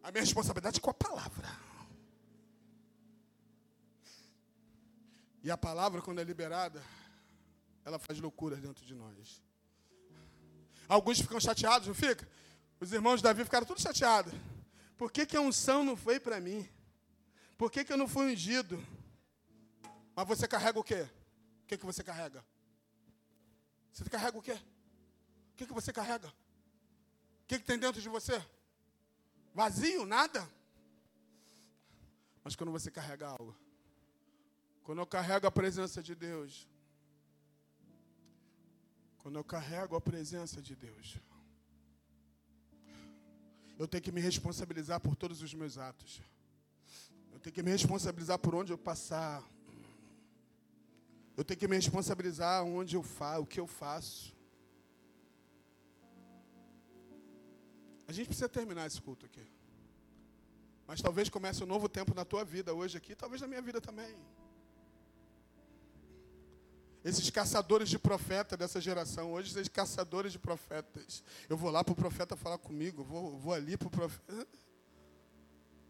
A 0.03 0.11
minha 0.11 0.23
responsabilidade 0.23 0.79
é 0.79 0.81
com 0.81 0.91
a 0.91 0.95
palavra. 0.95 1.62
E 5.43 5.51
a 5.51 5.57
palavra, 5.57 6.01
quando 6.01 6.21
é 6.21 6.25
liberada, 6.25 6.83
ela 7.85 7.99
faz 7.99 8.21
loucuras 8.21 8.61
dentro 8.61 8.85
de 8.85 8.95
nós. 8.95 9.43
Alguns 10.89 11.21
ficam 11.21 11.41
chateados, 11.41 11.89
não 11.89 11.95
fica? 11.95 12.29
Os 12.79 12.93
irmãos 12.93 13.17
de 13.17 13.25
Davi 13.25 13.45
ficaram 13.45 13.67
todos 13.67 13.83
chateados. 13.83 14.33
Por 14.97 15.11
que, 15.11 15.27
que 15.27 15.37
a 15.37 15.41
unção 15.41 15.85
não 15.85 15.97
foi 15.97 16.21
para 16.21 16.41
mim? 16.41 16.69
Por 17.59 17.71
que, 17.71 17.85
que 17.85 17.93
eu 17.93 17.97
não 17.97 18.07
fui 18.07 18.33
ungido? 18.33 18.85
Mas 20.15 20.29
você 20.29 20.47
carrega 20.47 20.79
o 20.79 20.85
quê? 20.85 21.03
O 21.65 21.67
que, 21.67 21.79
que 21.79 21.87
você 21.87 22.05
carrega? 22.05 22.45
Você 23.93 24.05
carrega 24.05 24.39
o 24.39 24.43
quê? 24.43 24.53
O 24.53 25.57
que, 25.57 25.67
que 25.67 25.73
você 25.73 25.93
carrega? 25.93 26.29
O 26.29 27.47
que, 27.47 27.59
que 27.59 27.65
tem 27.65 27.79
dentro 27.79 28.01
de 28.01 28.09
você? 28.09 28.45
Vazio, 29.55 30.07
nada? 30.07 30.49
Mas 32.45 32.57
quando 32.57 32.73
você 32.73 32.91
carrega 32.91 33.29
algo, 33.29 33.57
quando 34.83 34.99
eu 34.99 35.07
carrego 35.07 35.47
a 35.47 35.51
presença 35.51 36.03
de 36.03 36.15
Deus, 36.15 36.69
quando 39.19 39.37
eu 39.37 39.45
carrego 39.45 39.95
a 39.95 40.01
presença 40.01 40.61
de 40.61 40.75
Deus, 40.75 41.17
eu 43.79 43.87
tenho 43.87 44.03
que 44.03 44.13
me 44.13 44.21
responsabilizar 44.21 45.01
por 45.01 45.15
todos 45.17 45.43
os 45.43 45.55
meus 45.55 45.79
atos. 45.79 46.21
Eu 47.33 47.39
tenho 47.41 47.55
que 47.55 47.63
me 47.63 47.71
responsabilizar 47.71 48.39
por 48.39 48.55
onde 48.55 48.73
eu 48.73 48.79
passar. 48.79 49.43
Eu 51.37 51.45
tenho 51.45 51.59
que 51.59 51.69
me 51.69 51.77
responsabilizar 51.77 52.65
onde 52.65 52.95
eu 52.97 53.03
faço, 53.03 53.43
o 53.43 53.47
que 53.47 53.59
eu 53.59 53.67
faço. 53.67 54.37
A 58.07 58.13
gente 58.13 58.27
precisa 58.27 58.49
terminar 58.49 58.87
esse 58.87 59.01
culto 59.01 59.25
aqui. 59.27 59.47
Mas 60.87 61.01
talvez 61.01 61.29
comece 61.29 61.63
um 61.65 61.67
novo 61.67 61.89
tempo 61.89 62.15
na 62.15 62.25
tua 62.25 62.45
vida 62.45 62.75
hoje 62.75 62.99
aqui, 62.99 63.15
talvez 63.15 63.41
na 63.41 63.49
minha 63.49 63.63
vida 63.63 63.81
também. 63.81 64.15
Esses 67.05 67.29
caçadores 67.31 67.89
de 67.89 67.99
profeta 67.99 68.57
dessa 68.57 68.81
geração, 68.81 69.33
hoje, 69.33 69.51
esses 69.51 69.69
caçadores 69.69 70.33
de 70.33 70.39
profetas. 70.39 71.23
Eu 71.49 71.57
vou 71.57 71.71
lá 71.71 71.83
para 71.83 71.93
o 71.93 71.97
profeta 71.97 72.37
falar 72.37 72.59
comigo, 72.59 73.03
vou, 73.03 73.37
vou 73.39 73.53
ali 73.53 73.77
para 73.77 73.89
o 73.89 73.91
profeta. 73.91 74.47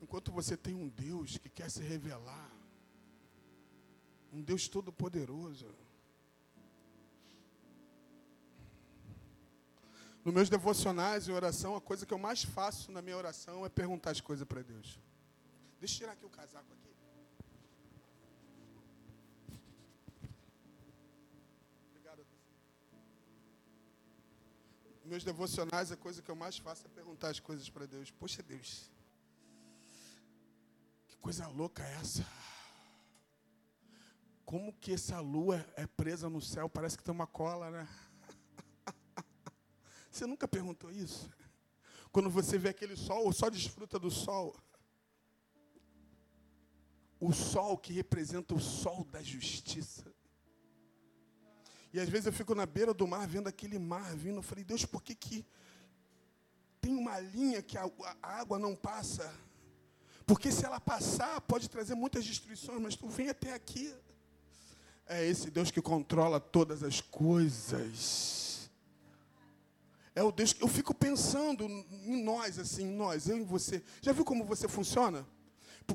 Enquanto 0.01 0.33
você 0.33 0.57
tem 0.57 0.75
um 0.75 0.89
Deus 0.89 1.37
que 1.37 1.49
quer 1.49 1.71
se 1.71 1.83
revelar, 1.83 2.51
um 4.33 4.41
Deus 4.41 4.67
todo-poderoso. 4.69 5.67
Nos 10.25 10.33
meus 10.33 10.49
devocionais 10.49 11.29
e 11.29 11.33
oração, 11.33 11.77
a 11.77 11.81
coisa 11.81 12.07
que 12.07 12.15
eu 12.15 12.19
mais 12.19 12.43
faço 12.43 12.91
na 12.91 13.03
minha 13.03 13.17
oração 13.17 13.67
é 13.67 13.69
perguntar 13.69 14.13
as 14.13 14.21
coisas 14.21 14.47
para 14.47 14.63
Deus. 14.63 14.99
Deixa 15.79 15.95
eu 15.95 15.99
tirar 15.99 16.13
aqui 16.13 16.25
o 16.25 16.31
casaco 16.31 16.73
aqui. 16.73 16.82
Meus 25.13 25.25
devocionais, 25.25 25.93
a 25.93 25.97
coisa 25.97 26.23
que 26.23 26.31
eu 26.31 26.35
mais 26.35 26.57
faço 26.57 26.87
é 26.87 26.89
perguntar 26.89 27.29
as 27.29 27.39
coisas 27.39 27.69
para 27.69 27.85
Deus. 27.85 28.11
Poxa, 28.11 28.43
Deus, 28.43 28.91
que 31.07 31.19
coisa 31.19 31.47
louca 31.49 31.83
é 31.83 31.93
essa? 31.97 32.27
Como 34.43 34.73
que 34.73 34.91
essa 34.91 35.21
lua 35.21 35.63
é 35.77 35.87
presa 35.87 36.31
no 36.31 36.41
céu? 36.41 36.67
Parece 36.67 36.97
que 36.97 37.05
tem 37.05 37.13
uma 37.13 37.27
cola, 37.27 37.71
né? 37.71 37.87
Você 40.11 40.25
nunca 40.25 40.49
perguntou 40.49 40.91
isso? 40.91 41.31
Quando 42.11 42.31
você 42.31 42.57
vê 42.57 42.71
aquele 42.71 42.97
sol, 42.97 43.27
ou 43.27 43.35
só 43.35 43.51
desfruta 43.51 43.99
do 43.99 44.11
sol. 44.11 44.57
O 47.21 47.35
sol 47.35 47.77
que 47.77 47.93
representa 47.93 48.55
o 48.55 48.61
sol 48.61 49.05
da 49.05 49.23
justiça. 49.23 50.11
E 51.93 52.01
às 52.01 52.09
vezes 52.09 52.27
eu 52.27 52.33
fico 52.33 52.55
na 52.55 52.65
beira 52.65 52.95
do 52.95 53.07
mar, 53.07 53.27
vendo 53.27 53.49
aquele 53.49 53.79
mar 53.79 54.17
vindo. 54.17 54.37
Eu 54.37 54.43
falei, 54.43 54.65
Deus, 54.65 54.85
por 54.85 55.03
que, 55.03 55.15
que 55.15 55.45
tem 56.81 56.97
uma 56.97 57.21
linha 57.21 57.63
que 57.63 57.77
a, 57.77 57.91
a 58.23 58.41
água 58.41 58.59
não 58.59 58.75
passa? 58.75 59.33
Porque 60.27 60.51
se 60.51 60.65
ela 60.65 60.81
passar, 60.81 61.41
pode 61.43 61.69
trazer 61.69 61.95
muitas 61.95 62.25
destruições, 62.25 62.81
mas 62.81 62.97
tu 62.97 63.09
vem 63.09 63.29
até 63.29 63.53
aqui. 63.53 63.95
É 65.07 65.27
esse 65.27 65.51
Deus 65.51 65.71
que 65.71 65.83
controla 65.83 66.41
todas 66.41 66.83
as 66.83 67.01
coisas. 67.01 68.71
É 70.15 70.23
o 70.23 70.33
Deus 70.33 70.53
que 70.53 70.63
eu 70.63 70.69
fico 70.69 70.95
pensando 70.95 71.65
em 71.67 72.23
nós, 72.23 72.59
assim, 72.59 72.85
em 72.85 72.95
nós, 72.95 73.29
eu 73.29 73.37
e 73.37 73.43
você. 73.43 73.83
Já 74.01 74.13
viu 74.13 74.25
como 74.25 74.45
você 74.45 74.69
funciona? 74.69 75.27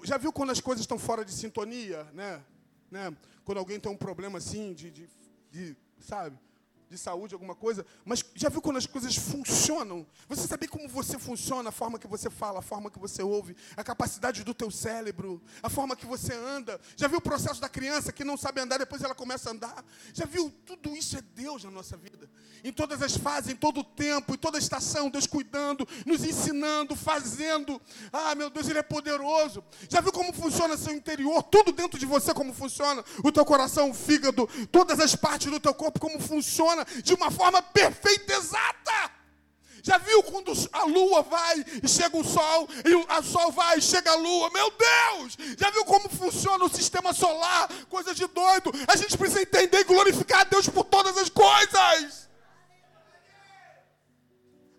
Já 0.03 0.17
viu 0.17 0.33
quando 0.33 0.51
as 0.51 0.59
coisas 0.59 0.81
estão 0.81 0.99
fora 0.99 1.23
de 1.23 1.31
sintonia, 1.31 2.03
né? 2.13 2.43
né? 2.91 3.15
Quando 3.43 3.57
alguém 3.59 3.79
tem 3.79 3.91
um 3.91 3.97
problema 3.97 4.37
assim 4.37 4.73
de, 4.73 4.91
de, 4.91 5.09
de 5.49 5.77
sabe? 5.99 6.37
De 6.89 6.97
saúde, 6.97 7.33
alguma 7.33 7.55
coisa, 7.55 7.85
mas 8.05 8.23
já 8.33 8.49
viu 8.49 8.61
quando 8.61 8.77
as 8.77 8.85
coisas 8.85 9.15
funcionam? 9.15 10.05
Você 10.27 10.47
sabe 10.47 10.67
como 10.67 10.87
você 10.87 11.19
funciona, 11.19 11.69
a 11.69 11.71
forma 11.71 11.99
que 11.99 12.07
você 12.07 12.29
fala, 12.29 12.59
a 12.59 12.61
forma 12.61 12.89
que 12.89 12.99
você 12.99 13.21
ouve, 13.21 13.55
a 13.75 13.83
capacidade 13.83 14.43
do 14.43 14.53
teu 14.53 14.71
cérebro, 14.71 15.41
a 15.61 15.69
forma 15.69 15.95
que 15.95 16.05
você 16.05 16.33
anda. 16.33 16.79
Já 16.95 17.07
viu 17.07 17.17
o 17.17 17.21
processo 17.21 17.59
da 17.59 17.69
criança 17.69 18.11
que 18.11 18.23
não 18.23 18.37
sabe 18.37 18.61
andar, 18.61 18.77
depois 18.77 19.01
ela 19.01 19.15
começa 19.15 19.49
a 19.49 19.53
andar? 19.53 19.85
Já 20.13 20.25
viu? 20.25 20.53
Tudo 20.65 20.95
isso 20.95 21.17
é 21.17 21.21
Deus 21.21 21.63
na 21.63 21.71
nossa 21.71 21.97
vida. 21.97 22.29
Em 22.63 22.71
todas 22.71 23.01
as 23.01 23.15
fases, 23.15 23.51
em 23.51 23.55
todo 23.55 23.81
o 23.81 23.83
tempo, 23.83 24.33
em 24.33 24.37
toda 24.37 24.57
a 24.57 24.59
estação, 24.59 25.09
Deus 25.09 25.27
cuidando, 25.27 25.87
nos 26.05 26.23
ensinando, 26.23 26.95
fazendo. 26.95 27.81
Ah, 28.11 28.33
meu 28.35 28.49
Deus, 28.49 28.67
Ele 28.67 28.79
é 28.79 28.83
poderoso. 28.83 29.63
Já 29.89 30.01
viu 30.01 30.11
como 30.11 30.33
funciona 30.33 30.75
seu 30.75 30.93
interior? 30.93 31.43
Tudo 31.43 31.71
dentro 31.71 31.99
de 31.99 32.05
você, 32.05 32.33
como 32.33 32.53
funciona? 32.53 33.03
O 33.23 33.31
teu 33.31 33.45
coração, 33.45 33.91
o 33.91 33.93
fígado, 33.93 34.47
todas 34.71 34.99
as 34.99 35.15
partes 35.15 35.51
do 35.51 35.59
teu 35.59 35.73
corpo, 35.73 35.99
como 35.99 36.19
funciona? 36.19 36.76
Funciona 36.77 36.85
de 37.01 37.13
uma 37.13 37.31
forma 37.31 37.61
perfeita, 37.61 38.33
exata. 38.33 39.11
Já 39.81 39.97
viu 39.97 40.21
quando 40.23 40.51
a 40.73 40.83
lua 40.83 41.21
vai 41.21 41.65
e 41.81 41.87
chega 41.87 42.17
o 42.17 42.23
sol, 42.23 42.67
e 42.83 42.93
o 42.93 43.23
sol 43.23 43.51
vai 43.53 43.77
e 43.77 43.81
chega 43.81 44.11
a 44.11 44.15
lua? 44.15 44.49
Meu 44.49 44.69
Deus! 44.71 45.37
Já 45.57 45.69
viu 45.69 45.85
como 45.85 46.09
funciona 46.09 46.65
o 46.65 46.69
sistema 46.69 47.13
solar? 47.13 47.69
Coisa 47.89 48.13
de 48.13 48.27
doido. 48.27 48.71
A 48.85 48.97
gente 48.97 49.17
precisa 49.17 49.41
entender 49.41 49.79
e 49.79 49.83
glorificar 49.85 50.41
a 50.41 50.43
Deus 50.43 50.67
por 50.67 50.83
todas 50.83 51.17
as 51.17 51.29
coisas. 51.29 52.26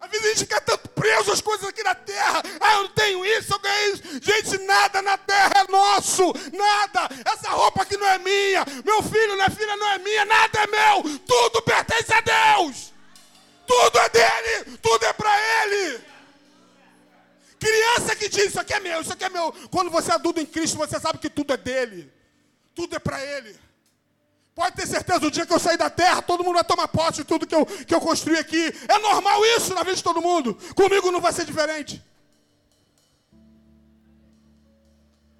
Às 0.00 0.10
vezes 0.10 0.26
a 0.26 0.28
gente 0.30 0.38
fica 0.40 0.60
tanto 0.60 0.88
preso 0.90 1.32
às 1.32 1.40
coisas 1.40 1.68
aqui 1.68 1.82
na 1.82 1.94
terra. 1.94 2.42
Ah, 2.60 2.74
eu 2.74 2.82
não 2.84 2.90
tenho 2.90 3.24
isso, 3.24 3.52
eu 3.52 3.58
ganhei 3.58 3.92
isso. 3.92 4.02
Gente, 4.22 4.58
nada 4.64 5.02
na 5.02 5.18
terra 5.18 5.52
é 5.56 5.70
nosso. 5.70 6.32
Nada. 6.52 7.08
Essa 7.24 7.50
roupa 7.50 7.82
aqui 7.82 7.96
não 7.96 8.06
é 8.06 8.18
minha. 8.18 8.64
Meu 8.84 9.02
filho, 9.02 9.34
minha 9.34 9.50
filha 9.50 9.76
não 9.76 9.88
é 9.88 9.98
minha. 9.98 10.24
Nada 10.24 10.60
é 10.60 10.66
meu. 10.66 11.18
Tudo 11.20 11.62
pertence 11.62 12.12
a 12.12 12.20
Deus. 12.20 12.92
Tudo 13.66 13.98
é 13.98 14.08
dele. 14.08 14.78
Tudo 14.80 15.04
é 15.04 15.12
para 15.12 15.64
ele. 15.64 16.00
Criança 17.58 18.14
que 18.14 18.28
diz: 18.28 18.46
Isso 18.46 18.60
aqui 18.60 18.72
é 18.72 18.80
meu, 18.80 19.00
isso 19.00 19.12
aqui 19.12 19.24
é 19.24 19.28
meu. 19.28 19.52
Quando 19.70 19.90
você 19.90 20.12
é 20.12 20.14
adulto 20.14 20.40
em 20.40 20.46
Cristo, 20.46 20.76
você 20.76 20.98
sabe 21.00 21.18
que 21.18 21.28
tudo 21.28 21.52
é 21.52 21.56
dele. 21.56 22.12
Tudo 22.74 22.94
é 22.94 22.98
para 23.00 23.22
ele. 23.22 23.58
Pode 24.58 24.74
ter 24.74 24.88
certeza, 24.88 25.24
o 25.24 25.30
dia 25.30 25.46
que 25.46 25.52
eu 25.52 25.58
sair 25.60 25.76
da 25.76 25.88
terra, 25.88 26.20
todo 26.20 26.42
mundo 26.42 26.56
vai 26.56 26.64
tomar 26.64 26.88
posse 26.88 27.18
de 27.18 27.24
tudo 27.24 27.46
que 27.46 27.54
eu, 27.54 27.64
que 27.64 27.94
eu 27.94 28.00
construí 28.00 28.36
aqui. 28.36 28.72
É 28.88 28.98
normal 28.98 29.46
isso 29.56 29.72
na 29.72 29.84
vida 29.84 29.94
de 29.94 30.02
todo 30.02 30.20
mundo. 30.20 30.58
Comigo 30.74 31.12
não 31.12 31.20
vai 31.20 31.32
ser 31.32 31.44
diferente. 31.44 32.04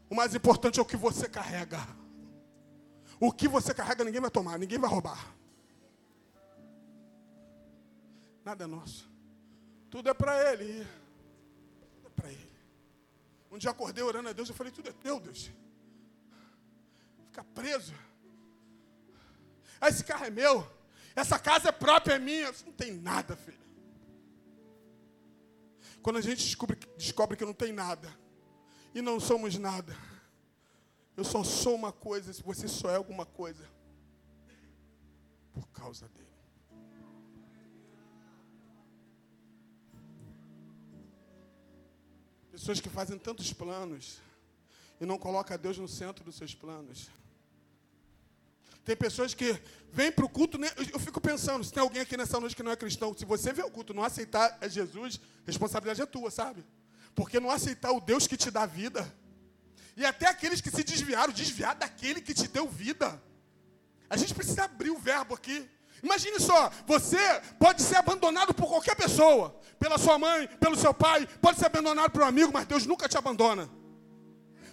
O 0.09 0.15
mais 0.15 0.37
importante 0.37 0.79
é 0.79 0.83
o 0.83 0.85
que 0.85 0.97
você 0.97 1.29
carrega. 1.29 1.85
O 3.19 3.33
que 3.33 3.49
você 3.49 3.75
carrega, 3.75 4.05
ninguém 4.05 4.21
vai 4.21 4.31
tomar, 4.31 4.57
ninguém 4.57 4.79
vai 4.79 4.89
roubar. 4.89 5.35
Nada 8.45 8.63
é 8.63 8.67
nosso. 8.69 9.11
Tudo 9.91 10.11
é 10.11 10.15
para 10.15 10.53
Ele. 10.53 10.87
Tudo 11.93 12.07
é 12.07 12.11
para 12.11 12.31
Ele. 12.31 12.53
Um 13.51 13.59
dia 13.59 13.73
acordei 13.73 14.05
orando 14.05 14.29
a 14.29 14.33
Deus, 14.33 14.49
eu 14.49 14.55
falei, 14.55 14.73
tudo 14.73 14.89
é 14.89 14.93
teu, 14.93 15.19
Deus. 15.19 15.51
Fica 17.27 17.43
preso. 17.53 17.93
Esse 19.81 20.05
carro 20.05 20.25
é 20.25 20.31
meu. 20.31 20.69
Essa 21.15 21.39
casa 21.39 21.69
é 21.69 21.73
própria, 21.73 22.15
é 22.15 22.19
minha. 22.19 22.53
Não 22.65 22.73
tem 22.73 22.93
nada, 22.93 23.37
filho. 23.37 23.59
Quando 26.03 26.17
a 26.17 26.21
gente 26.21 26.45
descobre, 26.45 26.79
descobre 26.97 27.37
que 27.37 27.45
não 27.45 27.53
tem 27.53 27.73
nada, 27.73 28.09
e 28.95 29.03
não 29.03 29.21
somos 29.21 29.59
nada, 29.59 29.97
eu 31.17 31.25
só 31.25 31.43
sou 31.43 31.75
uma 31.75 31.93
coisa, 31.93 32.33
se 32.33 32.43
você 32.43 32.69
só 32.69 32.91
é 32.91 32.97
alguma 32.97 33.27
coisa, 33.27 33.69
por 35.53 35.67
causa 35.69 36.09
dele. 36.09 36.29
Pessoas 42.53 42.81
que 42.81 42.89
fazem 42.89 43.19
tantos 43.19 43.53
planos 43.53 44.19
e 45.01 45.07
não 45.07 45.19
colocam 45.19 45.59
Deus 45.59 45.79
no 45.79 45.89
centro 45.89 46.25
dos 46.25 46.37
seus 46.37 46.55
planos. 46.55 47.11
Tem 48.89 48.97
pessoas 48.97 49.35
que 49.35 49.55
vêm 49.93 50.11
para 50.11 50.25
o 50.25 50.29
culto, 50.31 50.57
né? 50.57 50.71
eu 50.95 50.99
fico 50.99 51.21
pensando, 51.21 51.63
se 51.63 51.71
tem 51.71 51.83
alguém 51.83 52.01
aqui 52.01 52.17
nessa 52.17 52.41
noite 52.41 52.57
que 52.57 52.63
não 52.63 52.73
é 52.73 52.77
cristão, 52.77 53.15
se 53.15 53.27
você 53.27 53.53
vê 53.53 53.63
o 53.63 53.71
culto 53.71 53.93
não 53.93 54.03
aceitar 54.03 54.59
Jesus, 54.67 55.21
responsabilidade 55.47 56.01
é 56.01 56.07
tua, 56.07 56.31
sabe? 56.31 56.65
Porque 57.15 57.39
não 57.39 57.51
aceitar 57.51 57.93
o 57.93 58.01
Deus 58.01 58.27
que 58.27 58.35
te 58.35 58.51
dá 58.51 58.65
vida. 58.65 59.15
E 59.95 60.07
até 60.07 60.27
aqueles 60.27 60.63
que 60.63 60.71
se 60.71 60.83
desviaram, 60.83 61.35
desviar 61.35 61.75
daquele 61.75 62.23
que 62.23 62.33
te 62.33 62.49
deu 62.49 62.67
vida. 62.67 63.23
A 64.09 64.17
gente 64.17 64.33
precisa 64.33 64.65
abrir 64.65 64.89
o 64.89 64.99
verbo 64.99 65.35
aqui. 65.35 65.69
Imagine 66.03 66.41
só, 66.41 66.71
você 66.87 67.19
pode 67.59 67.83
ser 67.83 67.97
abandonado 67.97 68.55
por 68.55 68.69
qualquer 68.69 68.97
pessoa, 68.97 69.55
pela 69.79 69.99
sua 69.99 70.19
mãe, 70.19 70.49
pelo 70.59 70.79
seu 70.79 70.95
pai, 70.95 71.29
pode 71.43 71.59
ser 71.59 71.67
abandonado 71.67 72.11
por 72.11 72.23
um 72.23 72.27
amigo, 72.27 72.51
mas 72.55 72.67
Deus 72.67 72.87
nunca 72.87 73.07
te 73.07 73.19
abandona. 73.19 73.69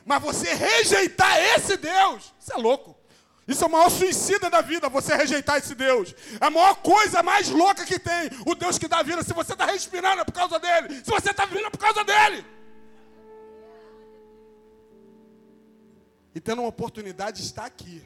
Mas 0.05 0.24
você 0.24 0.53
rejeitar 0.53 1.38
esse 1.38 1.76
Deus, 1.76 2.34
isso 2.39 2.53
é 2.53 2.55
louco. 2.55 3.03
Isso 3.48 3.64
é 3.64 3.68
o 3.68 3.72
maior 3.72 3.89
suicida 3.89 4.50
da 4.50 4.62
vida, 4.62 4.89
você 4.89 5.16
rejeitar 5.16 5.58
esse 5.58 5.76
Deus. 5.76 6.16
É 6.41 6.46
a 6.46 6.50
maior 6.50 6.76
coisa 6.78 7.22
mais 7.22 7.48
louca 7.50 7.86
que 7.86 8.00
tem. 8.00 8.30
O 8.46 8.56
Deus 8.56 8.80
que 8.80 8.88
dá 8.88 9.04
vida. 9.04 9.24
Se 9.24 9.34
você 9.34 9.54
está 9.54 9.66
respirando 9.66 10.22
é 10.22 10.26
por 10.26 10.34
causa 10.34 10.60
dele. 10.60 10.96
Se 11.04 11.12
você 11.12 11.30
está 11.30 11.46
vivendo 11.46 11.68
é 11.68 11.70
por 11.70 11.78
causa 11.78 12.04
dele. 12.04 12.43
E 16.34 16.41
tendo 16.41 16.62
uma 16.64 16.70
oportunidade 16.70 17.41
está 17.41 17.66
aqui. 17.66 18.04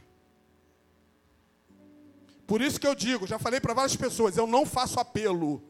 Por 2.45 2.61
isso 2.61 2.79
que 2.79 2.87
eu 2.87 2.95
digo, 2.95 3.25
já 3.25 3.39
falei 3.39 3.59
para 3.61 3.73
várias 3.73 3.95
pessoas, 3.95 4.35
eu 4.35 4.45
não 4.45 4.65
faço 4.65 4.99
apelo. 4.99 5.63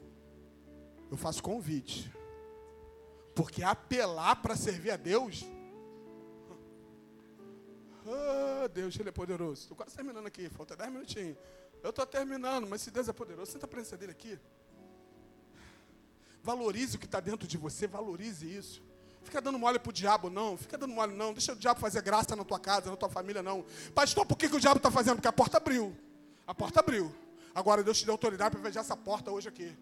Eu 1.12 1.18
faço 1.18 1.44
convite. 1.44 2.12
Porque 3.36 3.62
apelar 3.62 4.38
para 4.38 4.56
servir 4.56 4.92
a 4.92 4.98
Deus 4.98 5.46
Oh, 8.12 8.68
Deus, 8.68 9.00
Ele 9.00 9.10
é 9.10 9.12
poderoso. 9.12 9.62
Estou 9.62 9.78
quase 9.78 9.96
terminando 9.96 10.26
aqui, 10.26 10.50
falta 10.50 10.76
10 10.76 10.92
minutinhos. 10.92 11.38
Eu 11.84 11.92
estou 11.92 12.06
terminando, 12.08 12.68
mas 12.68 12.82
se 12.82 12.90
Deus 12.90 13.08
é 13.08 13.14
poderoso, 13.14 13.52
senta 13.52 13.66
a 13.66 13.70
presença 13.70 13.96
dele 13.96 14.12
aqui. 14.12 14.40
Valorize 16.42 16.96
o 16.96 17.00
que 17.00 17.06
está 17.06 17.20
dentro 17.20 17.48
de 17.48 17.58
você, 17.58 17.86
valorize 17.86 18.46
isso. 18.52 18.82
Fica 19.22 19.40
dando 19.40 19.60
mole 19.60 19.78
para 19.78 19.90
o 19.92 19.94
diabo, 19.94 20.30
não. 20.30 20.58
Fica 20.58 20.76
dando 20.78 20.94
mole, 20.94 21.14
não. 21.14 21.34
Deixa 21.34 21.54
o 21.54 21.56
diabo 21.56 21.80
fazer 21.80 22.02
graça 22.02 22.36
na 22.36 22.44
tua 22.44 22.60
casa, 22.60 22.90
na 22.90 22.98
tua 22.98 23.10
família, 23.10 23.44
não. 23.44 23.64
Pastor, 23.94 24.26
por 24.26 24.38
que, 24.38 24.50
que 24.50 24.56
o 24.56 24.60
diabo 24.60 24.78
está 24.78 24.90
fazendo? 24.90 25.18
Porque 25.18 25.28
a 25.28 25.34
porta 25.34 25.58
abriu. 25.58 25.96
A 26.48 26.56
porta 26.56 26.80
abriu. 26.80 27.14
Agora 27.54 27.84
Deus 27.84 28.00
te 28.00 28.06
deu 28.06 28.14
autoridade 28.14 28.56
para 28.56 28.64
fechar 28.64 28.80
essa 28.80 28.98
porta 28.98 29.30
hoje 29.30 29.48
aqui 29.48 29.78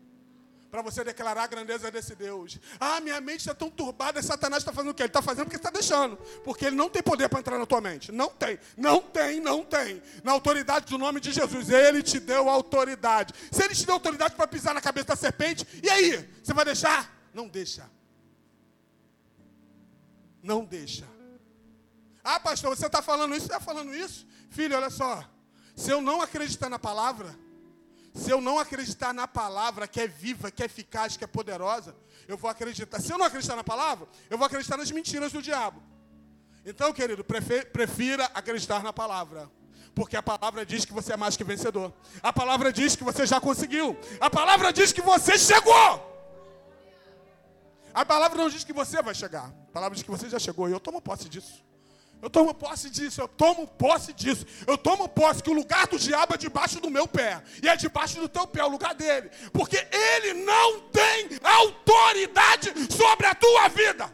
para 0.70 0.82
você 0.82 1.04
declarar 1.04 1.44
a 1.44 1.48
grandeza 1.48 1.90
desse 1.90 2.16
Deus. 2.16 2.60
Ah, 2.80 3.00
minha 3.00 3.20
mente 3.22 3.40
está 3.40 3.56
tão 3.56 3.70
turbada, 3.70 4.22
Satanás 4.22 4.62
está 4.62 4.74
fazendo 4.74 4.92
o 4.92 4.94
quê? 4.94 5.04
Ele 5.04 5.10
está 5.10 5.22
fazendo 5.22 5.46
porque 5.46 5.56
está 5.56 5.70
deixando. 5.70 6.18
Porque 6.44 6.66
ele 6.66 6.76
não 6.76 6.90
tem 6.90 7.02
poder 7.02 7.30
para 7.30 7.40
entrar 7.40 7.58
na 7.58 7.66
tua 7.66 7.80
mente. 7.80 8.12
Não 8.12 8.30
tem, 8.30 8.60
não 8.76 9.02
tem, 9.02 9.40
não 9.40 9.64
tem. 9.64 10.02
Na 10.24 10.34
autoridade 10.34 10.86
do 10.88 10.98
nome 10.98 11.20
de 11.20 11.32
Jesus, 11.32 11.70
ele 11.70 12.04
te 12.04 12.20
deu 12.20 12.50
autoridade. 12.50 13.34
Se 13.52 13.64
ele 13.64 13.74
te 13.74 13.86
deu 13.86 13.96
autoridade 13.96 14.36
para 14.36 14.48
pisar 14.48 14.74
na 14.74 14.82
cabeça 14.82 15.08
da 15.08 15.16
serpente, 15.16 15.66
e 15.82 15.90
aí? 15.90 16.30
Você 16.44 16.54
vai 16.54 16.66
deixar? 16.66 17.14
Não 17.34 17.48
deixa. 17.48 17.90
Não 20.44 20.66
deixa. 20.66 21.08
Ah, 22.24 22.40
pastor, 22.40 22.76
você 22.76 22.88
está 22.88 23.02
falando 23.02 23.36
isso? 23.36 23.46
Está 23.46 23.60
falando 23.60 23.96
isso? 23.96 24.28
Filho, 24.50 24.76
olha 24.76 24.90
só. 24.90 25.24
Se 25.76 25.92
eu 25.92 26.02
não 26.02 26.22
acreditar 26.22 26.70
na 26.70 26.80
palavra, 26.80 27.34
se 28.18 28.32
eu 28.32 28.42
não 28.42 28.58
acreditar 28.60 29.14
na 29.14 29.28
palavra 29.28 29.88
que 29.88 30.02
é 30.02 30.08
viva, 30.08 30.50
que 30.50 30.64
é 30.64 30.66
eficaz, 30.66 31.16
que 31.16 31.24
é 31.24 31.28
poderosa, 31.28 31.96
eu 32.28 32.38
vou 32.38 32.50
acreditar. 32.50 33.00
Se 33.00 33.12
eu 33.12 33.18
não 33.18 33.26
acreditar 33.26 33.56
na 33.56 33.64
palavra, 33.64 34.08
eu 34.30 34.38
vou 34.38 34.46
acreditar 34.46 34.76
nas 34.76 34.92
mentiras 34.92 35.32
do 35.32 35.42
diabo. 35.42 35.82
Então, 36.66 36.92
querido, 36.92 37.24
prefira 37.24 38.26
acreditar 38.34 38.84
na 38.84 38.92
palavra. 38.92 39.50
Porque 39.96 40.18
a 40.18 40.22
palavra 40.22 40.66
diz 40.66 40.84
que 40.84 40.94
você 40.94 41.14
é 41.14 41.18
mais 41.18 41.38
que 41.38 41.44
vencedor. 41.44 41.94
A 42.22 42.34
palavra 42.34 42.74
diz 42.74 42.96
que 42.96 43.04
você 43.04 43.26
já 43.26 43.40
conseguiu. 43.40 43.98
A 44.20 44.30
palavra 44.30 44.74
diz 44.74 44.92
que 44.92 45.02
você 45.02 45.38
chegou. 45.38 46.08
A 47.94 48.06
palavra 48.06 48.38
não 48.38 48.50
diz 48.50 48.64
que 48.64 48.74
você 48.74 49.02
vai 49.02 49.16
chegar. 49.16 49.46
A 49.70 49.72
palavra 49.72 49.96
diz 49.96 50.04
que 50.04 50.12
você 50.12 50.30
já 50.30 50.38
chegou. 50.38 50.70
E 50.70 50.72
eu 50.72 50.80
tomo 50.80 51.02
posse 51.02 51.30
disso. 51.30 51.66
Eu 52.20 52.30
tomo 52.30 52.54
posse 52.54 52.90
disso, 52.90 53.22
eu 53.22 53.28
tomo 53.28 53.68
posse 53.68 54.12
disso. 54.12 54.46
Eu 54.66 54.78
tomo 54.78 55.08
posse 55.08 55.44
que 55.44 55.50
o 55.50 55.54
lugar 55.54 55.86
do 55.88 56.00
diabo 56.00 56.34
é 56.34 56.38
debaixo 56.38 56.80
do 56.80 56.90
meu 56.90 57.08
pé. 57.08 57.44
E 57.62 57.70
é 57.70 57.76
debaixo 57.76 58.20
do 58.20 58.28
teu 58.28 58.48
pé, 58.48 58.64
o 58.64 58.70
lugar 58.70 58.96
dele. 58.96 59.30
Porque 59.54 59.78
ele 59.92 60.34
não 60.34 60.82
tem 60.90 61.30
autoridade 61.44 62.74
sobre 62.92 63.28
a 63.28 63.36
tua 63.36 63.68
vida. 63.70 64.14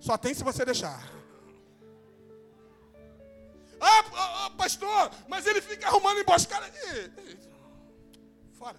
Só 0.00 0.16
tem 0.16 0.34
se 0.34 0.42
você 0.42 0.64
deixar. 0.64 1.00
Ah, 3.80 4.04
ah, 4.12 4.46
ah 4.46 4.50
pastor, 4.50 5.12
mas 5.28 5.46
ele 5.46 5.60
fica 5.60 5.86
arrumando 5.86 6.18
emboscada. 6.18 6.68
Fora. 8.58 8.76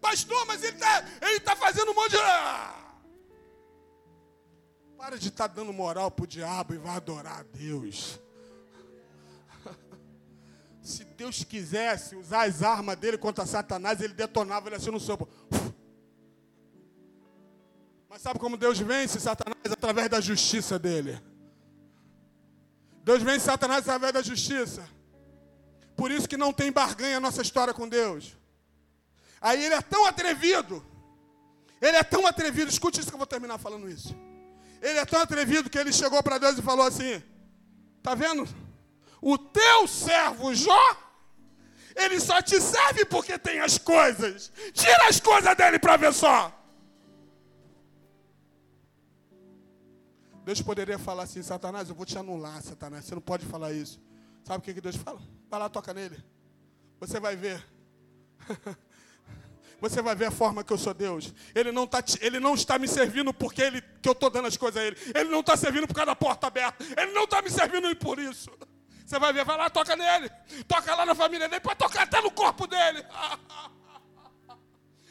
Pastor, 0.00 0.46
mas 0.46 0.62
ele 0.62 0.76
está 0.76 1.04
ele 1.20 1.40
tá 1.40 1.54
fazendo 1.54 1.90
um 1.90 1.94
monte 1.94 2.12
de. 2.12 2.81
Para 5.02 5.18
de 5.18 5.30
estar 5.30 5.48
tá 5.48 5.54
dando 5.54 5.72
moral 5.72 6.12
para 6.12 6.22
o 6.22 6.28
diabo 6.28 6.74
e 6.74 6.78
vai 6.78 6.94
adorar 6.94 7.40
a 7.40 7.42
Deus. 7.42 8.20
Se 10.80 11.02
Deus 11.02 11.42
quisesse 11.42 12.14
usar 12.14 12.46
as 12.46 12.62
armas 12.62 12.96
dele 12.96 13.18
contra 13.18 13.44
Satanás, 13.44 14.00
ele 14.00 14.14
detonava 14.14 14.68
ele 14.68 14.76
assim 14.76 14.92
no 14.92 15.00
sopro. 15.00 15.28
Mas 18.08 18.22
sabe 18.22 18.38
como 18.38 18.56
Deus 18.56 18.78
vence 18.78 19.18
Satanás? 19.18 19.72
Através 19.72 20.08
da 20.08 20.20
justiça 20.20 20.78
dele. 20.78 21.20
Deus 23.02 23.24
vence 23.24 23.46
Satanás 23.46 23.80
através 23.80 24.12
da 24.12 24.22
justiça. 24.22 24.88
Por 25.96 26.12
isso 26.12 26.28
que 26.28 26.36
não 26.36 26.52
tem 26.52 26.70
barganha 26.70 27.16
a 27.16 27.20
nossa 27.20 27.42
história 27.42 27.74
com 27.74 27.88
Deus. 27.88 28.36
Aí 29.40 29.64
ele 29.64 29.74
é 29.74 29.82
tão 29.82 30.06
atrevido. 30.06 30.86
Ele 31.80 31.96
é 31.96 32.04
tão 32.04 32.24
atrevido. 32.24 32.70
Escute 32.70 33.00
isso 33.00 33.08
que 33.08 33.14
eu 33.14 33.18
vou 33.18 33.26
terminar 33.26 33.58
falando 33.58 33.90
isso. 33.90 34.14
Ele 34.82 34.98
é 34.98 35.04
tão 35.06 35.20
atrevido 35.20 35.70
que 35.70 35.78
ele 35.78 35.92
chegou 35.92 36.20
para 36.24 36.38
Deus 36.38 36.58
e 36.58 36.62
falou 36.62 36.84
assim: 36.84 37.22
Tá 38.02 38.16
vendo? 38.16 38.46
O 39.20 39.38
teu 39.38 39.86
servo 39.86 40.52
Jó, 40.52 40.96
ele 41.94 42.18
só 42.18 42.42
te 42.42 42.60
serve 42.60 43.04
porque 43.04 43.38
tem 43.38 43.60
as 43.60 43.78
coisas. 43.78 44.50
Tira 44.74 45.08
as 45.08 45.20
coisas 45.20 45.56
dele 45.56 45.78
para 45.78 45.96
ver 45.96 46.12
só. 46.12 46.52
Deus 50.44 50.60
poderia 50.60 50.98
falar 50.98 51.22
assim: 51.22 51.42
Satanás, 51.42 51.88
eu 51.88 51.94
vou 51.94 52.04
te 52.04 52.18
anular, 52.18 52.60
Satanás. 52.60 53.04
Você 53.04 53.14
não 53.14 53.22
pode 53.22 53.46
falar 53.46 53.72
isso. 53.72 54.02
Sabe 54.42 54.58
o 54.58 54.62
que 54.74 54.80
Deus 54.80 54.96
fala? 54.96 55.22
Vai 55.48 55.60
lá, 55.60 55.68
toca 55.68 55.94
nele. 55.94 56.18
Você 56.98 57.20
vai 57.20 57.36
ver. 57.36 57.64
você 59.82 60.00
vai 60.00 60.14
ver 60.14 60.26
a 60.26 60.30
forma 60.30 60.62
que 60.62 60.72
eu 60.72 60.78
sou 60.78 60.94
Deus. 60.94 61.34
Ele 61.52 61.72
não, 61.72 61.88
tá, 61.88 62.04
ele 62.20 62.38
não 62.38 62.54
está 62.54 62.78
me 62.78 62.86
servindo 62.86 63.34
porque 63.34 63.60
ele, 63.60 63.82
que 64.00 64.08
eu 64.08 64.12
estou 64.12 64.30
dando 64.30 64.46
as 64.46 64.56
coisas 64.56 64.80
a 64.80 64.86
ele. 64.86 64.96
Ele 65.12 65.28
não 65.28 65.40
está 65.40 65.56
servindo 65.56 65.88
por 65.88 65.94
causa 65.94 66.06
da 66.06 66.14
porta 66.14 66.46
aberta. 66.46 66.84
Ele 66.96 67.10
não 67.10 67.24
está 67.24 67.42
me 67.42 67.50
servindo 67.50 67.92
por 67.96 68.20
isso. 68.20 68.48
Você 69.04 69.18
vai 69.18 69.32
ver, 69.32 69.44
vai 69.44 69.58
lá, 69.58 69.68
toca 69.68 69.96
nele. 69.96 70.30
Toca 70.68 70.94
lá 70.94 71.04
na 71.04 71.16
família 71.16 71.48
dele, 71.48 71.60
para 71.60 71.74
tocar 71.74 72.04
até 72.04 72.20
no 72.20 72.30
corpo 72.30 72.68
dele. 72.68 73.04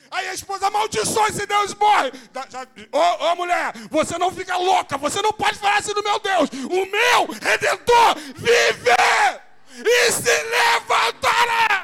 Aí 0.09 0.29
a 0.29 0.33
esposa 0.33 0.67
amaldiçoa 0.67 1.33
se 1.33 1.45
Deus 1.45 1.75
morre. 1.75 2.13
Ô, 2.93 3.25
ô 3.25 3.35
mulher, 3.35 3.73
você 3.89 4.17
não 4.17 4.31
fica 4.31 4.55
louca. 4.55 4.97
Você 4.97 5.21
não 5.21 5.33
pode 5.33 5.59
falar 5.59 5.79
assim 5.79 5.93
do 5.93 6.01
meu 6.01 6.17
Deus. 6.17 6.49
O 6.49 6.85
meu 6.85 7.25
redentor 7.41 8.15
vive 8.37 8.91
e 9.85 10.11
se 10.13 10.43
levantará. 10.43 11.80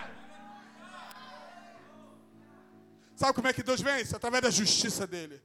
Sabe 3.17 3.33
como 3.33 3.47
é 3.47 3.53
que 3.53 3.63
Deus 3.63 3.81
vence? 3.81 4.15
Através 4.15 4.43
da 4.43 4.51
justiça 4.51 5.07
dele. 5.07 5.41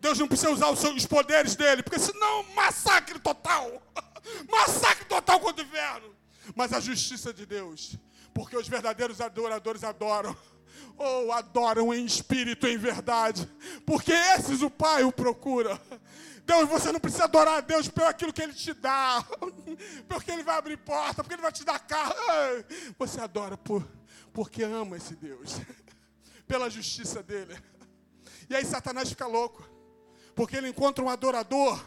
Deus 0.00 0.18
não 0.18 0.26
precisa 0.26 0.50
usar 0.50 0.70
os 0.70 1.06
poderes 1.06 1.54
dele, 1.54 1.84
porque 1.84 2.00
senão 2.00 2.42
massacre 2.52 3.16
total. 3.20 3.80
massacre 4.50 5.04
total 5.04 5.38
contra 5.38 5.64
o 5.64 5.66
inferno. 5.68 6.12
Mas 6.52 6.72
a 6.72 6.80
justiça 6.80 7.32
de 7.32 7.46
Deus, 7.46 7.94
porque 8.34 8.56
os 8.56 8.66
verdadeiros 8.66 9.20
adoradores 9.20 9.84
adoram. 9.84 10.36
Ou 10.98 11.32
adoram 11.32 11.94
em 11.94 12.04
espírito 12.04 12.66
e 12.66 12.74
em 12.74 12.76
verdade. 12.76 13.48
Porque 13.86 14.12
esses 14.12 14.60
o 14.60 14.68
Pai 14.68 15.04
o 15.04 15.12
procura. 15.12 15.80
Deus, 16.44 16.68
você 16.68 16.90
não 16.90 16.98
precisa 16.98 17.24
adorar 17.24 17.58
a 17.58 17.60
Deus 17.60 17.86
pelo 17.86 18.08
aquilo 18.08 18.32
que 18.32 18.42
Ele 18.42 18.52
te 18.52 18.74
dá, 18.74 19.24
porque 20.08 20.32
Ele 20.32 20.42
vai 20.42 20.58
abrir 20.58 20.76
porta, 20.78 21.22
porque 21.22 21.34
Ele 21.34 21.42
vai 21.42 21.52
te 21.52 21.64
dar 21.64 21.78
carro. 21.78 22.14
Você 22.98 23.20
adora 23.20 23.56
por, 23.56 23.86
porque 24.32 24.64
ama 24.64 24.96
esse 24.96 25.14
Deus 25.14 25.60
pela 26.50 26.68
justiça 26.68 27.22
dele. 27.22 27.56
E 28.48 28.56
aí 28.56 28.64
Satanás 28.64 29.08
fica 29.08 29.24
louco, 29.24 29.62
porque 30.34 30.56
ele 30.56 30.68
encontra 30.68 31.04
um 31.04 31.08
adorador. 31.08 31.80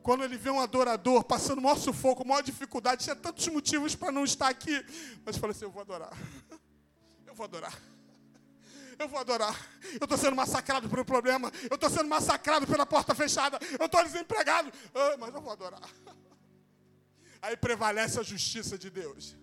Quando 0.00 0.22
ele 0.22 0.38
vê 0.38 0.48
um 0.48 0.60
adorador 0.60 1.24
passando 1.24 1.58
o 1.58 1.62
maior 1.62 1.76
sufoco, 1.76 2.24
maior 2.24 2.40
dificuldade, 2.40 3.02
tinha 3.02 3.16
tantos 3.16 3.48
motivos 3.48 3.96
para 3.96 4.12
não 4.12 4.22
estar 4.22 4.46
aqui, 4.48 4.86
mas 5.24 5.36
fala 5.36 5.50
assim: 5.50 5.64
Eu 5.64 5.72
vou 5.72 5.82
adorar, 5.82 6.16
eu 7.26 7.34
vou 7.34 7.42
adorar. 7.44 7.76
Eu 8.96 9.08
vou 9.08 9.18
adorar. 9.18 9.68
Eu 10.00 10.04
estou 10.04 10.16
sendo 10.16 10.36
massacrado 10.36 10.88
por 10.88 10.98
um 11.00 11.04
problema. 11.04 11.52
Eu 11.68 11.74
estou 11.74 11.90
sendo 11.90 12.08
massacrado 12.08 12.66
pela 12.66 12.86
porta 12.86 13.14
fechada. 13.14 13.58
Eu 13.78 13.84
estou 13.84 14.02
desempregado. 14.02 14.72
Ah, 14.94 15.16
mas 15.18 15.34
eu 15.34 15.42
vou 15.42 15.52
adorar. 15.52 15.82
Aí 17.42 17.58
prevalece 17.58 18.18
a 18.18 18.22
justiça 18.22 18.78
de 18.78 18.88
Deus. 18.88 19.36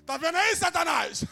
Está 0.00 0.16
vendo 0.16 0.36
aí, 0.36 0.56
Satanás? 0.56 1.24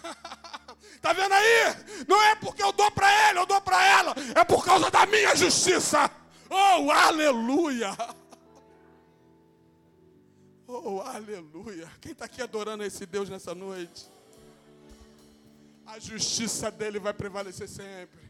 Está 0.95 1.13
vendo 1.15 1.33
aí? 1.33 2.05
Não 2.07 2.23
é 2.23 2.35
porque 2.37 2.63
eu 2.63 2.73
dou 2.73 2.91
para 2.91 3.31
ele, 3.31 3.39
eu 3.41 3.47
dou 3.47 3.61
para 3.61 3.85
ela. 3.87 4.15
É 4.35 4.45
por 4.45 4.65
causa 4.65 4.91
da 4.91 5.07
minha 5.07 5.35
justiça. 5.35 6.11
Oh, 6.51 6.91
aleluia. 6.91 7.97
Oh, 10.71 11.01
aleluia. 11.01 11.91
Quem 11.99 12.13
está 12.13 12.27
aqui 12.27 12.43
adorando 12.43 12.85
esse 12.85 13.07
Deus 13.07 13.31
nessa 13.31 13.55
noite? 13.55 14.07
A 15.87 15.99
justiça 15.99 16.71
dele 16.71 16.99
vai 16.99 17.15
prevalecer 17.15 17.67
sempre. 17.67 18.28